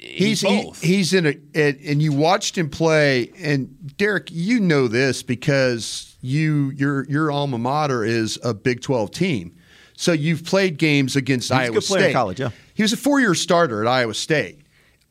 He's 0.00 0.18
he's 0.18 0.40
he- 0.42 0.62
both. 0.62 0.80
he's 0.80 1.12
in 1.12 1.26
a 1.26 1.34
and, 1.54 1.76
and 1.84 2.00
you 2.00 2.12
watched 2.12 2.56
him 2.56 2.70
play 2.70 3.32
and 3.36 3.96
Derek 3.96 4.28
you 4.30 4.60
know 4.60 4.86
this 4.86 5.24
because 5.24 6.16
you 6.20 6.70
your 6.76 7.04
your 7.10 7.32
alma 7.32 7.58
mater 7.58 8.04
is 8.04 8.38
a 8.44 8.54
Big 8.54 8.80
12 8.80 9.10
team. 9.10 9.56
So 9.96 10.12
you've 10.12 10.44
played 10.44 10.78
games 10.78 11.16
against 11.16 11.48
He 11.48 11.54
was 11.54 11.60
a 11.60 11.64
Iowa 11.64 11.74
good 11.74 11.82
player 11.84 11.98
in 11.98 12.04
State. 12.04 12.12
college, 12.12 12.38
yeah. 12.40 12.50
He 12.74 12.82
was 12.84 12.92
a 12.92 12.96
four-year 12.96 13.34
starter 13.34 13.82
at 13.82 13.88
Iowa 13.88 14.14
State. 14.14 14.60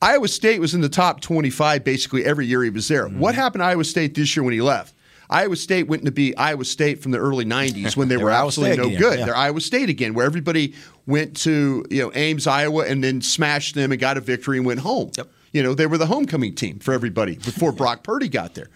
Iowa 0.02 0.28
State 0.28 0.60
was 0.60 0.74
in 0.74 0.82
the 0.82 0.90
top 0.90 1.22
25 1.22 1.84
basically 1.84 2.24
every 2.24 2.46
year 2.46 2.64
he 2.64 2.70
was 2.70 2.88
there. 2.88 3.08
Mm-hmm. 3.08 3.20
What 3.20 3.36
happened 3.36 3.62
to 3.62 3.66
Iowa 3.66 3.84
State 3.84 4.14
this 4.14 4.36
year 4.36 4.44
when 4.44 4.54
he 4.54 4.62
left? 4.62 4.94
Iowa 5.30 5.56
State 5.56 5.88
went 5.88 6.06
to 6.06 6.12
be 6.12 6.36
Iowa 6.38 6.64
State 6.64 7.02
from 7.02 7.12
the 7.12 7.18
early 7.18 7.46
90s 7.46 7.98
when 7.98 8.08
they, 8.10 8.18
were 8.18 8.26
were 8.26 8.32
absolutely 8.32 8.78
no 8.78 8.84
again, 8.86 9.00
good. 9.00 9.20
yeah. 9.20 9.26
They're 9.26 9.36
Iowa 9.36 9.60
State 9.60 9.90
again, 9.90 10.14
where 10.14 10.26
everybody 10.26 10.74
went 11.06 11.36
to 11.38 11.86
you 11.90 12.02
know 12.04 12.12
Ames, 12.16 12.48
Iowa, 12.48 12.86
and 12.86 13.04
then 13.04 13.22
smashed 13.22 13.76
them 13.76 13.92
and 13.92 14.00
got 14.00 14.18
a 14.18 14.22
victory 14.22 14.58
and 14.58 14.66
went 14.66 14.80
home. 14.80 15.12
You 15.52 15.64
know, 15.64 15.74
they 15.74 15.88
were 15.88 15.98
the 15.98 16.06
homecoming 16.06 16.56
team 16.56 16.80
for 16.80 16.94
everybody 16.94 17.36
before 17.36 17.72
Brock 17.74 18.04
Purdy 18.04 18.30
got 18.30 18.54
there. 18.54 18.70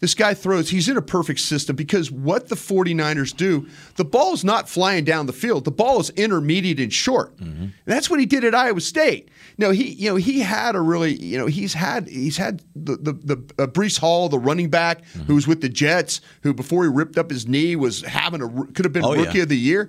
This 0.00 0.14
guy 0.14 0.32
throws, 0.32 0.70
he's 0.70 0.88
in 0.88 0.96
a 0.96 1.02
perfect 1.02 1.40
system 1.40 1.74
because 1.74 2.08
what 2.08 2.48
the 2.48 2.54
49ers 2.54 3.36
do, 3.36 3.66
the 3.96 4.04
ball 4.04 4.32
is 4.32 4.44
not 4.44 4.68
flying 4.68 5.02
down 5.02 5.26
the 5.26 5.32
field. 5.32 5.64
The 5.64 5.72
ball 5.72 5.98
is 5.98 6.10
intermediate 6.10 6.78
and 6.78 6.92
short. 6.92 7.36
And 7.40 7.72
that's 7.84 8.08
what 8.08 8.20
he 8.20 8.26
did 8.26 8.44
at 8.44 8.54
Iowa 8.54 8.80
State. 8.80 9.28
No, 9.58 9.72
he 9.72 9.90
you 9.94 10.08
know, 10.10 10.14
he 10.16 10.38
had 10.40 10.76
a 10.76 10.80
really, 10.80 11.14
you 11.20 11.36
know, 11.36 11.46
he's 11.46 11.74
had 11.74 12.06
he's 12.08 12.36
had 12.36 12.62
the 12.76 12.96
the, 12.96 13.12
the 13.12 13.62
uh, 13.64 13.66
Breece 13.66 13.98
Hall, 13.98 14.28
the 14.28 14.38
running 14.38 14.70
back 14.70 15.04
who 15.26 15.34
was 15.34 15.48
with 15.48 15.62
the 15.62 15.68
Jets, 15.68 16.20
who 16.44 16.54
before 16.54 16.84
he 16.84 16.90
ripped 16.90 17.18
up 17.18 17.30
his 17.30 17.48
knee 17.48 17.74
was 17.74 18.02
having 18.02 18.40
a 18.40 18.48
could 18.72 18.84
have 18.84 18.92
been 18.92 19.04
Oh, 19.04 19.14
yeah. 19.14 19.24
rookie 19.24 19.40
of 19.40 19.48
the 19.48 19.58
year. 19.58 19.88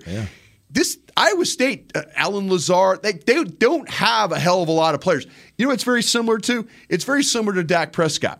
This 0.71 0.97
Iowa 1.17 1.45
State, 1.45 1.91
uh, 1.95 2.03
Allen 2.15 2.47
Lazard, 2.47 3.01
they, 3.01 3.13
they 3.13 3.43
don't 3.43 3.89
have 3.89 4.31
a 4.31 4.37
hell 4.39 4.61
of 4.61 4.69
a 4.69 4.71
lot 4.71 4.93
of 4.93 5.01
players. 5.01 5.25
You 5.57 5.65
know, 5.65 5.71
it's 5.71 5.83
very 5.83 6.03
similar 6.03 6.37
to. 6.39 6.67
It's 6.89 7.03
very 7.03 7.23
similar 7.23 7.53
to 7.55 7.63
Dak 7.63 7.91
Prescott. 7.91 8.39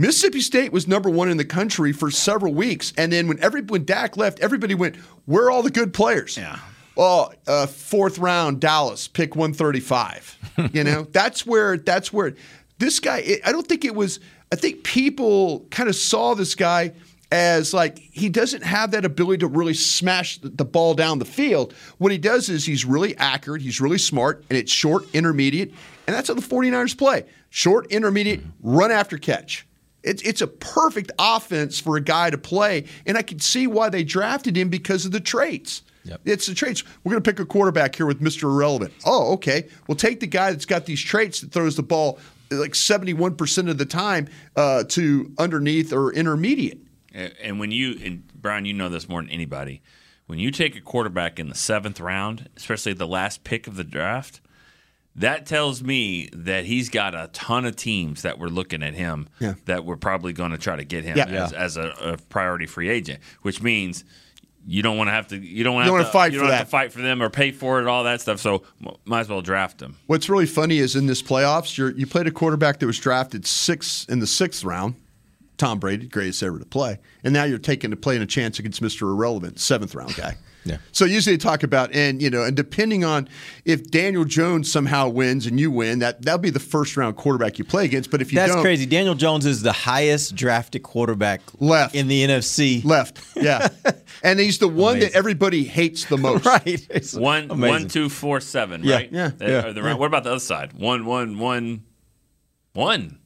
Mississippi 0.00 0.40
State 0.40 0.72
was 0.72 0.86
number 0.86 1.10
one 1.10 1.28
in 1.28 1.38
the 1.38 1.44
country 1.44 1.92
for 1.92 2.08
several 2.08 2.54
weeks, 2.54 2.92
and 2.96 3.12
then 3.12 3.26
when 3.26 3.40
every 3.40 3.62
when 3.62 3.84
Dak 3.84 4.16
left, 4.16 4.38
everybody 4.38 4.76
went, 4.76 4.94
"Where 5.26 5.46
are 5.46 5.50
all 5.50 5.62
the 5.64 5.72
good 5.72 5.92
players?" 5.92 6.36
Yeah. 6.36 6.60
Well, 6.94 7.34
uh, 7.48 7.66
fourth 7.66 8.18
round, 8.18 8.60
Dallas, 8.60 9.08
pick 9.08 9.34
one 9.34 9.52
thirty 9.52 9.80
five. 9.80 10.38
you 10.72 10.84
know, 10.84 11.02
that's 11.10 11.44
where 11.44 11.76
that's 11.76 12.12
where 12.12 12.34
this 12.78 13.00
guy. 13.00 13.18
It, 13.18 13.40
I 13.44 13.50
don't 13.50 13.66
think 13.66 13.84
it 13.84 13.94
was. 13.94 14.20
I 14.52 14.56
think 14.56 14.84
people 14.84 15.66
kind 15.70 15.88
of 15.88 15.96
saw 15.96 16.34
this 16.34 16.54
guy 16.54 16.92
as 17.32 17.74
like 17.74 17.98
he 17.98 18.28
doesn't 18.28 18.62
have 18.62 18.92
that 18.92 19.04
ability 19.04 19.38
to 19.38 19.48
really 19.48 19.74
smash 19.74 20.38
the 20.38 20.64
ball 20.64 20.94
down 20.94 21.18
the 21.18 21.24
field. 21.24 21.74
What 21.98 22.12
he 22.12 22.18
does 22.18 22.48
is 22.48 22.64
he's 22.64 22.84
really 22.84 23.16
accurate, 23.16 23.62
he's 23.62 23.80
really 23.80 23.98
smart, 23.98 24.44
and 24.48 24.56
it's 24.56 24.72
short, 24.72 25.12
intermediate, 25.12 25.74
and 26.06 26.14
that's 26.14 26.28
how 26.28 26.34
the 26.34 26.40
49ers 26.40 26.96
play. 26.96 27.24
Short, 27.50 27.88
intermediate, 27.88 28.42
run 28.62 28.90
after 28.90 29.18
catch. 29.18 29.67
It's 30.02 30.22
it's 30.22 30.40
a 30.40 30.46
perfect 30.46 31.10
offense 31.18 31.80
for 31.80 31.96
a 31.96 32.00
guy 32.00 32.30
to 32.30 32.38
play, 32.38 32.84
and 33.06 33.18
I 33.18 33.22
can 33.22 33.40
see 33.40 33.66
why 33.66 33.88
they 33.88 34.04
drafted 34.04 34.56
him 34.56 34.68
because 34.68 35.04
of 35.04 35.12
the 35.12 35.20
traits. 35.20 35.82
It's 36.24 36.46
the 36.46 36.54
traits. 36.54 36.84
We're 37.04 37.10
going 37.10 37.22
to 37.22 37.30
pick 37.30 37.38
a 37.38 37.44
quarterback 37.44 37.96
here 37.96 38.06
with 38.06 38.22
Mr. 38.22 38.44
Irrelevant. 38.44 38.94
Oh, 39.04 39.34
okay. 39.34 39.68
We'll 39.86 39.96
take 39.96 40.20
the 40.20 40.26
guy 40.26 40.52
that's 40.52 40.64
got 40.64 40.86
these 40.86 41.02
traits 41.02 41.42
that 41.42 41.52
throws 41.52 41.76
the 41.76 41.82
ball 41.82 42.18
like 42.50 42.72
71% 42.72 43.70
of 43.70 43.76
the 43.76 43.84
time 43.84 44.28
uh, 44.56 44.84
to 44.84 45.30
underneath 45.38 45.92
or 45.92 46.12
intermediate. 46.12 46.78
And 47.12 47.34
and 47.42 47.60
when 47.60 47.72
you 47.72 47.98
and 48.02 48.26
Bryan, 48.34 48.64
you 48.64 48.74
know 48.74 48.88
this 48.88 49.08
more 49.08 49.22
than 49.22 49.30
anybody. 49.30 49.82
When 50.26 50.38
you 50.38 50.50
take 50.50 50.76
a 50.76 50.80
quarterback 50.80 51.38
in 51.38 51.48
the 51.48 51.54
seventh 51.54 52.00
round, 52.00 52.50
especially 52.56 52.92
the 52.92 53.06
last 53.06 53.44
pick 53.44 53.66
of 53.66 53.76
the 53.76 53.84
draft, 53.84 54.42
that 55.18 55.46
tells 55.46 55.82
me 55.82 56.28
that 56.32 56.64
he's 56.64 56.88
got 56.88 57.14
a 57.14 57.28
ton 57.32 57.64
of 57.64 57.76
teams 57.76 58.22
that 58.22 58.38
were 58.38 58.48
looking 58.50 58.82
at 58.82 58.94
him 58.94 59.28
Yeah. 59.40 59.54
that 59.66 59.84
were 59.84 59.96
probably 59.96 60.32
going 60.32 60.50
to 60.52 60.58
try 60.58 60.76
to 60.76 60.84
get 60.84 61.04
him 61.04 61.16
Yeah. 61.16 61.24
as, 61.44 61.52
as 61.52 61.76
a, 61.76 61.88
a 62.00 62.16
priority 62.28 62.66
free 62.66 62.88
agent, 62.88 63.20
which 63.42 63.62
means 63.62 64.04
you 64.66 64.82
don't 64.82 64.98
want 64.98 65.08
to 65.08 65.12
have 65.12 65.28
to 65.28 65.36
you 65.38 65.64
don't 65.64 65.74
want 65.74 65.86
to 65.86 66.04
fight 66.04 66.32
you 66.32 66.38
for 66.40 66.44
don't 66.44 66.52
have 66.52 66.60
that. 66.60 66.64
to 66.66 66.70
fight 66.70 66.92
for 66.92 67.00
them 67.00 67.22
or 67.22 67.30
pay 67.30 67.52
for 67.52 67.80
it 67.80 67.86
all 67.86 68.04
that 68.04 68.20
stuff. 68.20 68.38
So 68.38 68.64
might 69.06 69.20
as 69.20 69.28
well 69.28 69.40
draft 69.40 69.80
him. 69.80 69.96
What's 70.06 70.28
really 70.28 70.46
funny 70.46 70.78
is 70.78 70.94
in 70.94 71.06
this 71.06 71.22
playoffs, 71.22 71.78
you 71.78 72.06
played 72.06 72.26
a 72.26 72.30
quarterback 72.30 72.78
that 72.80 72.86
was 72.86 72.98
drafted 72.98 73.46
six 73.46 74.04
in 74.10 74.18
the 74.18 74.26
sixth 74.26 74.64
round, 74.64 74.94
Tom 75.56 75.78
Brady, 75.78 76.06
greatest 76.06 76.42
ever 76.42 76.58
to 76.58 76.66
play, 76.66 76.98
and 77.24 77.32
now 77.32 77.44
you're 77.44 77.58
taking 77.58 77.90
to 77.92 77.96
playing 77.96 78.20
a 78.20 78.26
chance 78.26 78.58
against 78.58 78.82
Mr. 78.82 79.02
Irrelevant, 79.02 79.58
seventh 79.58 79.94
round 79.94 80.14
guy. 80.16 80.36
Yeah. 80.68 80.78
So 80.92 81.04
usually 81.04 81.36
they 81.36 81.42
talk 81.42 81.62
about 81.62 81.92
and 81.94 82.20
you 82.22 82.30
know 82.30 82.42
and 82.44 82.56
depending 82.56 83.04
on 83.04 83.28
if 83.64 83.90
Daniel 83.90 84.24
Jones 84.24 84.70
somehow 84.70 85.08
wins 85.08 85.46
and 85.46 85.58
you 85.58 85.70
win 85.70 85.98
that 86.00 86.22
that'll 86.22 86.38
be 86.38 86.50
the 86.50 86.60
first 86.60 86.96
round 86.96 87.16
quarterback 87.16 87.58
you 87.58 87.64
play 87.64 87.84
against. 87.84 88.10
But 88.10 88.20
if 88.22 88.32
you 88.32 88.36
That's 88.36 88.52
don't, 88.52 88.62
crazy. 88.62 88.86
Daniel 88.86 89.14
Jones 89.14 89.46
is 89.46 89.62
the 89.62 89.72
highest 89.72 90.34
drafted 90.34 90.82
quarterback 90.82 91.40
left 91.60 91.94
in 91.94 92.08
the 92.08 92.24
NFC. 92.26 92.84
Left, 92.84 93.20
yeah, 93.36 93.68
and 94.22 94.38
he's 94.38 94.58
the 94.58 94.68
one 94.68 94.96
Amazing. 94.96 95.10
that 95.12 95.16
everybody 95.18 95.64
hates 95.64 96.04
the 96.04 96.16
most. 96.18 96.44
right. 96.46 96.86
It's 96.90 97.14
One, 97.14 97.44
amazing. 97.50 97.60
one, 97.60 97.88
two, 97.88 98.08
four, 98.08 98.40
seven. 98.40 98.82
Yeah, 98.84 98.94
right? 98.94 99.12
yeah, 99.12 99.30
They- 99.36 99.50
yeah, 99.50 99.66
are 99.66 99.72
the 99.72 99.82
yeah. 99.82 99.94
What 99.94 100.06
about 100.06 100.24
the 100.24 100.30
other 100.30 100.40
side? 100.40 100.72
One, 100.74 101.04
one, 101.06 101.38
one, 101.38 101.84
one. 102.74 103.18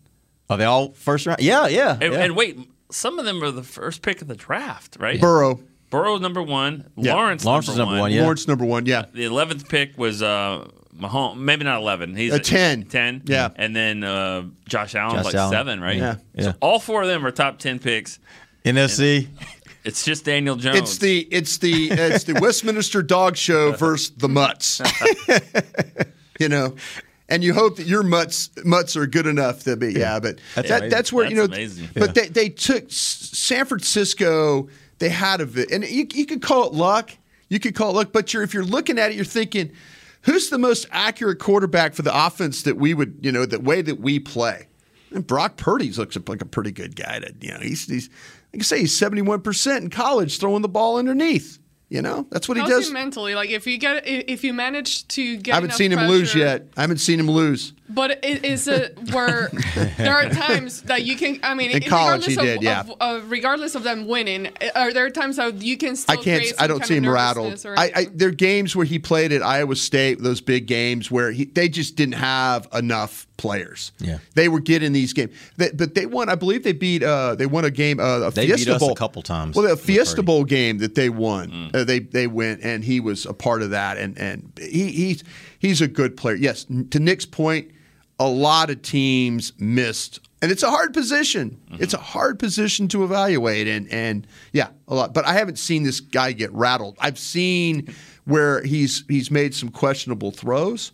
Are 0.49 0.57
they 0.57 0.65
all 0.65 0.93
first 0.93 1.27
round? 1.27 1.41
Yeah, 1.41 1.67
yeah. 1.69 1.93
And, 2.01 2.13
yeah. 2.13 2.21
and 2.25 2.37
wait, 2.37 2.59
some 2.91 3.19
of 3.19 3.25
them 3.25 3.43
are 3.43 3.51
the 3.51 3.63
first 3.63 4.03
pick 4.03 4.21
of 4.23 4.29
the 4.29 4.35
draft, 4.37 4.97
right? 5.01 5.21
Burrow, 5.21 5.61
Burrow's 5.93 6.21
number 6.21 6.43
one. 6.43 6.91
Yeah. 6.97 7.15
Lawrence, 7.15 7.45
Lawrence 7.45 7.69
number, 7.69 7.73
is 7.75 7.79
number 7.79 7.93
one. 7.93 8.01
one, 8.01 8.13
yeah. 8.13 8.23
Lawrence 8.23 8.49
number 8.49 8.65
one, 8.65 8.87
yeah. 8.87 9.05
The 9.13 9.25
eleventh 9.25 9.69
pick 9.69 9.97
was 9.97 10.23
uh, 10.23 10.69
Mahomes. 10.97 11.37
Maybe 11.37 11.65
not 11.65 11.79
eleven. 11.81 12.17
He's 12.17 12.33
A 12.33 12.39
10. 12.41 12.87
Ten. 12.87 13.23
Yeah. 13.27 13.51
And 13.55 13.77
then 13.77 14.03
uh, 14.03 14.45
Josh 14.69 14.95
Allen 14.95 15.17
Josh 15.17 15.27
like 15.27 15.35
Allen. 15.35 15.53
seven, 15.53 15.81
right? 15.81 15.97
Yeah. 15.97 16.17
Yeah. 16.35 16.43
So 16.45 16.55
all 16.61 16.81
four 16.81 17.03
of 17.03 17.09
them 17.09 17.25
are 17.25 17.31
top 17.31 17.59
ten 17.59 17.79
picks. 17.79 18.19
NFC. 18.65 19.29
It's 19.85 20.05
just 20.05 20.25
Daniel 20.25 20.55
Jones. 20.55 20.79
It's 20.79 20.99
the 20.99 21.27
it's 21.33 21.59
the 21.59 21.91
it's 21.91 22.23
the 22.23 22.35
Westminster 22.35 23.03
Dog 23.03 23.37
Show 23.37 23.73
versus 23.77 24.13
the 24.17 24.29
Mutts. 24.29 24.81
you 26.39 26.49
know, 26.49 26.77
and 27.29 27.43
you 27.43 27.53
hope 27.53 27.77
that 27.79 27.87
your 27.87 28.05
mutts 28.05 28.51
mutts 28.65 28.97
are 28.97 29.07
good 29.07 29.27
enough 29.27 29.65
to 29.65 29.77
be 29.77 29.93
yeah. 29.93 30.21
But 30.21 30.39
That's 30.55 30.69
that, 30.69 30.91
that's 30.91 31.13
where 31.13 31.29
you 31.29 31.35
know. 31.35 31.45
Amazing. 31.47 31.89
But 31.95 32.15
they 32.15 32.29
they 32.29 32.49
took 32.49 32.85
San 32.91 33.65
Francisco. 33.67 34.69
They 35.03 35.09
had 35.09 35.41
a 35.41 35.47
bit, 35.47 35.73
and 35.73 35.83
you 35.85 36.07
you 36.15 36.25
could 36.27 36.43
call 36.43 36.69
it 36.69 36.75
luck. 36.75 37.11
You 37.49 37.59
could 37.59 37.75
call 37.75 37.91
it 37.91 37.95
luck, 37.95 38.13
but 38.13 38.33
you're 38.33 38.45
if 38.45 38.55
you're 38.55 38.63
looking 38.63 39.01
at 39.01 39.11
it, 39.11 39.17
you're 39.17 39.25
thinking, 39.25 39.73
who's 40.21 40.49
the 40.49 40.59
most 40.59 40.87
accurate 40.93 41.41
quarterback 41.41 41.95
for 41.95 42.03
the 42.03 42.27
offense 42.27 42.63
that 42.63 42.77
we 42.77 42.95
would 42.95 43.19
you 43.21 43.33
know 43.33 43.45
the 43.45 43.59
way 43.59 43.83
that 43.83 43.99
we 43.99 44.21
play. 44.21 44.69
And 45.11 45.27
Brock 45.27 45.57
Purdy 45.57 45.91
looks 45.91 46.17
like 46.29 46.41
a 46.41 46.45
pretty 46.47 46.71
good 46.71 46.95
guy. 46.95 47.19
To 47.19 47.35
you 47.41 47.51
know, 47.51 47.59
he's 47.59 47.85
he's 47.87 48.11
I 48.55 48.59
can 48.59 48.63
say 48.63 48.79
he's 48.79 48.97
seventy 48.97 49.23
one 49.23 49.41
percent 49.41 49.83
in 49.83 49.91
college 49.91 50.39
throwing 50.39 50.63
the 50.63 50.69
ball 50.69 50.99
underneath. 50.99 51.59
You 51.89 52.01
know, 52.01 52.29
that's 52.31 52.49
what 52.49 52.57
he 52.57 52.65
does. 52.65 52.87
he 52.87 52.93
mentally? 52.93 53.35
Like 53.35 53.51
if 53.51 53.67
you 53.67 53.77
get 53.77 54.07
if 54.07 54.45
you 54.45 54.53
manage 54.53 55.09
to 55.09 55.37
get 55.37 55.51
I 55.51 55.57
haven't 55.57 55.73
seen 55.73 55.91
him 55.91 56.09
lose 56.09 56.33
yet. 56.33 56.69
I 56.77 56.83
haven't 56.83 56.99
seen 56.99 57.19
him 57.19 57.29
lose. 57.29 57.73
But 57.95 58.25
it 58.25 58.45
is 58.45 58.69
it 58.69 58.99
where 59.13 59.51
there 59.99 60.15
are 60.15 60.29
times 60.31 60.83
that 60.83 61.03
you 61.05 61.17
can. 61.17 61.41
I 61.43 61.55
mean, 61.55 61.71
In 61.71 61.83
college 61.83 62.25
he 62.25 62.31
regardless 62.33 62.55
did, 62.59 62.63
yeah. 62.63 62.81
of, 62.81 62.91
of, 62.91 62.97
uh, 63.01 63.27
regardless 63.27 63.75
of 63.75 63.83
them 63.83 64.07
winning, 64.07 64.49
are 64.75 64.93
there 64.93 65.07
are 65.07 65.11
times 65.11 65.37
that 65.37 65.61
you 65.63 65.77
can 65.77 65.97
still? 65.97 66.19
I 66.19 66.23
can't. 66.23 66.41
create 66.43 66.55
I 66.59 66.67
don't 66.67 66.79
kind 66.79 66.89
see 66.89 66.97
of 66.99 67.05
him 67.05 67.11
rattled. 67.11 67.47
nervousness 67.51 67.67
or 67.67 67.79
I, 67.79 67.83
I 67.83 67.87
anything? 67.99 68.17
there 68.17 68.29
are 68.29 68.33
games 68.33 68.75
where 68.77 68.87
he 68.87 68.99
played 68.99 69.33
at 69.33 69.43
Iowa 69.43 69.77
State, 69.77 70.21
those 70.23 70.41
big 70.41 70.67
games 70.67 71.11
where 71.11 71.31
he, 71.33 71.45
they 71.45 71.69
just 71.69 71.97
didn't 71.97 72.15
have 72.15 72.69
enough 72.73 73.27
players. 73.37 73.91
Yeah. 73.99 74.19
they 74.35 74.49
were 74.49 74.61
getting 74.61 74.93
these 74.93 75.13
games, 75.13 75.33
They- 75.57 75.73
but 75.73 75.95
they 75.95 76.07
won. 76.07 76.29
I 76.29 76.35
believe 76.37 76.63
they 76.63 76.73
beat. 76.73 77.03
Uh, 77.03 77.35
they 77.35 77.47
won 77.47 77.65
a 77.65 77.71
game. 77.71 77.99
Uh, 78.01 78.21
a 78.21 78.31
They 78.31 78.47
beat 78.47 78.55
Fiesta 78.55 78.77
us 78.77 78.83
a 78.83 78.87
Bowl 78.87 78.95
couple 78.95 79.23
times 79.23 79.57
Well, 79.57 79.65
the 79.67 79.73
with 79.73 79.81
Fiesta 79.85 80.17
Purdy. 80.17 80.27
Bowl 80.27 80.45
game 80.45 80.79
that 80.79 80.95
they 80.95 81.09
won, 81.11 81.51
Mm. 81.51 81.75
uh, 81.75 81.85
they 81.85 81.99
they 81.99 82.27
went, 82.27 82.63
and 82.63 82.85
he 82.85 83.01
was 83.01 83.27
a 83.27 83.33
part 83.35 83.63
of 83.63 83.71
that. 83.71 83.99
And 83.99 84.17
and 84.19 84.53
he 84.61 84.93
he's 84.93 85.25
he's 85.59 85.81
a 85.81 85.89
good 85.89 86.17
player. 86.17 86.37
Yes, 86.37 86.65
to 86.91 87.01
Nick's 87.01 87.27
point, 87.27 87.71
a 88.19 88.29
lot 88.29 88.71
of 88.71 88.83
teams 88.83 89.53
missed. 89.59 90.21
And 90.41 90.51
it's 90.51 90.63
a 90.63 90.71
hard 90.71 90.93
position. 90.93 91.61
Mm-hmm. 91.71 91.83
It's 91.83 91.95
a 91.95 91.99
hard 91.99 92.39
position 92.39 92.89
to 92.89 93.05
evaluate, 93.05 93.69
and 93.69 93.89
and 93.93 94.27
yeah, 94.53 94.71
a 94.89 94.95
lot. 94.95 95.15
But 95.15 95.25
I 95.25 95.35
haven't 95.35 95.59
seen 95.59 95.85
this 95.85 96.01
guy 96.01 96.33
get 96.33 96.53
rattled. 96.53 96.97
I've 96.99 97.19
seen 97.19 97.95
where 98.25 98.61
he's 98.63 99.05
he's 99.09 99.31
made 99.31 99.55
some 99.55 99.69
questionable 99.69 100.33
throws, 100.33 100.91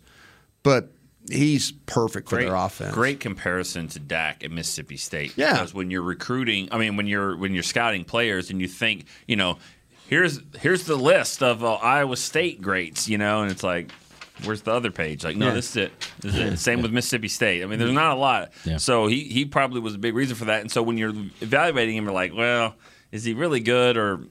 but 0.61 0.91
he's 1.31 1.71
perfect 1.71 2.29
for 2.29 2.35
great, 2.35 2.45
their 2.45 2.55
offense. 2.55 2.93
Great 2.93 3.19
comparison 3.19 3.87
to 3.87 3.99
Dak 3.99 4.43
at 4.43 4.51
Mississippi 4.51 4.97
State. 4.97 5.33
Yeah. 5.35 5.53
Because 5.53 5.73
when 5.73 5.89
you're 5.91 6.03
recruiting, 6.03 6.69
I 6.71 6.77
mean, 6.77 6.95
when 6.95 7.07
you're 7.07 7.35
when 7.35 7.53
you're 7.53 7.63
scouting 7.63 8.03
players, 8.03 8.51
and 8.51 8.61
you 8.61 8.67
think, 8.67 9.05
you 9.27 9.35
know, 9.35 9.57
here's 10.07 10.41
here's 10.59 10.85
the 10.85 10.95
list 10.95 11.41
of 11.41 11.63
uh, 11.63 11.73
Iowa 11.75 12.17
State 12.17 12.61
greats, 12.61 13.07
you 13.07 13.17
know, 13.17 13.41
and 13.41 13.51
it's 13.51 13.63
like, 13.63 13.91
Where's 14.45 14.61
the 14.61 14.71
other 14.71 14.91
page? 14.91 15.23
Like, 15.23 15.35
no, 15.37 15.47
Yeah. 15.47 15.53
this 15.53 15.71
is 15.71 15.75
it. 15.77 15.91
This 16.21 16.33
is 16.35 16.39
it. 16.39 16.57
Same 16.57 16.81
with 16.81 16.91
Mississippi 16.91 17.27
State. 17.27 17.61
I 17.63 17.65
mean, 17.65 17.79
there's 17.79 17.91
not 17.91 18.15
a 18.15 18.19
lot. 18.19 18.51
Yeah. 18.65 18.77
So 18.77 19.07
he 19.07 19.25
he 19.25 19.45
probably 19.45 19.79
was 19.81 19.95
a 19.95 19.97
big 19.99 20.15
reason 20.15 20.35
for 20.35 20.45
that. 20.45 20.61
And 20.61 20.71
so 20.71 20.81
when 20.81 20.97
you're 20.97 21.13
evaluating 21.41 21.95
him, 21.97 22.05
you're 22.05 22.13
like, 22.13 22.33
well, 22.33 22.75
is 23.11 23.23
he 23.23 23.33
really 23.33 23.59
good 23.59 23.97
or 23.97 24.21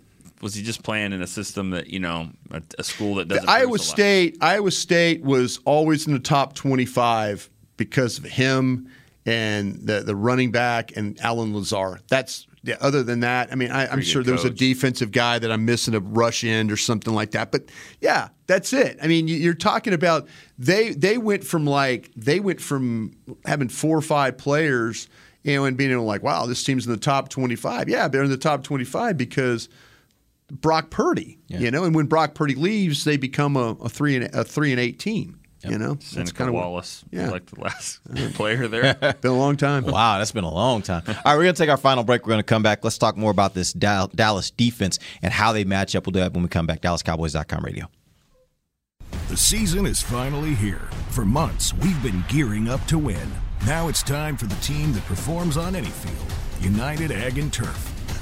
was 0.40 0.54
he 0.54 0.62
just 0.62 0.82
playing 0.82 1.12
in 1.12 1.20
a 1.20 1.26
system 1.26 1.70
that 1.70 1.88
you 1.88 1.98
know 1.98 2.30
a, 2.50 2.62
a 2.78 2.84
school 2.84 3.16
that 3.16 3.28
doesn't? 3.28 3.48
Iowa 3.48 3.68
a 3.68 3.72
lot? 3.72 3.80
State, 3.80 4.38
Iowa 4.40 4.70
State 4.70 5.22
was 5.22 5.58
always 5.64 6.06
in 6.06 6.12
the 6.12 6.18
top 6.20 6.54
25 6.54 7.50
because 7.76 8.18
of 8.18 8.24
him 8.24 8.90
and 9.26 9.74
the 9.86 10.00
the 10.00 10.16
running 10.16 10.50
back 10.50 10.96
and 10.96 11.20
Allen 11.20 11.54
Lazard. 11.54 12.00
That's 12.08 12.46
yeah, 12.62 12.76
other 12.80 13.02
than 13.02 13.20
that, 13.20 13.50
I 13.52 13.54
mean, 13.54 13.70
I, 13.70 13.86
I'm 13.86 14.00
sure 14.02 14.22
there's 14.22 14.44
a 14.44 14.50
defensive 14.58 15.10
guy 15.12 15.38
that 15.38 15.50
I'm 15.52 15.64
missing 15.64 15.94
a 15.94 16.00
rush 16.00 16.42
end 16.44 16.72
or 16.72 16.76
something 16.76 17.14
like 17.14 17.30
that. 17.32 17.52
But 17.52 17.70
yeah, 18.00 18.28
that's 18.46 18.72
it. 18.72 18.98
I 19.02 19.06
mean, 19.06 19.28
you- 19.28 19.36
you're 19.36 19.54
talking 19.54 19.92
about 19.92 20.26
they 20.58 20.90
they 20.92 21.18
went 21.18 21.44
from 21.44 21.64
like 21.66 22.10
they 22.16 22.40
went 22.40 22.60
from 22.60 23.12
having 23.44 23.68
four 23.68 23.96
or 23.96 24.02
five 24.02 24.36
players, 24.38 25.08
you 25.44 25.54
know, 25.54 25.64
and 25.64 25.76
being 25.76 25.92
able 25.92 26.04
like, 26.04 26.22
wow, 26.22 26.46
this 26.46 26.64
team's 26.64 26.84
in 26.86 26.92
the 26.92 26.98
top 26.98 27.28
25. 27.28 27.88
Yeah, 27.88 28.08
they're 28.08 28.24
in 28.24 28.30
the 28.30 28.36
top 28.36 28.64
25 28.64 29.16
because 29.16 29.68
Brock 30.50 30.90
Purdy, 30.90 31.38
you 31.60 31.70
know, 31.70 31.84
and 31.84 31.94
when 31.94 32.06
Brock 32.06 32.34
Purdy 32.34 32.54
leaves, 32.54 33.04
they 33.04 33.16
become 33.18 33.56
a, 33.56 33.76
a 33.82 33.88
three 33.88 34.16
and 34.16 34.34
a 34.34 34.44
three 34.44 34.70
and 34.72 34.80
eight 34.80 34.98
team. 34.98 35.37
You 35.64 35.76
know, 35.76 35.94
that's 35.94 36.06
Seneca 36.06 36.32
kind 36.32 36.48
of 36.48 36.54
Wallace, 36.54 37.04
yeah. 37.10 37.30
like 37.30 37.46
the 37.46 37.60
last 37.60 38.00
player 38.34 38.68
there. 38.68 38.94
Been 39.20 39.32
a 39.32 39.36
long 39.36 39.56
time. 39.56 39.84
Wow, 39.84 40.18
that's 40.18 40.30
been 40.30 40.44
a 40.44 40.52
long 40.52 40.82
time. 40.82 41.02
All 41.08 41.14
right, 41.14 41.36
we're 41.36 41.42
going 41.42 41.54
to 41.54 41.60
take 41.62 41.70
our 41.70 41.76
final 41.76 42.04
break. 42.04 42.24
We're 42.24 42.30
going 42.30 42.38
to 42.40 42.44
come 42.44 42.62
back. 42.62 42.84
Let's 42.84 42.96
talk 42.96 43.16
more 43.16 43.32
about 43.32 43.54
this 43.54 43.72
Dallas 43.72 44.50
defense 44.52 45.00
and 45.20 45.32
how 45.32 45.52
they 45.52 45.64
match 45.64 45.96
up. 45.96 46.06
We'll 46.06 46.12
do 46.12 46.20
that 46.20 46.32
when 46.32 46.44
we 46.44 46.48
come 46.48 46.66
back. 46.66 46.80
DallasCowboys.com 46.80 47.64
radio. 47.64 47.88
The 49.28 49.36
season 49.36 49.84
is 49.84 50.00
finally 50.00 50.54
here. 50.54 50.88
For 51.10 51.24
months, 51.24 51.74
we've 51.74 52.02
been 52.02 52.24
gearing 52.28 52.68
up 52.68 52.84
to 52.86 52.98
win. 52.98 53.28
Now 53.66 53.88
it's 53.88 54.02
time 54.02 54.36
for 54.36 54.46
the 54.46 54.54
team 54.56 54.92
that 54.92 55.04
performs 55.04 55.56
on 55.56 55.74
any 55.74 55.88
field 55.88 56.32
United 56.60 57.12
Ag 57.12 57.38
and 57.38 57.52
Turf. 57.52 57.87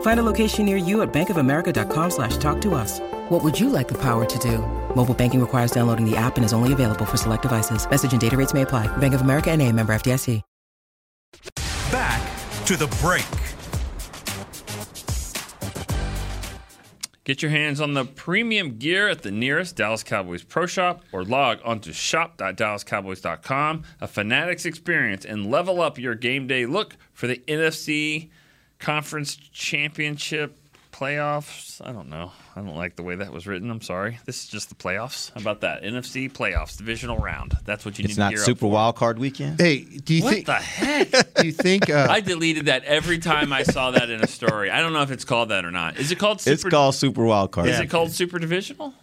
Find 0.00 0.18
a 0.18 0.22
location 0.24 0.64
near 0.64 0.78
you 0.78 1.02
at 1.02 1.12
bankofamerica.com 1.12 2.10
slash 2.10 2.38
talk 2.38 2.60
to 2.62 2.74
us. 2.74 3.00
What 3.28 3.44
would 3.44 3.60
you 3.60 3.68
like 3.68 3.88
the 3.88 3.98
power 3.98 4.24
to 4.24 4.38
do? 4.38 4.58
Mobile 4.96 5.14
banking 5.14 5.40
requires 5.40 5.70
downloading 5.70 6.08
the 6.08 6.16
app 6.16 6.36
and 6.36 6.44
is 6.44 6.54
only 6.54 6.72
available 6.72 7.04
for 7.04 7.18
select 7.18 7.42
devices. 7.42 7.88
Message 7.88 8.12
and 8.12 8.20
data 8.20 8.36
rates 8.36 8.54
may 8.54 8.62
apply. 8.62 8.88
Bank 8.96 9.14
of 9.14 9.20
America 9.20 9.50
and 9.50 9.60
a 9.60 9.70
member 9.70 9.94
FDIC. 9.94 10.42
Back 11.92 12.20
to 12.66 12.76
the 12.76 12.88
break. 13.00 13.24
Get 17.26 17.42
your 17.42 17.50
hands 17.50 17.80
on 17.80 17.94
the 17.94 18.04
premium 18.04 18.78
gear 18.78 19.08
at 19.08 19.22
the 19.22 19.32
nearest 19.32 19.74
Dallas 19.74 20.04
Cowboys 20.04 20.44
Pro 20.44 20.66
Shop 20.66 21.02
or 21.10 21.24
log 21.24 21.58
onto 21.64 21.92
shop.dallascowboys.com. 21.92 23.82
A 24.00 24.06
Fanatics 24.06 24.64
experience 24.64 25.24
and 25.24 25.50
level 25.50 25.80
up 25.80 25.98
your 25.98 26.14
game 26.14 26.46
day 26.46 26.66
look 26.66 26.96
for 27.12 27.26
the 27.26 27.38
NFC 27.48 28.30
Conference 28.86 29.34
Championship 29.52 30.56
playoffs. 30.92 31.84
I 31.84 31.90
don't 31.90 32.08
know. 32.08 32.30
I 32.54 32.60
don't 32.60 32.76
like 32.76 32.94
the 32.94 33.02
way 33.02 33.16
that 33.16 33.32
was 33.32 33.44
written. 33.44 33.68
I'm 33.68 33.80
sorry. 33.80 34.20
This 34.26 34.44
is 34.44 34.48
just 34.48 34.68
the 34.68 34.76
playoffs. 34.76 35.32
How 35.34 35.40
about 35.40 35.62
that? 35.62 35.82
NFC 35.82 36.30
playoffs, 36.30 36.76
divisional 36.78 37.18
round. 37.18 37.56
That's 37.64 37.84
what 37.84 37.98
you 37.98 38.04
It's 38.04 38.16
need 38.16 38.22
not 38.22 38.30
to 38.30 38.36
gear 38.36 38.44
Super 38.44 38.58
up 38.58 38.60
for. 38.60 38.70
Wild 38.70 38.94
Card 38.94 39.18
Weekend. 39.18 39.60
Hey, 39.60 39.78
do 39.80 40.14
you 40.14 40.22
think 40.22 40.24
what 40.24 40.34
think? 40.34 40.46
the 40.46 40.54
heck? 40.54 41.34
Do 41.34 41.46
you 41.46 41.52
think? 41.52 41.90
Uh, 41.90 42.06
I 42.08 42.20
deleted 42.20 42.66
that 42.66 42.84
every 42.84 43.18
time 43.18 43.52
I 43.52 43.64
saw 43.64 43.90
that 43.90 44.08
in 44.08 44.22
a 44.22 44.28
story. 44.28 44.70
I 44.70 44.80
don't 44.80 44.92
know 44.92 45.02
if 45.02 45.10
it's 45.10 45.24
called 45.24 45.48
that 45.48 45.64
or 45.64 45.72
not. 45.72 45.98
Is 45.98 46.12
it 46.12 46.20
called 46.20 46.40
Super? 46.40 46.52
It's 46.54 46.64
called 46.64 46.94
Super 46.94 47.24
Wild 47.24 47.50
Card. 47.50 47.68
Is 47.68 47.80
it 47.80 47.90
called 47.90 48.12
Super 48.12 48.38
Divisional? 48.38 48.94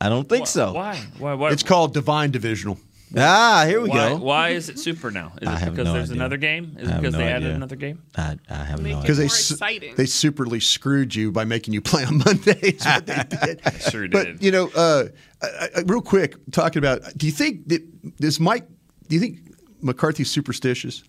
I 0.00 0.08
don't 0.08 0.28
think 0.28 0.46
so. 0.46 0.72
Why? 0.72 1.02
Why? 1.18 1.34
Why? 1.34 1.50
it's 1.50 1.64
called 1.64 1.94
Divine 1.94 2.30
Divisional. 2.30 2.78
Ah, 3.16 3.64
here 3.66 3.80
we 3.80 3.88
why, 3.90 4.08
go. 4.10 4.16
Why 4.16 4.48
is 4.50 4.68
it 4.68 4.78
super 4.78 5.10
now? 5.10 5.32
Is 5.42 5.48
I 5.48 5.54
it 5.54 5.58
have 5.58 5.72
because 5.74 5.86
no 5.86 5.92
there's 5.92 6.10
idea. 6.10 6.20
another 6.22 6.36
game? 6.38 6.76
Is 6.78 6.88
it 6.88 6.96
because 6.96 7.12
no 7.12 7.18
they 7.18 7.28
added 7.32 7.50
another 7.50 7.76
game? 7.76 8.02
I, 8.16 8.38
I 8.48 8.54
have 8.64 8.80
Make 8.80 8.92
no 8.92 8.98
idea. 8.98 9.02
Because 9.02 9.16
they 9.18 9.24
more 9.24 9.28
su- 9.30 9.54
exciting. 9.54 9.94
they 9.96 10.04
superly 10.04 10.62
screwed 10.62 11.14
you 11.14 11.30
by 11.32 11.44
making 11.44 11.74
you 11.74 11.80
play 11.82 12.04
on 12.04 12.18
Mondays. 12.18 12.84
What 12.84 13.06
they 13.06 13.22
did. 13.44 13.60
Sure 13.90 14.08
but 14.08 14.42
you 14.42 14.50
know, 14.50 14.70
uh, 14.74 15.04
I, 15.42 15.68
I, 15.76 15.80
real 15.86 16.00
quick, 16.00 16.36
talking 16.52 16.78
about. 16.78 17.02
Do 17.16 17.26
you 17.26 17.32
think 17.32 17.68
that 17.68 17.82
this 18.18 18.38
Mike? 18.40 18.66
Do 19.08 19.14
you 19.16 19.20
think 19.20 19.40
McCarthy's 19.82 20.30
superstitious? 20.30 21.02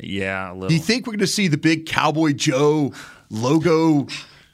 Yeah, 0.00 0.52
a 0.52 0.54
little. 0.54 0.68
Do 0.68 0.74
you 0.74 0.80
think 0.80 1.06
we're 1.06 1.12
going 1.12 1.18
to 1.20 1.26
see 1.26 1.48
the 1.48 1.58
big 1.58 1.86
Cowboy 1.86 2.32
Joe 2.32 2.92
logo 3.30 4.06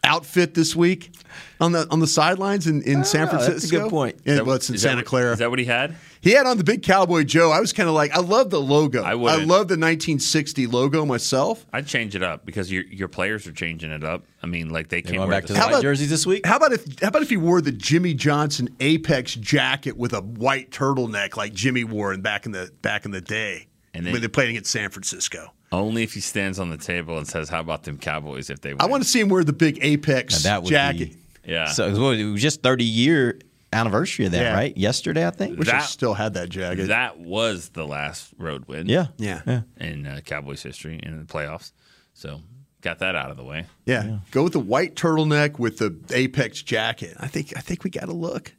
outfit 0.04 0.54
this 0.54 0.76
week 0.76 1.12
on 1.60 1.72
the 1.72 1.86
on 1.90 2.00
the 2.00 2.06
sidelines 2.06 2.66
in, 2.66 2.82
in 2.82 3.04
San 3.04 3.28
Ah, 3.28 3.32
that's 3.32 3.44
a 3.44 3.46
Francisco? 3.50 3.80
good 3.82 3.90
point. 3.90 4.20
Yeah, 4.24 4.34
that- 4.36 4.46
well, 4.46 4.56
it's 4.56 4.68
in 4.68 4.74
is 4.76 4.82
that 4.82 4.90
Santa 4.90 5.02
Clara. 5.02 5.32
Is 5.32 5.38
that 5.40 5.50
what 5.50 5.58
he 5.58 5.64
had? 5.64 5.96
He 6.20 6.30
had 6.30 6.46
on 6.46 6.56
the 6.56 6.64
big 6.64 6.82
Cowboy 6.82 7.24
Joe. 7.24 7.50
I 7.50 7.60
was 7.60 7.74
kind 7.74 7.86
of 7.86 7.94
like, 7.94 8.10
I 8.16 8.20
love 8.20 8.48
the 8.48 8.60
logo. 8.60 9.02
I 9.02 9.10
I 9.10 9.14
wouldn't. 9.14 9.42
love 9.42 9.68
the 9.68 9.76
1960 9.76 10.66
logo 10.68 11.04
myself. 11.04 11.66
I'd 11.72 11.86
change 11.86 12.14
it 12.16 12.22
up 12.22 12.46
because 12.46 12.72
your 12.72 12.84
your 12.84 13.08
players 13.08 13.46
are 13.46 13.52
changing 13.52 13.90
it 13.90 14.04
up. 14.04 14.22
I 14.42 14.46
mean, 14.46 14.70
like 14.70 14.88
they 14.88 15.02
can't 15.02 15.16
going 15.16 15.28
wear 15.28 15.38
back 15.40 15.46
to 15.48 15.52
the 15.52 15.58
How 15.58 15.66
white 15.66 15.72
about- 15.72 15.82
jerseys 15.82 16.10
this 16.10 16.26
week. 16.26 16.46
How 16.46 16.56
about 16.56 16.72
if 16.72 16.84
how 17.00 17.08
about 17.08 17.22
if 17.22 17.30
he 17.30 17.36
wore 17.36 17.60
the 17.60 17.72
Jimmy 17.72 18.14
Johnson 18.14 18.68
Apex 18.80 19.34
jacket 19.34 19.96
with 19.96 20.12
a 20.12 20.20
white 20.20 20.70
turtleneck 20.70 21.36
like 21.36 21.52
Jimmy 21.52 21.84
wore 21.84 22.12
in 22.12 22.20
back 22.22 22.46
in 22.46 22.52
the 22.52 22.70
back 22.82 23.04
in 23.04 23.10
the 23.10 23.20
day? 23.20 23.66
And 23.92 24.04
when 24.04 24.12
then 24.14 24.22
they 24.22 24.28
played 24.28 24.48
against 24.50 24.70
San 24.72 24.90
Francisco. 24.90 25.52
Only 25.78 26.02
if 26.02 26.14
he 26.14 26.20
stands 26.20 26.58
on 26.58 26.70
the 26.70 26.76
table 26.76 27.16
and 27.18 27.26
says, 27.26 27.48
"How 27.48 27.60
about 27.60 27.82
them 27.84 27.98
Cowboys?" 27.98 28.50
If 28.50 28.60
they 28.60 28.70
win. 28.74 28.80
I 28.80 28.86
want 28.86 29.02
to 29.02 29.08
see 29.08 29.20
him 29.20 29.28
wear 29.28 29.44
the 29.44 29.52
big 29.52 29.78
Apex 29.82 30.44
Now, 30.44 30.50
that 30.50 30.62
would 30.62 30.70
jacket. 30.70 31.10
be 31.44 31.52
Yeah. 31.52 31.66
So 31.68 31.86
it 31.88 31.98
was, 31.98 32.18
it 32.18 32.24
was 32.24 32.42
just 32.42 32.62
30 32.62 32.84
year 32.84 33.38
anniversary 33.72 34.26
of 34.26 34.32
that, 34.32 34.40
Yeah. 34.42 34.54
right? 34.54 34.76
Yesterday, 34.76 35.26
I 35.26 35.30
think. 35.30 35.58
Wish 35.58 35.68
I 35.68 35.80
still 35.80 36.14
had 36.14 36.34
that 36.34 36.48
jacket. 36.48 36.86
That 36.88 37.18
was 37.18 37.70
the 37.70 37.86
last 37.86 38.32
road 38.38 38.66
win. 38.68 38.88
Yeah. 38.88 39.08
Yeah. 39.18 39.42
Yeah. 39.46 39.62
In 39.78 40.06
uh, 40.06 40.20
Cowboys 40.24 40.62
history 40.62 41.00
in 41.02 41.18
the 41.18 41.24
playoffs. 41.24 41.72
So 42.12 42.40
got 42.82 43.00
that 43.00 43.16
out 43.16 43.30
of 43.30 43.36
the 43.36 43.44
way. 43.44 43.66
Yeah. 43.84 44.18
Go 44.30 44.44
with 44.44 44.52
the 44.52 44.60
white 44.60 44.94
turtleneck 44.94 45.58
with 45.58 45.78
the 45.78 45.96
Apex 46.12 46.62
jacket. 46.62 47.16
I 47.18 47.26
think 47.26 47.52
I 47.56 47.60
think 47.60 47.82
we 47.84 47.90
got 47.90 48.08
a 48.08 48.12
look. 48.14 48.52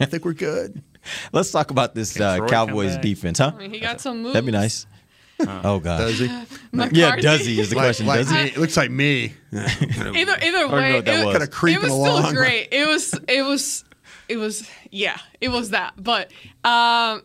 I 0.00 0.04
think 0.04 0.24
we're 0.24 0.32
good. 0.32 0.82
Let's 1.32 1.50
talk 1.50 1.70
about 1.72 1.94
this 1.96 2.18
uh, 2.20 2.46
Cowboys 2.46 2.96
defense, 2.98 3.38
huh? 3.38 3.52
I 3.54 3.58
mean, 3.58 3.72
he 3.72 3.80
got 3.80 4.00
some 4.00 4.22
moves. 4.22 4.34
That'd 4.34 4.46
be 4.46 4.52
nice. 4.52 4.86
oh, 5.64 5.80
God. 5.80 5.98
Does 5.98 6.18
he? 6.18 6.26
Yeah, 6.92 7.16
does 7.16 7.44
he 7.44 7.60
is 7.60 7.68
the 7.68 7.76
question. 7.76 8.06
like 8.06 8.20
does 8.20 8.30
he? 8.30 8.36
me. 8.36 8.42
It 8.44 8.56
looks 8.56 8.78
like 8.78 8.90
me. 8.90 9.34
Either 9.52 10.38
either 10.42 10.68
way, 10.68 10.96
it, 10.96 11.06
was. 11.06 11.32
Kinda 11.32 11.46
creeping 11.46 11.82
it 11.82 11.84
was 11.84 11.92
along. 11.92 12.22
still 12.22 12.32
great. 12.34 12.68
It 12.72 12.88
was 12.88 13.14
it 13.28 13.42
was 13.42 13.84
it 14.28 14.38
was 14.38 14.66
yeah, 14.90 15.18
it 15.42 15.50
was 15.50 15.70
that. 15.70 15.92
But 16.02 16.32
um, 16.64 17.22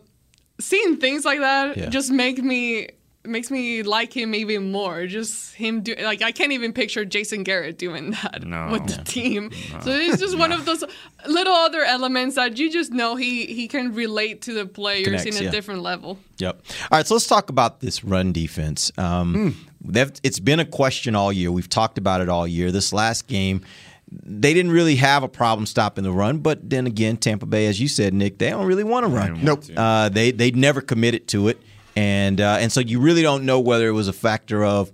seeing 0.60 0.98
things 0.98 1.24
like 1.24 1.40
that 1.40 1.78
Yeah. 1.78 1.88
just 1.88 2.10
make 2.10 2.42
me 2.42 2.88
makes 3.24 3.50
me 3.50 3.82
like 3.82 4.16
him 4.16 4.34
even 4.34 4.72
more. 4.72 5.06
Just 5.06 5.54
him 5.54 5.82
do 5.82 5.94
like 6.02 6.22
I 6.22 6.32
can't 6.32 6.52
even 6.52 6.72
picture 6.72 7.04
Jason 7.04 7.42
Garrett 7.42 7.76
doing 7.78 8.10
that 8.12 8.44
No. 8.46 8.68
with 8.72 8.86
the 8.86 9.02
team. 9.04 9.50
So 9.82 9.90
it's 9.90 10.20
just 10.20 10.38
one 10.38 10.52
of 10.52 10.64
those 10.64 10.84
little 11.26 11.52
other 11.52 11.82
elements 11.82 12.36
that 12.36 12.58
you 12.58 12.70
just 12.72 12.92
know 12.92 13.16
he 13.16 13.46
he 13.46 13.68
can 13.68 13.94
relate 13.94 14.42
to 14.42 14.54
the 14.54 14.66
players 14.66 15.04
Connects, 15.04 15.26
in 15.26 15.34
a 15.34 15.44
yeah. 15.44 15.50
different 15.50 15.82
level. 15.82 16.18
Yep. 16.38 16.62
All 16.90 16.98
right, 16.98 17.06
so 17.06 17.14
let's 17.14 17.26
talk 17.26 17.50
about 17.50 17.80
this 17.80 18.04
run 18.04 18.32
defense. 18.32 18.92
Um, 18.96 19.56
they've- 19.84 20.12
It's 20.22 20.38
been 20.40 20.60
a 20.60 20.64
question 20.64 21.14
all 21.16 21.32
year. 21.32 21.50
We've 21.50 21.68
talked 21.68 21.98
about 21.98 22.20
it 22.20 22.28
all 22.28 22.46
year. 22.46 22.70
This 22.70 22.92
last 22.92 23.26
game, 23.26 23.62
they 24.10 24.54
didn't 24.54 24.70
really 24.70 24.96
have 24.96 25.22
a 25.24 25.28
problem 25.28 25.66
stopping 25.66 26.04
the 26.04 26.12
run, 26.12 26.38
but 26.38 26.70
then 26.70 26.86
again, 26.86 27.16
Tampa 27.16 27.44
Bay, 27.46 27.66
as 27.66 27.80
you 27.80 27.88
said, 27.88 28.14
Nick, 28.14 28.38
they 28.38 28.50
don't 28.50 28.66
really 28.66 28.84
want 28.84 29.04
to 29.04 29.08
run. 29.10 29.44
Nope. 29.44 29.64
Uh, 29.76 30.08
they 30.08 30.30
they 30.30 30.50
never 30.52 30.80
committed 30.80 31.26
to 31.28 31.48
it, 31.48 31.60
and 31.98 32.40
uh, 32.40 32.58
and 32.60 32.70
so 32.70 32.78
you 32.80 33.00
really 33.00 33.22
don't 33.22 33.44
know 33.44 33.58
whether 33.58 33.88
it 33.88 33.92
was 33.92 34.06
a 34.06 34.12
factor 34.12 34.64
of 34.64 34.92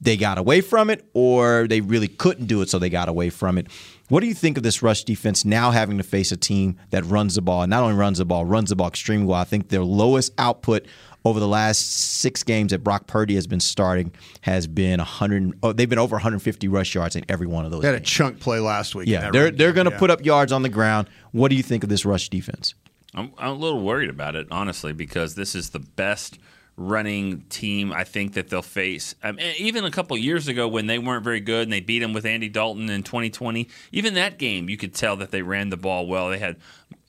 they 0.00 0.16
got 0.16 0.38
away 0.38 0.60
from 0.62 0.88
it 0.90 1.06
or 1.12 1.66
they 1.68 1.80
really 1.82 2.08
couldn't 2.08 2.46
do 2.46 2.62
it, 2.62 2.70
so 2.70 2.78
they 2.78 2.88
got 2.90 3.08
away 3.10 3.28
from 3.30 3.58
it. 3.58 3.66
What 4.08 4.20
do 4.20 4.26
you 4.26 4.34
think 4.34 4.56
of 4.56 4.62
this 4.62 4.82
rush 4.82 5.04
defense 5.04 5.44
now 5.44 5.70
having 5.70 5.98
to 5.98 6.02
face 6.04 6.32
a 6.32 6.36
team 6.36 6.76
that 6.90 7.04
runs 7.04 7.34
the 7.36 7.42
ball? 7.42 7.66
Not 7.66 7.82
only 7.82 7.94
runs 7.94 8.18
the 8.18 8.24
ball, 8.24 8.44
runs 8.44 8.70
the 8.70 8.76
ball 8.76 8.88
extremely 8.88 9.26
well. 9.26 9.38
I 9.40 9.44
think 9.44 9.68
their 9.68 9.84
lowest 9.84 10.32
output 10.38 10.86
over 11.24 11.38
the 11.38 11.46
last 11.46 11.78
six 12.20 12.42
games 12.42 12.72
that 12.72 12.82
Brock 12.82 13.06
Purdy 13.06 13.34
has 13.34 13.46
been 13.46 13.60
starting 13.60 14.10
has 14.40 14.66
been 14.66 14.98
100. 14.98 15.58
Oh, 15.62 15.72
they've 15.72 15.88
been 15.88 15.98
over 15.98 16.14
150 16.16 16.68
rush 16.68 16.94
yards 16.94 17.14
in 17.16 17.24
every 17.28 17.46
one 17.46 17.64
of 17.66 17.70
those. 17.70 17.82
They 17.82 17.88
had 17.88 17.96
a 17.96 18.00
chunk 18.00 18.40
play 18.40 18.58
last 18.60 18.94
week. 18.94 19.06
Yeah, 19.08 19.30
they're 19.30 19.50
they're 19.50 19.72
going 19.74 19.86
to 19.86 19.92
Yeah. 19.92 19.98
put 19.98 20.10
up 20.10 20.24
yards 20.24 20.52
on 20.52 20.62
the 20.62 20.70
ground. 20.70 21.08
What 21.32 21.50
do 21.50 21.56
you 21.56 21.62
think 21.62 21.82
of 21.84 21.90
this 21.90 22.04
rush 22.06 22.30
defense? 22.30 22.74
I'm, 23.14 23.32
I'm 23.38 23.50
a 23.50 23.54
little 23.54 23.82
worried 23.82 24.10
about 24.10 24.36
it, 24.36 24.46
honestly, 24.50 24.92
because 24.92 25.34
this 25.34 25.54
is 25.54 25.70
the 25.70 25.80
best 25.80 26.38
running 26.76 27.42
team 27.50 27.92
I 27.92 28.04
think 28.04 28.34
that 28.34 28.48
they'll 28.48 28.62
face. 28.62 29.14
Um, 29.22 29.38
e- 29.38 29.54
even 29.58 29.84
a 29.84 29.90
couple 29.90 30.16
years 30.16 30.48
ago 30.48 30.66
when 30.66 30.86
they 30.86 30.98
weren't 30.98 31.24
very 31.24 31.40
good 31.40 31.64
and 31.64 31.72
they 31.72 31.80
beat 31.80 31.98
them 31.98 32.12
with 32.12 32.24
Andy 32.24 32.48
Dalton 32.48 32.88
in 32.88 33.02
2020, 33.02 33.68
even 33.92 34.14
that 34.14 34.38
game 34.38 34.70
you 34.70 34.76
could 34.76 34.94
tell 34.94 35.16
that 35.16 35.30
they 35.30 35.42
ran 35.42 35.68
the 35.68 35.76
ball 35.76 36.06
well. 36.06 36.30
They 36.30 36.38
had 36.38 36.56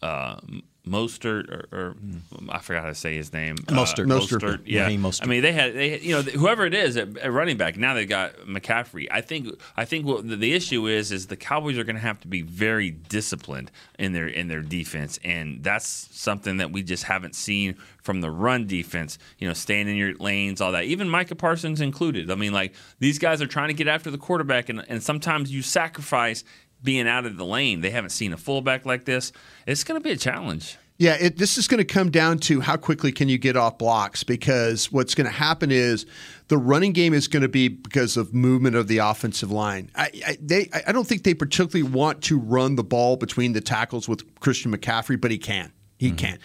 uh, 0.01 0.37
Mostert 0.87 1.47
or, 1.51 1.67
or 1.71 1.95
I 2.49 2.57
forgot 2.59 2.81
how 2.83 2.89
to 2.89 2.95
say 2.95 3.15
his 3.15 3.31
name. 3.33 3.55
Mostert. 3.57 4.09
Uh, 4.11 4.19
Mostert. 4.19 4.61
Yeah. 4.65 4.85
Raheem 4.85 5.03
Mostert. 5.03 5.23
I 5.23 5.25
mean, 5.27 5.41
they 5.43 5.51
had 5.51 5.75
they 5.75 5.89
had- 5.91 6.01
you 6.01 6.15
know 6.15 6.21
whoever 6.23 6.65
it 6.65 6.73
is 6.73 6.97
at, 6.97 7.15
at 7.17 7.31
running 7.31 7.57
back. 7.57 7.77
Now 7.77 7.93
they've 7.93 8.09
got 8.09 8.35
McCaffrey. 8.47 9.07
I 9.11 9.21
think 9.21 9.49
I 9.77 9.85
think 9.85 10.05
what 10.07 10.27
the, 10.27 10.35
the 10.35 10.53
issue 10.53 10.87
is 10.87 11.11
is 11.11 11.27
the 11.27 11.35
Cowboys 11.35 11.77
are 11.77 11.83
going 11.83 11.95
to 11.97 12.01
have 12.01 12.19
to 12.21 12.27
be 12.27 12.41
very 12.41 12.89
disciplined 12.89 13.69
in 13.99 14.13
their 14.13 14.27
in 14.27 14.47
their 14.47 14.61
defense, 14.61 15.19
and 15.23 15.63
that's 15.63 15.85
something 15.85 16.57
that 16.57 16.71
we 16.71 16.81
just 16.81 17.03
haven't 17.03 17.35
seen 17.35 17.75
from 18.01 18.21
the 18.21 18.31
run 18.31 18.65
defense. 18.65 19.19
You 19.37 19.47
know, 19.47 19.53
staying 19.53 19.87
in 19.87 19.95
your 19.95 20.15
lanes, 20.15 20.61
all 20.61 20.71
that. 20.71 20.85
Even 20.85 21.07
Micah 21.09 21.35
Parsons 21.35 21.79
included. 21.79 22.31
I 22.31 22.35
mean, 22.35 22.53
like 22.53 22.73
these 22.97 23.19
guys 23.19 23.39
are 23.41 23.47
trying 23.47 23.67
to 23.67 23.75
get 23.75 23.87
after 23.87 24.09
the 24.09 24.17
quarterback, 24.17 24.69
and, 24.69 24.83
and 24.89 25.03
sometimes 25.03 25.51
you 25.51 25.61
sacrifice 25.61 26.43
being 26.83 27.07
out 27.07 27.25
of 27.25 27.37
the 27.37 27.45
lane. 27.45 27.81
They 27.81 27.91
haven't 27.91 28.09
seen 28.11 28.33
a 28.33 28.37
fullback 28.37 28.85
like 28.85 29.05
this. 29.05 29.31
It's 29.67 29.83
going 29.83 29.99
to 29.99 30.03
be 30.03 30.11
a 30.11 30.17
challenge. 30.17 30.77
Yeah, 30.97 31.17
it, 31.19 31.37
this 31.37 31.57
is 31.57 31.67
going 31.67 31.79
to 31.79 31.83
come 31.83 32.11
down 32.11 32.37
to 32.39 32.61
how 32.61 32.77
quickly 32.77 33.11
can 33.11 33.27
you 33.27 33.39
get 33.39 33.57
off 33.57 33.79
blocks 33.79 34.23
because 34.23 34.91
what's 34.91 35.15
going 35.15 35.25
to 35.25 35.33
happen 35.33 35.71
is 35.71 36.05
the 36.47 36.59
running 36.59 36.93
game 36.93 37.15
is 37.15 37.27
going 37.27 37.41
to 37.41 37.49
be 37.49 37.69
because 37.69 38.17
of 38.17 38.35
movement 38.35 38.75
of 38.75 38.87
the 38.87 38.99
offensive 38.99 39.49
line. 39.49 39.89
I, 39.95 40.11
I, 40.27 40.37
they, 40.39 40.69
I 40.85 40.91
don't 40.91 41.07
think 41.07 41.23
they 41.23 41.33
particularly 41.33 41.89
want 41.89 42.21
to 42.25 42.37
run 42.37 42.75
the 42.75 42.83
ball 42.83 43.15
between 43.15 43.53
the 43.53 43.61
tackles 43.61 44.07
with 44.07 44.39
Christian 44.41 44.75
McCaffrey, 44.75 45.19
but 45.19 45.31
he 45.31 45.39
can. 45.39 45.71
He 45.97 46.11
can. 46.11 46.37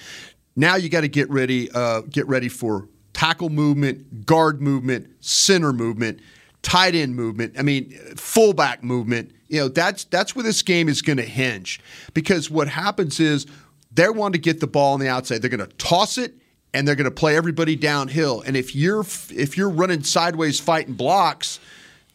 Now 0.54 0.76
you 0.76 0.88
got 0.88 1.02
to 1.02 1.08
get 1.08 1.28
ready. 1.30 1.70
Uh, 1.70 2.00
get 2.02 2.26
ready 2.26 2.48
for 2.48 2.88
tackle 3.12 3.50
movement, 3.50 4.24
guard 4.26 4.62
movement, 4.62 5.08
center 5.20 5.72
movement, 5.72 6.20
tight 6.66 6.96
end 6.96 7.14
movement. 7.14 7.54
I 7.56 7.62
mean, 7.62 7.92
fullback 8.16 8.82
movement. 8.82 9.30
You 9.46 9.60
know, 9.60 9.68
that's 9.68 10.02
that's 10.04 10.34
where 10.34 10.42
this 10.42 10.62
game 10.62 10.88
is 10.88 11.00
going 11.00 11.18
to 11.18 11.22
hinge 11.22 11.80
because 12.12 12.50
what 12.50 12.66
happens 12.66 13.20
is 13.20 13.46
they 13.92 14.08
want 14.08 14.34
to 14.34 14.40
get 14.40 14.58
the 14.58 14.66
ball 14.66 14.94
on 14.94 15.00
the 15.00 15.06
outside. 15.08 15.42
They're 15.42 15.56
going 15.56 15.66
to 15.66 15.76
toss 15.76 16.18
it 16.18 16.34
and 16.74 16.86
they're 16.86 16.96
going 16.96 17.04
to 17.04 17.12
play 17.12 17.36
everybody 17.36 17.76
downhill. 17.76 18.42
And 18.44 18.56
if 18.56 18.74
you're 18.74 19.06
if 19.30 19.56
you're 19.56 19.70
running 19.70 20.02
sideways 20.02 20.58
fighting 20.58 20.94
blocks, 20.94 21.60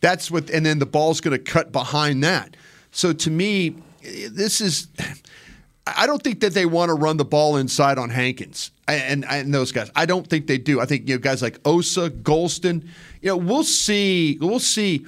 that's 0.01 0.29
what 0.29 0.49
and 0.49 0.65
then 0.65 0.79
the 0.79 0.85
ball's 0.85 1.21
going 1.21 1.37
to 1.37 1.51
cut 1.51 1.71
behind 1.71 2.21
that. 2.25 2.57
So 2.91 3.13
to 3.13 3.31
me, 3.31 3.77
this 4.01 4.59
is 4.59 4.87
I 5.87 6.05
don't 6.05 6.21
think 6.21 6.41
that 6.41 6.53
they 6.53 6.65
want 6.65 6.89
to 6.89 6.93
run 6.93 7.17
the 7.17 7.25
ball 7.25 7.57
inside 7.57 7.97
on 7.97 8.09
Hankins 8.09 8.71
and, 8.87 9.25
and 9.25 9.53
those 9.53 9.71
guys. 9.71 9.89
I 9.95 10.05
don't 10.05 10.27
think 10.27 10.47
they 10.47 10.57
do. 10.57 10.79
I 10.79 10.85
think 10.85 11.07
you 11.07 11.15
know 11.15 11.19
guys 11.19 11.41
like 11.41 11.59
Osa, 11.65 12.09
Golston. 12.09 12.87
You 13.21 13.29
know, 13.29 13.37
we'll 13.37 13.63
see. 13.63 14.37
We'll 14.39 14.59
see. 14.59 15.05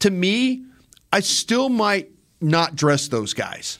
To 0.00 0.10
me, 0.10 0.64
I 1.12 1.20
still 1.20 1.68
might 1.68 2.10
not 2.40 2.76
dress 2.76 3.08
those 3.08 3.34
guys. 3.34 3.78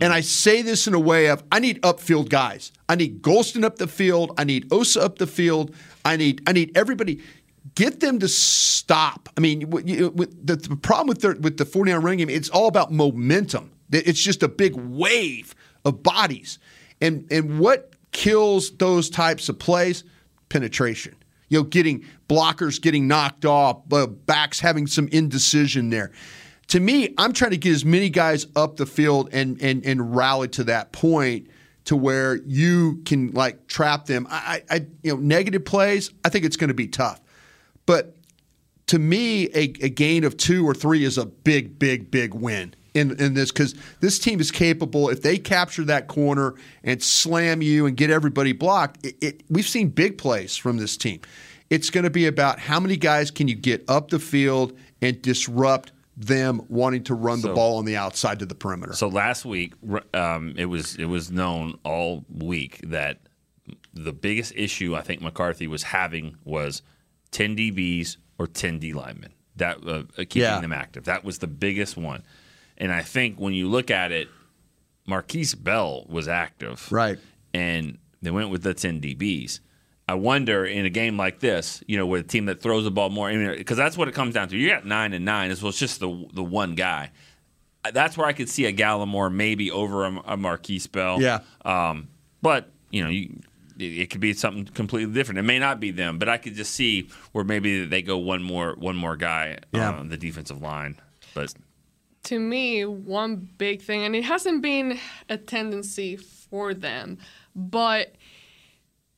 And 0.00 0.12
I 0.12 0.20
say 0.20 0.62
this 0.62 0.86
in 0.86 0.94
a 0.94 1.00
way 1.00 1.28
of 1.28 1.42
I 1.50 1.58
need 1.58 1.80
upfield 1.82 2.28
guys. 2.28 2.70
I 2.88 2.94
need 2.94 3.22
Golston 3.22 3.64
up 3.64 3.76
the 3.76 3.88
field. 3.88 4.32
I 4.38 4.44
need 4.44 4.72
Osa 4.72 5.02
up 5.02 5.18
the 5.18 5.26
field. 5.26 5.74
I 6.04 6.16
need 6.16 6.42
I 6.46 6.52
need 6.52 6.76
everybody. 6.76 7.22
Get 7.74 8.00
them 8.00 8.18
to 8.20 8.28
stop. 8.28 9.28
I 9.36 9.40
mean, 9.40 9.60
the 9.60 10.78
problem 10.82 11.08
with 11.08 11.20
the, 11.20 11.38
with 11.40 11.58
the 11.58 11.64
49 11.64 12.00
running 12.02 12.18
game, 12.18 12.30
it's 12.30 12.48
all 12.48 12.66
about 12.66 12.92
momentum. 12.92 13.70
It's 13.90 14.20
just 14.20 14.42
a 14.42 14.48
big 14.48 14.74
wave 14.74 15.54
of 15.88 16.02
bodies. 16.02 16.58
And 17.00 17.26
and 17.30 17.58
what 17.58 17.92
kills 18.12 18.76
those 18.76 19.10
types 19.10 19.48
of 19.48 19.58
plays? 19.58 20.04
Penetration. 20.48 21.16
You 21.48 21.60
know, 21.60 21.64
getting 21.64 22.04
blockers 22.28 22.80
getting 22.80 23.08
knocked 23.08 23.44
off, 23.44 23.78
uh, 23.92 24.06
backs 24.06 24.60
having 24.60 24.86
some 24.86 25.08
indecision 25.08 25.90
there. 25.90 26.12
To 26.68 26.80
me, 26.80 27.14
I'm 27.16 27.32
trying 27.32 27.52
to 27.52 27.56
get 27.56 27.72
as 27.72 27.84
many 27.84 28.10
guys 28.10 28.46
up 28.54 28.76
the 28.76 28.86
field 28.86 29.30
and 29.32 29.60
and 29.60 29.84
and 29.84 30.14
rally 30.14 30.48
to 30.48 30.64
that 30.64 30.92
point 30.92 31.48
to 31.86 31.96
where 31.96 32.36
you 32.36 33.00
can 33.06 33.30
like 33.32 33.66
trap 33.66 34.04
them. 34.04 34.26
I, 34.30 34.62
I 34.70 34.86
you 35.02 35.14
know, 35.14 35.16
negative 35.16 35.64
plays. 35.64 36.12
I 36.24 36.28
think 36.28 36.44
it's 36.44 36.56
going 36.56 36.68
to 36.68 36.74
be 36.74 36.86
tough, 36.86 37.20
but 37.86 38.14
to 38.88 38.98
me, 38.98 39.48
a, 39.54 39.72
a 39.82 39.88
gain 39.88 40.24
of 40.24 40.36
two 40.36 40.66
or 40.66 40.74
three 40.74 41.04
is 41.04 41.18
a 41.18 41.26
big, 41.26 41.78
big, 41.78 42.10
big 42.10 42.34
win 42.34 42.74
in, 42.98 43.18
in 43.20 43.34
this 43.34 43.50
because 43.50 43.74
this 44.00 44.18
team 44.18 44.40
is 44.40 44.50
capable. 44.50 45.08
If 45.08 45.22
they 45.22 45.38
capture 45.38 45.84
that 45.84 46.08
corner 46.08 46.54
and 46.84 47.02
slam 47.02 47.62
you 47.62 47.86
and 47.86 47.96
get 47.96 48.10
everybody 48.10 48.52
blocked, 48.52 49.04
it, 49.06 49.16
it, 49.22 49.42
we've 49.48 49.66
seen 49.68 49.88
big 49.88 50.18
plays 50.18 50.56
from 50.56 50.76
this 50.76 50.96
team. 50.96 51.20
It's 51.70 51.90
going 51.90 52.04
to 52.04 52.10
be 52.10 52.26
about 52.26 52.58
how 52.58 52.80
many 52.80 52.96
guys 52.96 53.30
can 53.30 53.48
you 53.48 53.54
get 53.54 53.84
up 53.88 54.10
the 54.10 54.18
field 54.18 54.76
and 55.02 55.20
disrupt 55.22 55.92
them 56.16 56.62
wanting 56.68 57.04
to 57.04 57.14
run 57.14 57.40
the 57.42 57.52
ball 57.54 57.78
on 57.78 57.84
the 57.84 57.96
outside 57.96 58.40
to 58.40 58.46
the 58.46 58.54
perimeter. 58.54 58.92
So 58.94 59.06
last 59.08 59.44
week, 59.44 59.74
um, 60.14 60.54
it 60.56 60.64
was 60.64 60.96
it 60.96 61.04
was 61.04 61.30
known 61.30 61.78
all 61.84 62.24
week 62.28 62.80
that 62.84 63.20
the 63.94 64.12
biggest 64.12 64.52
issue 64.56 64.96
I 64.96 65.02
think 65.02 65.20
McCarthy 65.20 65.68
was 65.68 65.82
having 65.84 66.36
was 66.44 66.82
10 67.30 67.54
DBs 67.56 68.16
or 68.38 68.46
10 68.46 68.78
D 68.78 68.92
linemen. 68.94 69.32
That 69.56 69.78
uh, 69.86 69.90
uh, 69.90 70.02
keeping 70.18 70.42
Yeah. 70.42 70.60
them 70.60 70.72
active. 70.72 71.04
That 71.04 71.22
was 71.24 71.38
the 71.38 71.46
biggest 71.46 71.96
one. 71.96 72.22
And 72.78 72.92
I 72.92 73.02
think 73.02 73.38
when 73.38 73.52
you 73.54 73.68
look 73.68 73.90
at 73.90 74.12
it, 74.12 74.28
Marquise 75.06 75.54
Bell 75.54 76.06
was 76.08 76.28
active, 76.28 76.90
Right. 76.92 77.18
And 77.54 77.98
they 78.22 78.30
went 78.30 78.50
with 78.50 78.62
the 78.62 78.74
10 78.74 79.00
DBs. 79.00 79.60
I 80.06 80.14
wonder 80.14 80.64
in 80.64 80.86
a 80.86 80.90
game 80.90 81.16
like 81.16 81.40
this, 81.40 81.82
you 81.86 81.96
know, 81.98 82.06
with 82.06 82.20
a 82.24 82.28
team 82.28 82.46
that 82.46 82.60
throws 82.62 82.84
the 82.84 82.90
ball 82.90 83.10
more, 83.10 83.30
because 83.56 83.76
that's 83.76 83.96
what 83.96 84.08
it 84.08 84.14
comes 84.14 84.34
down 84.34 84.48
to. 84.48 84.56
You 84.56 84.68
got 84.70 84.86
nine 84.86 85.12
and 85.12 85.24
nine, 85.24 85.50
as 85.50 85.62
well. 85.62 85.68
It's 85.70 85.78
just 85.78 86.00
the 86.00 86.26
the 86.32 86.42
one 86.42 86.74
guy. 86.74 87.10
That's 87.92 88.16
where 88.16 88.26
I 88.26 88.32
could 88.32 88.48
see 88.48 88.64
a 88.66 88.72
Gallimore 88.72 89.32
maybe 89.32 89.70
over 89.70 90.04
a, 90.06 90.22
a 90.28 90.36
Marquise 90.36 90.86
Bell. 90.86 91.20
Yeah. 91.20 91.40
Um, 91.64 92.08
but 92.42 92.70
you 92.90 93.04
know, 93.04 93.10
you, 93.10 93.38
it 93.78 94.08
could 94.10 94.20
be 94.20 94.32
something 94.32 94.64
completely 94.66 95.12
different. 95.12 95.38
It 95.38 95.42
may 95.42 95.58
not 95.58 95.78
be 95.78 95.90
them, 95.90 96.18
but 96.18 96.28
I 96.28 96.38
could 96.38 96.54
just 96.54 96.72
see 96.72 97.08
where 97.32 97.44
maybe 97.44 97.84
they 97.84 98.00
go 98.02 98.16
one 98.18 98.42
more 98.42 98.74
one 98.78 98.96
more 98.96 99.16
guy 99.16 99.58
Yeah. 99.72 99.90
on 99.92 100.08
the 100.08 100.16
defensive 100.16 100.60
line. 100.62 100.98
But 101.34 101.52
to 102.28 102.38
me, 102.38 102.84
one 102.84 103.48
big 103.56 103.80
thing, 103.80 104.04
and 104.04 104.14
it 104.14 104.24
hasn't 104.24 104.60
been 104.60 104.98
a 105.30 105.38
tendency 105.38 106.16
for 106.16 106.74
them, 106.74 107.16
but 107.56 108.14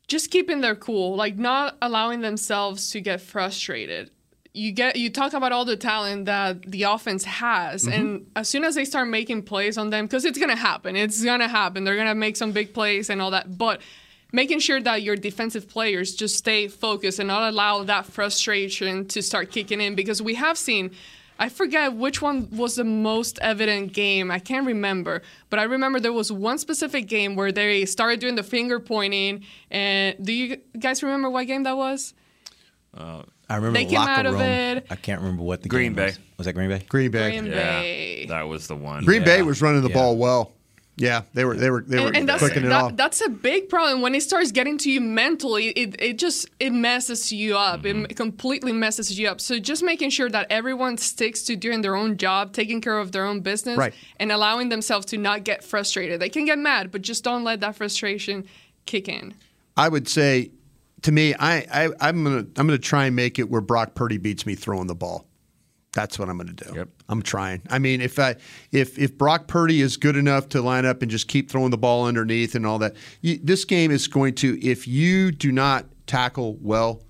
just 0.06 0.30
keeping 0.30 0.61
their 0.61 0.76
cool, 0.76 1.16
like 1.16 1.36
not 1.36 1.76
allowing 1.82 2.20
themselves 2.20 2.90
to 2.92 3.00
get 3.00 3.20
frustrated. 3.20 4.11
You 4.52 4.70
get 4.70 4.94
you 4.94 5.11
talk 5.11 5.32
about 5.32 5.50
all 5.50 5.64
the 5.64 5.76
talent 5.76 6.26
that 6.26 6.62
the 6.62 6.84
offense 6.84 7.24
has, 7.24 7.84
mm-hmm. 7.84 7.92
and 7.92 8.26
as 8.36 8.48
soon 8.48 8.64
as 8.64 8.76
they 8.76 8.84
start 8.84 9.08
making 9.08 9.42
plays 9.42 9.76
on 9.76 9.90
them, 9.90 10.06
because 10.06 10.24
it's 10.24 10.38
gonna 10.38 10.54
happen, 10.54 10.94
it's 10.94 11.24
gonna 11.24 11.48
happen. 11.48 11.82
They're 11.82 11.96
gonna 11.96 12.14
make 12.14 12.36
some 12.36 12.52
big 12.52 12.72
plays 12.72 13.11
and 13.11 13.20
all 13.20 13.32
that, 13.32 13.58
but 13.58 13.80
making 14.32 14.61
sure 14.61 14.80
that 14.80 15.02
your 15.02 15.16
defensive 15.16 15.68
players 15.68 16.14
just 16.14 16.36
stay 16.36 16.68
focused 16.68 17.18
and 17.18 17.26
not 17.26 17.48
allow 17.48 17.82
that 17.84 18.06
frustration 18.06 19.06
to 19.08 19.20
start 19.20 19.50
kicking 19.50 19.80
in, 19.80 19.96
because 19.96 20.22
we 20.22 20.34
have 20.34 20.56
seen. 20.56 20.92
I 21.43 21.49
forget 21.49 21.95
which 21.95 22.20
one 22.20 22.49
was 22.51 22.74
the 22.76 22.84
most 22.84 23.38
evident 23.41 23.95
game. 23.95 24.30
I 24.30 24.38
can't 24.38 24.66
remember, 24.66 25.22
but 25.49 25.59
I 25.59 25.62
remember 25.62 25.99
there 25.99 26.12
was 26.12 26.30
one 26.30 26.59
specific 26.59 27.07
game 27.09 27.34
where 27.34 27.51
they 27.51 27.86
started 27.86 28.20
doing 28.20 28.34
the 28.34 28.43
finger 28.43 28.78
pointing. 28.78 29.45
And 29.70 30.16
do 30.22 30.32
you 30.34 30.59
guys 30.78 31.03
remember 31.03 31.30
what 31.30 31.47
game 31.47 31.62
that 31.62 31.76
was? 31.78 32.12
uh, 32.97 33.22
I 33.49 33.57
remember 33.57 33.78
They 33.78 33.84
the 33.84 33.91
came 33.91 33.99
locker 34.01 34.11
out 34.11 34.26
of 34.26 34.34
room. 34.34 34.43
it. 34.43 34.86
I 34.91 34.97
can't 34.97 35.20
remember 35.22 35.43
what 35.43 35.62
the 35.62 35.68
Green 35.68 35.86
game 35.93 35.95
Bay. 35.95 36.07
was. 36.07 36.18
Was 36.38 36.45
that 36.47 36.53
Green 36.53 36.68
Bay? 36.68 36.84
Green 36.88 37.11
Bay. 37.11 37.30
Green 37.30 37.47
yeah, 37.51 37.80
Bay. 37.80 38.26
that 38.26 38.43
was 38.43 38.68
the 38.68 38.76
one. 38.76 39.05
Green 39.05 39.24
Bay 39.24 39.43
was 39.43 39.61
running 39.62 39.82
the 39.82 39.88
Yeah. 39.88 39.95
ball 39.95 40.16
well. 40.18 40.53
Yeah, 41.01 41.22
they 41.34 41.44
were 41.44 41.57
they 41.57 41.70
were 41.70 41.80
they 41.82 41.98
were 41.98 42.09
and, 42.09 42.16
and 42.18 42.28
that's 42.28 42.40
clicking 42.40 42.64
it 42.64 42.68
that- 42.68 42.82
off. 42.82 42.96
that's 42.96 43.20
a 43.20 43.28
big 43.30 43.68
problem 43.68 44.03
when 44.03 44.14
it 44.14 44.22
starts 44.22 44.53
getting 44.53 44.76
to 44.78 44.90
you 44.90 45.01
mentally. 45.01 45.68
It 45.70 45.96
it 46.01 46.18
just 46.18 46.48
it 46.61 46.72
messes 46.72 47.32
you 47.32 47.57
up. 47.57 47.82
Mm-hmm. 47.82 48.05
It 48.05 48.16
completely 48.16 48.72
messes 48.72 49.18
you 49.18 49.26
up. 49.28 49.40
So 49.40 49.59
just 49.59 49.82
making 49.82 50.11
sure 50.11 50.28
that 50.28 50.46
everyone 50.51 50.98
sticks 50.98 51.42
to 51.44 51.57
doing 51.57 51.80
their 51.80 51.96
own 51.96 52.16
job, 52.18 52.53
taking 52.53 52.80
care 52.80 52.98
of 52.98 53.12
their 53.12 53.24
own 53.24 53.40
business, 53.40 53.78
Right. 53.78 53.94
and 54.18 54.30
allowing 54.30 54.68
themselves 54.68 55.07
to 55.07 55.16
not 55.16 55.44
get 55.44 55.64
frustrated. 55.64 56.20
They 56.20 56.28
can 56.28 56.44
get 56.44 56.59
mad, 56.59 56.90
but 56.92 57.03
just 57.03 57.24
don't 57.24 57.44
let 57.44 57.61
that 57.61 57.76
frustration 57.76 58.46
kick 58.84 59.09
in. 59.09 59.34
I 59.76 59.88
would 59.88 60.07
say, 60.09 60.51
to 61.03 61.12
me, 61.12 61.34
I, 61.38 61.59
I 61.72 62.09
I'm 62.09 62.22
gonna 62.24 62.38
I'm 62.57 62.66
gonna 62.66 62.76
try 62.76 63.07
and 63.07 63.16
make 63.16 63.38
it 63.38 63.48
where 63.48 63.62
Brock 63.62 63.94
Purdy 63.94 64.18
beats 64.18 64.44
me 64.44 64.55
throwing 64.55 64.86
the 64.86 64.94
ball. 64.94 65.24
That's 65.93 66.18
what 66.18 66.28
I'm 66.28 66.36
gonna 66.36 66.53
do. 66.53 66.72
Yep. 66.74 66.88
I'm 67.09 67.22
trying. 67.22 67.62
I 67.68 67.78
mean, 67.78 68.01
if 68.01 68.18
I 68.18 68.36
if 68.70 68.99
if 68.99 69.18
Brock 69.18 69.49
Purdy 69.49 69.80
is 69.80 69.97
good 69.97 70.16
enough 70.16 70.49
to 70.51 70.62
line 70.62 70.86
up 70.86 71.03
and 71.03 71.11
just 71.11 71.26
keep 71.26 71.51
throwing 71.51 71.70
the 71.70 71.78
ball 71.78 72.07
underneath 72.07 72.55
and 72.55 72.64
all 72.64 72.78
that, 72.78 72.95
you, 73.22 73.41
this 73.43 73.64
game 73.64 73.91
is 73.91 74.07
going 74.07 74.34
to. 74.36 74.64
If 74.64 74.86
you 74.86 75.32
do 75.32 75.51
not 75.53 75.86
tackle 76.07 76.57
well. 76.61 77.03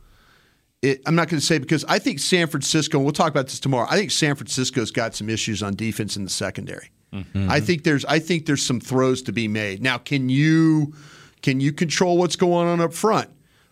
It, 0.83 1.03
I'm 1.05 1.15
not 1.15 1.29
going 1.29 1.39
to 1.39 1.45
say 1.45 1.59
because 1.59 1.85
I 1.85 1.99
think 1.99 2.21
San 2.21 2.47
Francisco, 2.47 2.97
and 2.97 3.05
we'll 3.05 3.13
talk 3.13 3.29
about 3.29 3.49
this 3.49 3.61
tomorrow. 3.61 3.87
I 3.91 3.97
think 3.97 4.11
San 4.11 4.35
Francisco's 4.35 4.91
got 4.91 5.15
some 5.15 5.29
issues 5.29 5.63
on 5.63 5.75
defense 5.75 6.17
in 6.17 6.25
the 6.25 6.31
secondary. 6.31 6.91
Mm-hmm. 7.13 7.51
I 7.51 7.61
think 7.61 7.85
there's 7.85 8.05
I 8.05 8.19
think 8.19 8.47
there's 8.47 8.65
some 8.65 8.81
throws 8.81 9.21
to 9.23 9.33
be 9.33 9.49
made. 9.49 9.83
Now, 9.83 9.99
can 9.99 10.29
you 10.29 10.95
can 11.43 11.61
you 11.61 11.73
control 11.73 12.19
what's 12.19 12.37
going 12.37 12.69
on 12.69 12.81
up 12.81 12.95
front? 12.95 13.31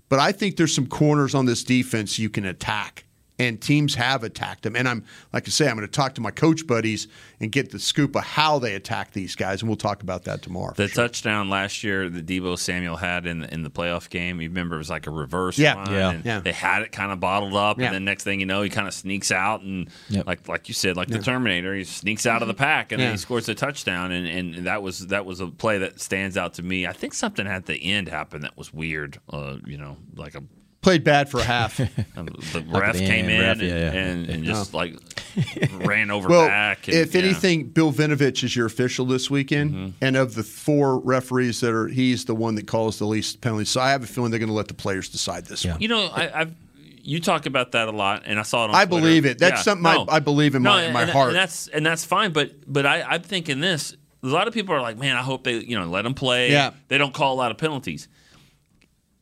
But 0.09 0.19
I 0.19 0.33
think 0.33 0.57
there's 0.57 0.75
some 0.75 0.87
corners 0.87 1.35
on 1.35 1.47
this 1.47 1.63
defense 1.63 2.19
you 2.19 2.31
can 2.31 2.45
attack. 2.45 3.05
And 3.41 3.61
teams 3.61 3.95
have 3.95 4.25
attacked 4.25 4.63
them. 4.65 4.75
And 4.75 4.89
I'm 4.89 5.05
like 5.33 5.47
I 5.47 5.51
say, 5.51 5.69
I'm 5.69 5.77
going 5.77 5.87
to 5.87 5.93
talk 5.93 6.15
to 6.17 6.21
my 6.21 6.33
coach 6.33 6.67
buddies 6.67 7.07
and 7.39 7.53
get 7.53 7.71
the 7.71 7.79
scoop 7.79 8.17
of 8.17 8.25
how 8.25 8.59
they 8.59 8.75
attack 8.75 9.13
these 9.13 9.37
guys, 9.37 9.63
and 9.63 9.69
we'll 9.69 9.77
talk 9.77 10.03
about 10.03 10.25
that 10.25 10.43
tomorrow. 10.43 10.75
The 10.75 10.89
touchdown 10.89 11.49
last 11.49 11.85
year 11.85 12.09
that 12.09 12.27
Deebo 12.27 12.59
Samuel 12.59 12.97
had 12.97 13.27
in 13.27 13.45
in 13.45 13.63
the 13.63 13.71
playoff 13.71 14.11
game, 14.11 14.41
you 14.41 14.49
remember 14.49 14.75
it 14.75 14.79
was 14.79 14.91
like 14.91 15.07
a 15.07 15.13
reverse 15.13 15.57
Yeah. 15.57 15.75
run, 15.75 15.93
Yeah. 15.93 16.11
and 16.11 16.25
Yeah. 16.25 16.41
They 16.41 16.51
had 16.53 16.83
it 16.83 16.91
kind 16.91 17.13
of 17.13 17.21
bottled 17.21 17.55
up, 17.55 17.79
Yeah. 17.79 17.87
and 17.87 17.95
then 17.95 18.05
next 18.05 18.25
thing 18.25 18.41
you 18.41 18.47
know, 18.47 18.63
he 18.63 18.71
kind 18.71 18.89
of 18.89 18.95
sneaks 18.95 19.31
out 19.31 19.63
and 19.63 19.89
Yep. 20.09 20.27
like 20.27 20.49
like 20.49 20.67
you 20.69 20.75
said, 20.75 20.97
like 20.97 21.07
the 21.07 21.21
Terminator, 21.21 21.75
he 21.77 21.85
sneaks 21.85 22.27
out 22.27 22.43
of 22.43 22.49
the 22.49 22.55
pack 22.55 22.91
and 22.91 23.01
Yeah. 23.01 23.07
then 23.07 23.15
he 23.15 23.19
scores 23.19 23.49
a 23.49 23.55
touchdown, 23.55 24.11
and, 24.11 24.27
and 24.27 24.67
that 24.67 24.83
was 24.83 25.07
that 25.07 25.25
was 25.25 25.39
a 25.41 25.47
play 25.47 25.79
that 25.79 26.01
stands 26.01 26.37
out 26.37 26.55
to 26.55 26.63
me. 26.65 26.87
I 26.89 26.93
think 26.93 27.15
something 27.15 27.47
at 27.47 27.67
the 27.67 27.77
end 27.77 28.09
happened 28.09 28.43
that 28.43 28.57
was 28.59 28.75
weird, 28.75 29.21
uh, 29.33 29.59
you 29.65 29.79
know, 29.79 29.97
like 30.17 30.35
a 30.35 30.43
Played 30.81 31.03
bad 31.03 31.29
for 31.29 31.41
a 31.41 31.45
half. 31.45 31.81
um, 32.17 32.27
the 32.27 32.65
ref 32.69 32.95
the 32.95 33.01
came 33.07 33.29
in 33.29 33.41
ref, 33.41 33.59
and, 33.59 33.63
yeah, 33.69 33.75
yeah. 33.75 33.93
and, 33.93 34.29
and 34.31 34.45
just 34.45 34.73
like 34.75 34.97
ran 35.73 36.11
over 36.11 36.29
well, 36.29 36.47
back. 36.47 36.87
And, 36.87 36.97
if 36.97 37.15
yeah. 37.15 37.23
anything, 37.23 37.65
Bill 37.71 37.93
Vinovich 37.93 38.45
is 38.45 38.55
your 38.55 38.67
official 38.67 39.05
this 39.05 39.29
weekend, 39.29 39.73
Mm-hmm. 39.75 39.91
and 40.05 40.17
of 40.17 40.35
the 40.37 40.45
four 40.45 40.99
referees 41.01 41.61
that 41.63 41.73
are, 41.75 41.89
he's 41.89 42.27
the 42.27 42.35
one 42.35 42.55
that 42.55 42.67
calls 42.69 42.99
the 43.01 43.07
least 43.07 43.41
penalties. 43.41 43.71
So 43.71 43.81
I 43.81 43.91
have 43.91 44.05
a 44.05 44.07
feeling 44.07 44.31
they're 44.31 44.39
going 44.39 44.49
to 44.51 44.55
let 44.55 44.69
the 44.69 44.75
players 44.75 45.09
decide 45.09 45.47
this 45.47 45.65
one. 45.65 45.81
You 45.81 45.89
know, 45.89 46.07
I, 46.07 46.41
I've 46.43 46.55
you 47.03 47.21
talk 47.21 47.47
about 47.47 47.73
that 47.73 47.89
a 47.89 47.93
lot, 47.93 48.23
and 48.27 48.39
I 48.39 48.43
saw 48.43 48.65
it. 48.67 48.69
on 48.71 48.75
I 48.77 48.85
Twitter. 48.85 49.01
believe 49.03 49.27
it. 49.27 49.39
That's 49.39 49.63
something 49.65 49.85
I- 49.87 50.05
I 50.09 50.19
believe 50.21 50.55
in 50.55 50.63
my- 50.63 50.83
and- 50.83 50.95
my 50.95 51.03
and, 51.03 51.11
heart. 51.11 51.29
and 51.29 51.37
that's 51.37 51.67
and 51.69 51.85
that's 51.85 52.05
fine. 52.05 52.33
But 52.33 52.53
but 52.73 52.87
I, 52.87 53.03
I'm 53.03 53.23
thinking 53.23 53.61
this. 53.61 53.97
A 54.23 54.27
lot 54.27 54.47
of 54.47 54.55
people 54.55 54.75
are 54.75 54.81
like, 54.83 54.97
man, 54.99 55.17
I 55.17 55.23
hope 55.23 55.43
they 55.45 55.59
you 55.59 55.79
know 55.79 55.87
let 55.87 56.03
them 56.03 56.15
play. 56.15 56.51
Yeah. 56.53 56.71
they 56.89 56.99
don't 56.99 57.15
call 57.15 57.35
a 57.35 57.39
lot 57.39 57.51
of 57.51 57.59
penalties. 57.59 58.09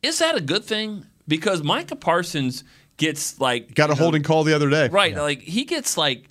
Is 0.03 0.19
that 0.19 0.35
a 0.35 0.41
good 0.41 0.63
thing? 0.65 1.05
Because 1.27 1.63
Micah 1.63 1.95
Parsons 1.95 2.63
gets 2.97 3.39
like 3.39 3.75
Got 3.75 3.89
a 3.89 3.93
know, 3.93 3.99
holding 3.99 4.23
call 4.23 4.43
the 4.43 4.53
other 4.55 4.69
day. 4.69 4.87
right, 4.89 5.15
like 5.15 5.41
he 5.41 5.65
gets 5.65 5.97
like 5.97 6.29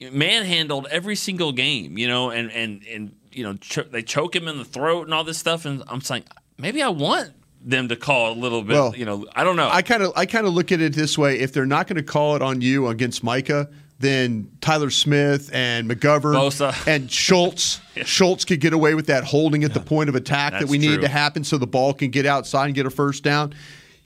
manhandled 0.00 0.86
every 0.90 1.16
single 1.16 1.52
game, 1.52 1.98
you 1.98 2.08
know, 2.08 2.30
and 2.30 2.50
and 2.50 2.84
and 2.86 3.14
you 3.32 3.44
know 3.44 3.54
cho- 3.54 3.82
they 3.82 4.02
choke 4.02 4.34
him 4.34 4.48
in 4.48 4.58
the 4.58 4.64
throat 4.64 5.04
and 5.06 5.14
all 5.14 5.24
this 5.24 5.38
stuff, 5.38 5.64
and 5.64 5.82
I'm 5.88 6.00
saying 6.00 6.24
maybe 6.58 6.82
I 6.82 6.88
want 6.88 7.32
them 7.64 7.88
to 7.88 7.96
call 7.96 8.32
a 8.32 8.38
little 8.38 8.62
bit, 8.62 8.74
Well, 8.74 8.94
you 8.94 9.06
know, 9.06 9.26
I 9.34 9.42
don't 9.42 9.56
know. 9.56 9.70
I 9.70 9.82
kind 9.82 10.02
of 10.02 10.12
I 10.16 10.26
kind 10.26 10.46
of 10.46 10.52
look 10.52 10.72
at 10.72 10.80
it 10.80 10.94
this 10.94 11.16
way: 11.16 11.38
if 11.38 11.52
they're 11.52 11.66
not 11.66 11.86
going 11.86 11.96
to 11.96 12.02
call 12.02 12.36
it 12.36 12.42
on 12.42 12.60
you 12.60 12.88
against 12.88 13.24
Micah, 13.24 13.68
then 13.98 14.50
Tyler 14.60 14.90
Smith 14.90 15.50
and 15.52 15.88
McGovern 15.88 16.34
Bosa. 16.34 16.86
and 16.86 17.10
Schultz 17.10 17.80
Schultz 18.04 18.44
could 18.44 18.60
get 18.60 18.72
away 18.72 18.94
with 18.94 19.06
that 19.06 19.24
holding 19.24 19.64
at 19.64 19.72
the 19.74 19.80
point 19.80 20.08
of 20.08 20.14
attack 20.14 20.52
that 20.52 20.60
That's 20.60 20.70
we 20.70 20.78
need 20.78 21.00
to 21.00 21.08
happen 21.08 21.44
so 21.44 21.58
the 21.58 21.66
ball 21.66 21.94
can 21.94 22.10
get 22.10 22.26
outside 22.26 22.66
and 22.66 22.74
get 22.74 22.86
a 22.86 22.90
first 22.90 23.22
down. 23.22 23.54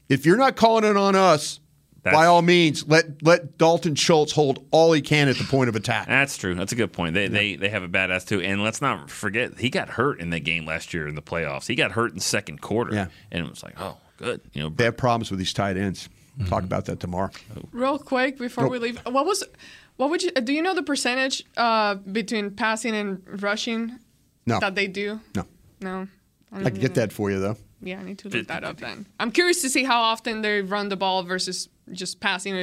If 0.09 0.25
you're 0.27 0.37
not 0.37 0.57
calling 0.57 0.85
it 0.85 0.97
on 0.97 1.15
us, 1.17 1.61
by 2.03 2.25
all 2.27 2.41
means, 2.43 2.87
let 2.89 3.23
let 3.23 3.59
Dalton 3.59 3.95
Schultz 3.95 4.33
hold 4.33 4.65
all 4.71 4.93
he 4.93 5.03
can 5.03 5.29
at 5.29 5.37
the 5.37 5.45
point 5.45 5.69
of 5.69 5.77
attack. 5.77 6.07
That's 6.09 6.39
true. 6.39 6.55
That's 6.55 6.73
a 6.73 6.77
good 6.77 6.93
point. 6.93 7.13
They 7.15 7.29
they 7.29 7.57
they 7.57 7.69
have 7.69 7.83
a 7.83 7.89
badass 7.89 8.27
too. 8.27 8.41
And 8.41 8.63
let's 8.63 8.81
not 8.81 9.11
forget 9.11 9.59
he 9.59 9.69
got 9.69 9.91
hurt 9.91 10.19
in 10.21 10.31
that 10.31 10.41
game 10.41 10.65
last 10.65 10.95
year 10.95 11.07
in 11.07 11.15
the 11.17 11.23
playoffs. 11.23 11.67
He 11.67 11.75
got 11.75 11.93
hurt 11.93 12.11
in 12.11 12.17
the 12.17 12.23
second 12.23 12.63
quarter. 12.63 12.95
Yeah. 12.95 13.07
And 13.31 13.45
it 13.45 13.51
was 13.51 13.63
like, 13.63 13.75
oh, 13.79 13.99
good. 14.17 14.41
You 14.55 14.63
know, 14.63 14.69
They 14.71 14.85
have 14.85 14.97
problems 14.97 15.31
with 15.31 15.39
these 15.39 15.53
tight 15.53 15.77
ends. 15.77 16.09
Mm-hmm. 16.39 16.49
Talk 16.49 16.63
about 16.63 16.87
that 16.87 17.01
tomorrow. 17.01 17.31
Real 17.73 17.99
quick 17.99 18.39
before 18.39 18.65
Go. 18.65 18.71
we 18.71 18.79
leave, 18.79 18.99
what 19.05 19.27
was, 19.27 19.43
what 19.97 20.09
would 20.09 20.23
you? 20.23 20.31
Do 20.31 20.53
you 20.53 20.63
know 20.63 20.73
the 20.73 20.85
percentage 20.85 21.45
uh, 21.57 21.97
between 21.97 22.53
passing 22.53 22.95
and 22.95 23.43
rushing 23.43 23.99
No, 24.47 24.61
that 24.61 24.77
they 24.77 24.87
do? 24.87 25.21
no, 25.35 25.45
No. 25.83 26.07
I 26.53 26.71
can 26.71 26.81
get 26.81 26.95
that 26.95 27.13
for 27.13 27.31
you 27.31 27.41
though. 27.41 27.57
Yeah, 27.81 28.01
I 28.01 28.03
need 28.03 28.19
to 28.19 28.29
look 28.29 28.49
that 28.49 28.65
up 28.65 28.79
then. 28.79 29.07
I'm 29.21 29.31
curious 29.31 29.63
to 29.63 29.71
see 29.71 29.85
how 29.85 30.01
often 30.01 30.43
they 30.43 30.63
run 30.63 30.89
the 30.89 30.97
ball 30.97 31.23
versus 31.23 31.69
just 31.93 32.21
passing. 32.21 32.55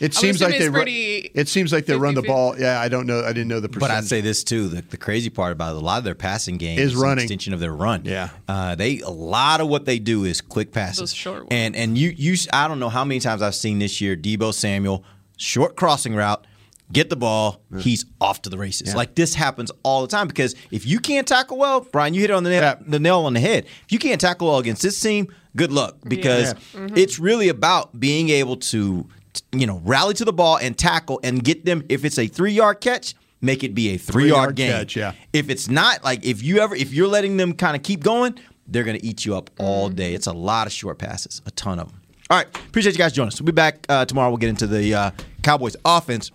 It 0.00 0.14
seems 0.14 0.42
like 0.42 0.58
they. 0.58 0.68
Run, 0.68 0.84
it 0.88 1.48
seems 1.48 1.72
like 1.72 1.86
they 1.86 1.96
run 1.96 2.14
the 2.14 2.22
50-50. 2.22 2.26
ball. 2.26 2.58
Yeah, 2.58 2.80
I 2.80 2.88
don't 2.88 3.06
know. 3.06 3.20
I 3.24 3.28
didn't 3.28 3.48
know 3.48 3.60
the 3.60 3.68
Percentage. 3.68 3.88
But. 3.88 3.96
I'd 3.98 4.04
say 4.04 4.20
this 4.20 4.42
too: 4.44 4.68
the, 4.68 4.82
the 4.82 4.96
crazy 4.96 5.30
part 5.30 5.52
about 5.52 5.74
it, 5.74 5.78
a 5.78 5.80
lot 5.84 5.98
of 5.98 6.04
their 6.04 6.14
passing 6.16 6.56
game 6.58 6.78
Is 6.78 6.94
an 6.94 7.00
running. 7.00 7.22
extension 7.24 7.54
of 7.54 7.60
their 7.60 7.72
run. 7.72 8.02
Yeah. 8.04 8.30
uh, 8.48 8.74
they 8.74 8.98
a 9.00 9.08
lot 9.10 9.60
of 9.60 9.68
what 9.68 9.84
they 9.84 9.98
do 10.00 10.24
is 10.24 10.40
quick 10.40 10.72
passes. 10.72 10.98
Those 10.98 11.14
short 11.14 11.38
ones. 11.42 11.48
And 11.52 11.76
and 11.76 11.96
you 11.96 12.10
you 12.16 12.36
I 12.52 12.66
don't 12.68 12.80
know 12.80 12.88
how 12.90 13.04
many 13.04 13.20
times 13.20 13.42
I've 13.42 13.54
seen 13.54 13.78
this 13.78 14.00
year 14.00 14.16
Deebo 14.16 14.52
Samuel 14.52 15.04
short 15.36 15.76
crossing 15.76 16.14
route, 16.14 16.44
get 16.92 17.10
the 17.10 17.16
ball, 17.16 17.60
he's 17.78 18.04
off 18.20 18.42
to 18.42 18.50
the 18.50 18.58
races. 18.58 18.88
Yeah. 18.88 18.96
Like 18.96 19.14
this 19.14 19.34
happens 19.34 19.70
all 19.82 20.02
the 20.02 20.08
time 20.08 20.28
because 20.28 20.54
if 20.70 20.86
you 20.86 21.00
can't 21.00 21.26
tackle 21.26 21.56
well, 21.56 21.80
Bryan, 21.80 22.14
you 22.14 22.20
hit 22.20 22.30
on 22.30 22.44
the 22.44 22.50
nail, 22.50 22.62
Yeah. 22.62 22.74
the 22.86 23.00
nail 23.00 23.20
on 23.20 23.34
the 23.34 23.40
head. 23.40 23.64
If 23.64 23.92
you 23.92 23.98
can't 23.98 24.20
tackle 24.20 24.48
well 24.48 24.58
against 24.58 24.82
this 24.82 25.00
team, 25.00 25.28
good 25.56 25.72
luck 25.72 25.96
because 26.06 26.54
Yeah. 26.74 26.88
it's 26.94 27.18
really 27.18 27.48
about 27.48 27.98
being 27.98 28.28
able 28.28 28.56
to 28.56 29.08
you 29.52 29.66
know 29.66 29.80
rally 29.84 30.14
to 30.14 30.24
the 30.24 30.32
ball 30.32 30.58
and 30.58 30.76
tackle 30.78 31.18
and 31.24 31.42
get 31.42 31.64
them. 31.64 31.84
If 31.88 32.04
it's 32.04 32.18
a 32.18 32.26
three 32.26 32.52
yard 32.52 32.80
catch. 32.80 33.14
Make 33.40 33.62
it 33.62 33.74
be 33.74 33.88
a 33.90 33.98
three 33.98 34.22
Three-yard 34.22 34.40
yard 34.42 34.56
game. 34.56 34.70
catch, 34.72 34.96
yeah. 34.96 35.12
If 35.34 35.50
it's 35.50 35.68
not, 35.68 36.02
like 36.02 36.24
if 36.24 36.42
you 36.42 36.60
ever 36.60 36.74
if 36.74 36.94
you're 36.94 37.08
letting 37.08 37.36
them 37.36 37.52
kind 37.52 37.76
of 37.76 37.82
keep 37.82 38.02
going, 38.02 38.38
they're 38.66 38.84
gonna 38.84 39.00
eat 39.02 39.26
you 39.26 39.36
up 39.36 39.50
all 39.58 39.90
day. 39.90 40.14
It's 40.14 40.26
a 40.26 40.32
lot 40.32 40.66
of 40.66 40.72
short 40.72 40.96
passes, 40.98 41.42
a 41.44 41.50
ton 41.50 41.78
of 41.78 41.88
them. 41.88 42.00
All 42.30 42.38
right, 42.38 42.46
appreciate 42.68 42.92
you 42.92 42.98
guys 42.98 43.12
joining 43.12 43.28
us. 43.28 43.38
We'll 43.42 43.44
be 43.46 43.52
back 43.52 43.84
uh, 43.90 44.06
tomorrow. 44.06 44.30
We'll 44.30 44.38
get 44.38 44.48
into 44.48 44.66
the 44.66 44.94
uh, 44.94 45.10
Cowboys 45.42 45.76
offense 45.84 46.30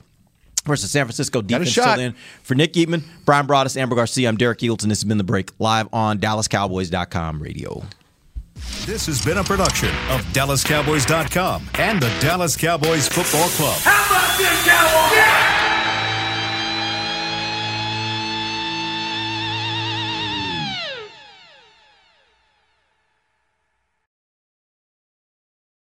versus 0.70 0.90
San 0.92 1.06
Francisco 1.06 1.40
a 1.40 1.44
defense. 1.44 1.70
shot. 1.70 1.96
Till 1.96 1.98
then, 1.98 2.16
for 2.44 2.56
Nick 2.56 2.74
Eatman, 2.74 3.04
Bryan 3.26 3.46
Broaddus, 3.46 3.76
Amber 3.76 3.96
Garcia, 3.98 4.30
I'm 4.30 4.38
Derek 4.38 4.60
Eagleton. 4.60 4.88
This 4.88 5.00
has 5.00 5.04
been 5.04 5.18
the 5.18 5.24
break 5.26 5.52
live 5.60 5.90
on 5.92 6.20
DallasCowboys.com 6.20 7.42
radio. 7.42 7.84
This 8.86 9.06
has 9.08 9.24
been 9.24 9.38
a 9.38 9.44
production 9.44 9.90
of 10.10 10.22
DallasCowboys.com 10.34 11.70
and 11.76 12.02
the 12.02 12.10
Dallas 12.20 12.56
Cowboys 12.58 13.08
Football 13.08 13.50
Club. 13.50 13.78
How 13.82 14.06
about 14.06 14.38
this, 14.38 14.66
Cowboys? 14.66 15.18
Yeah! 15.18 15.49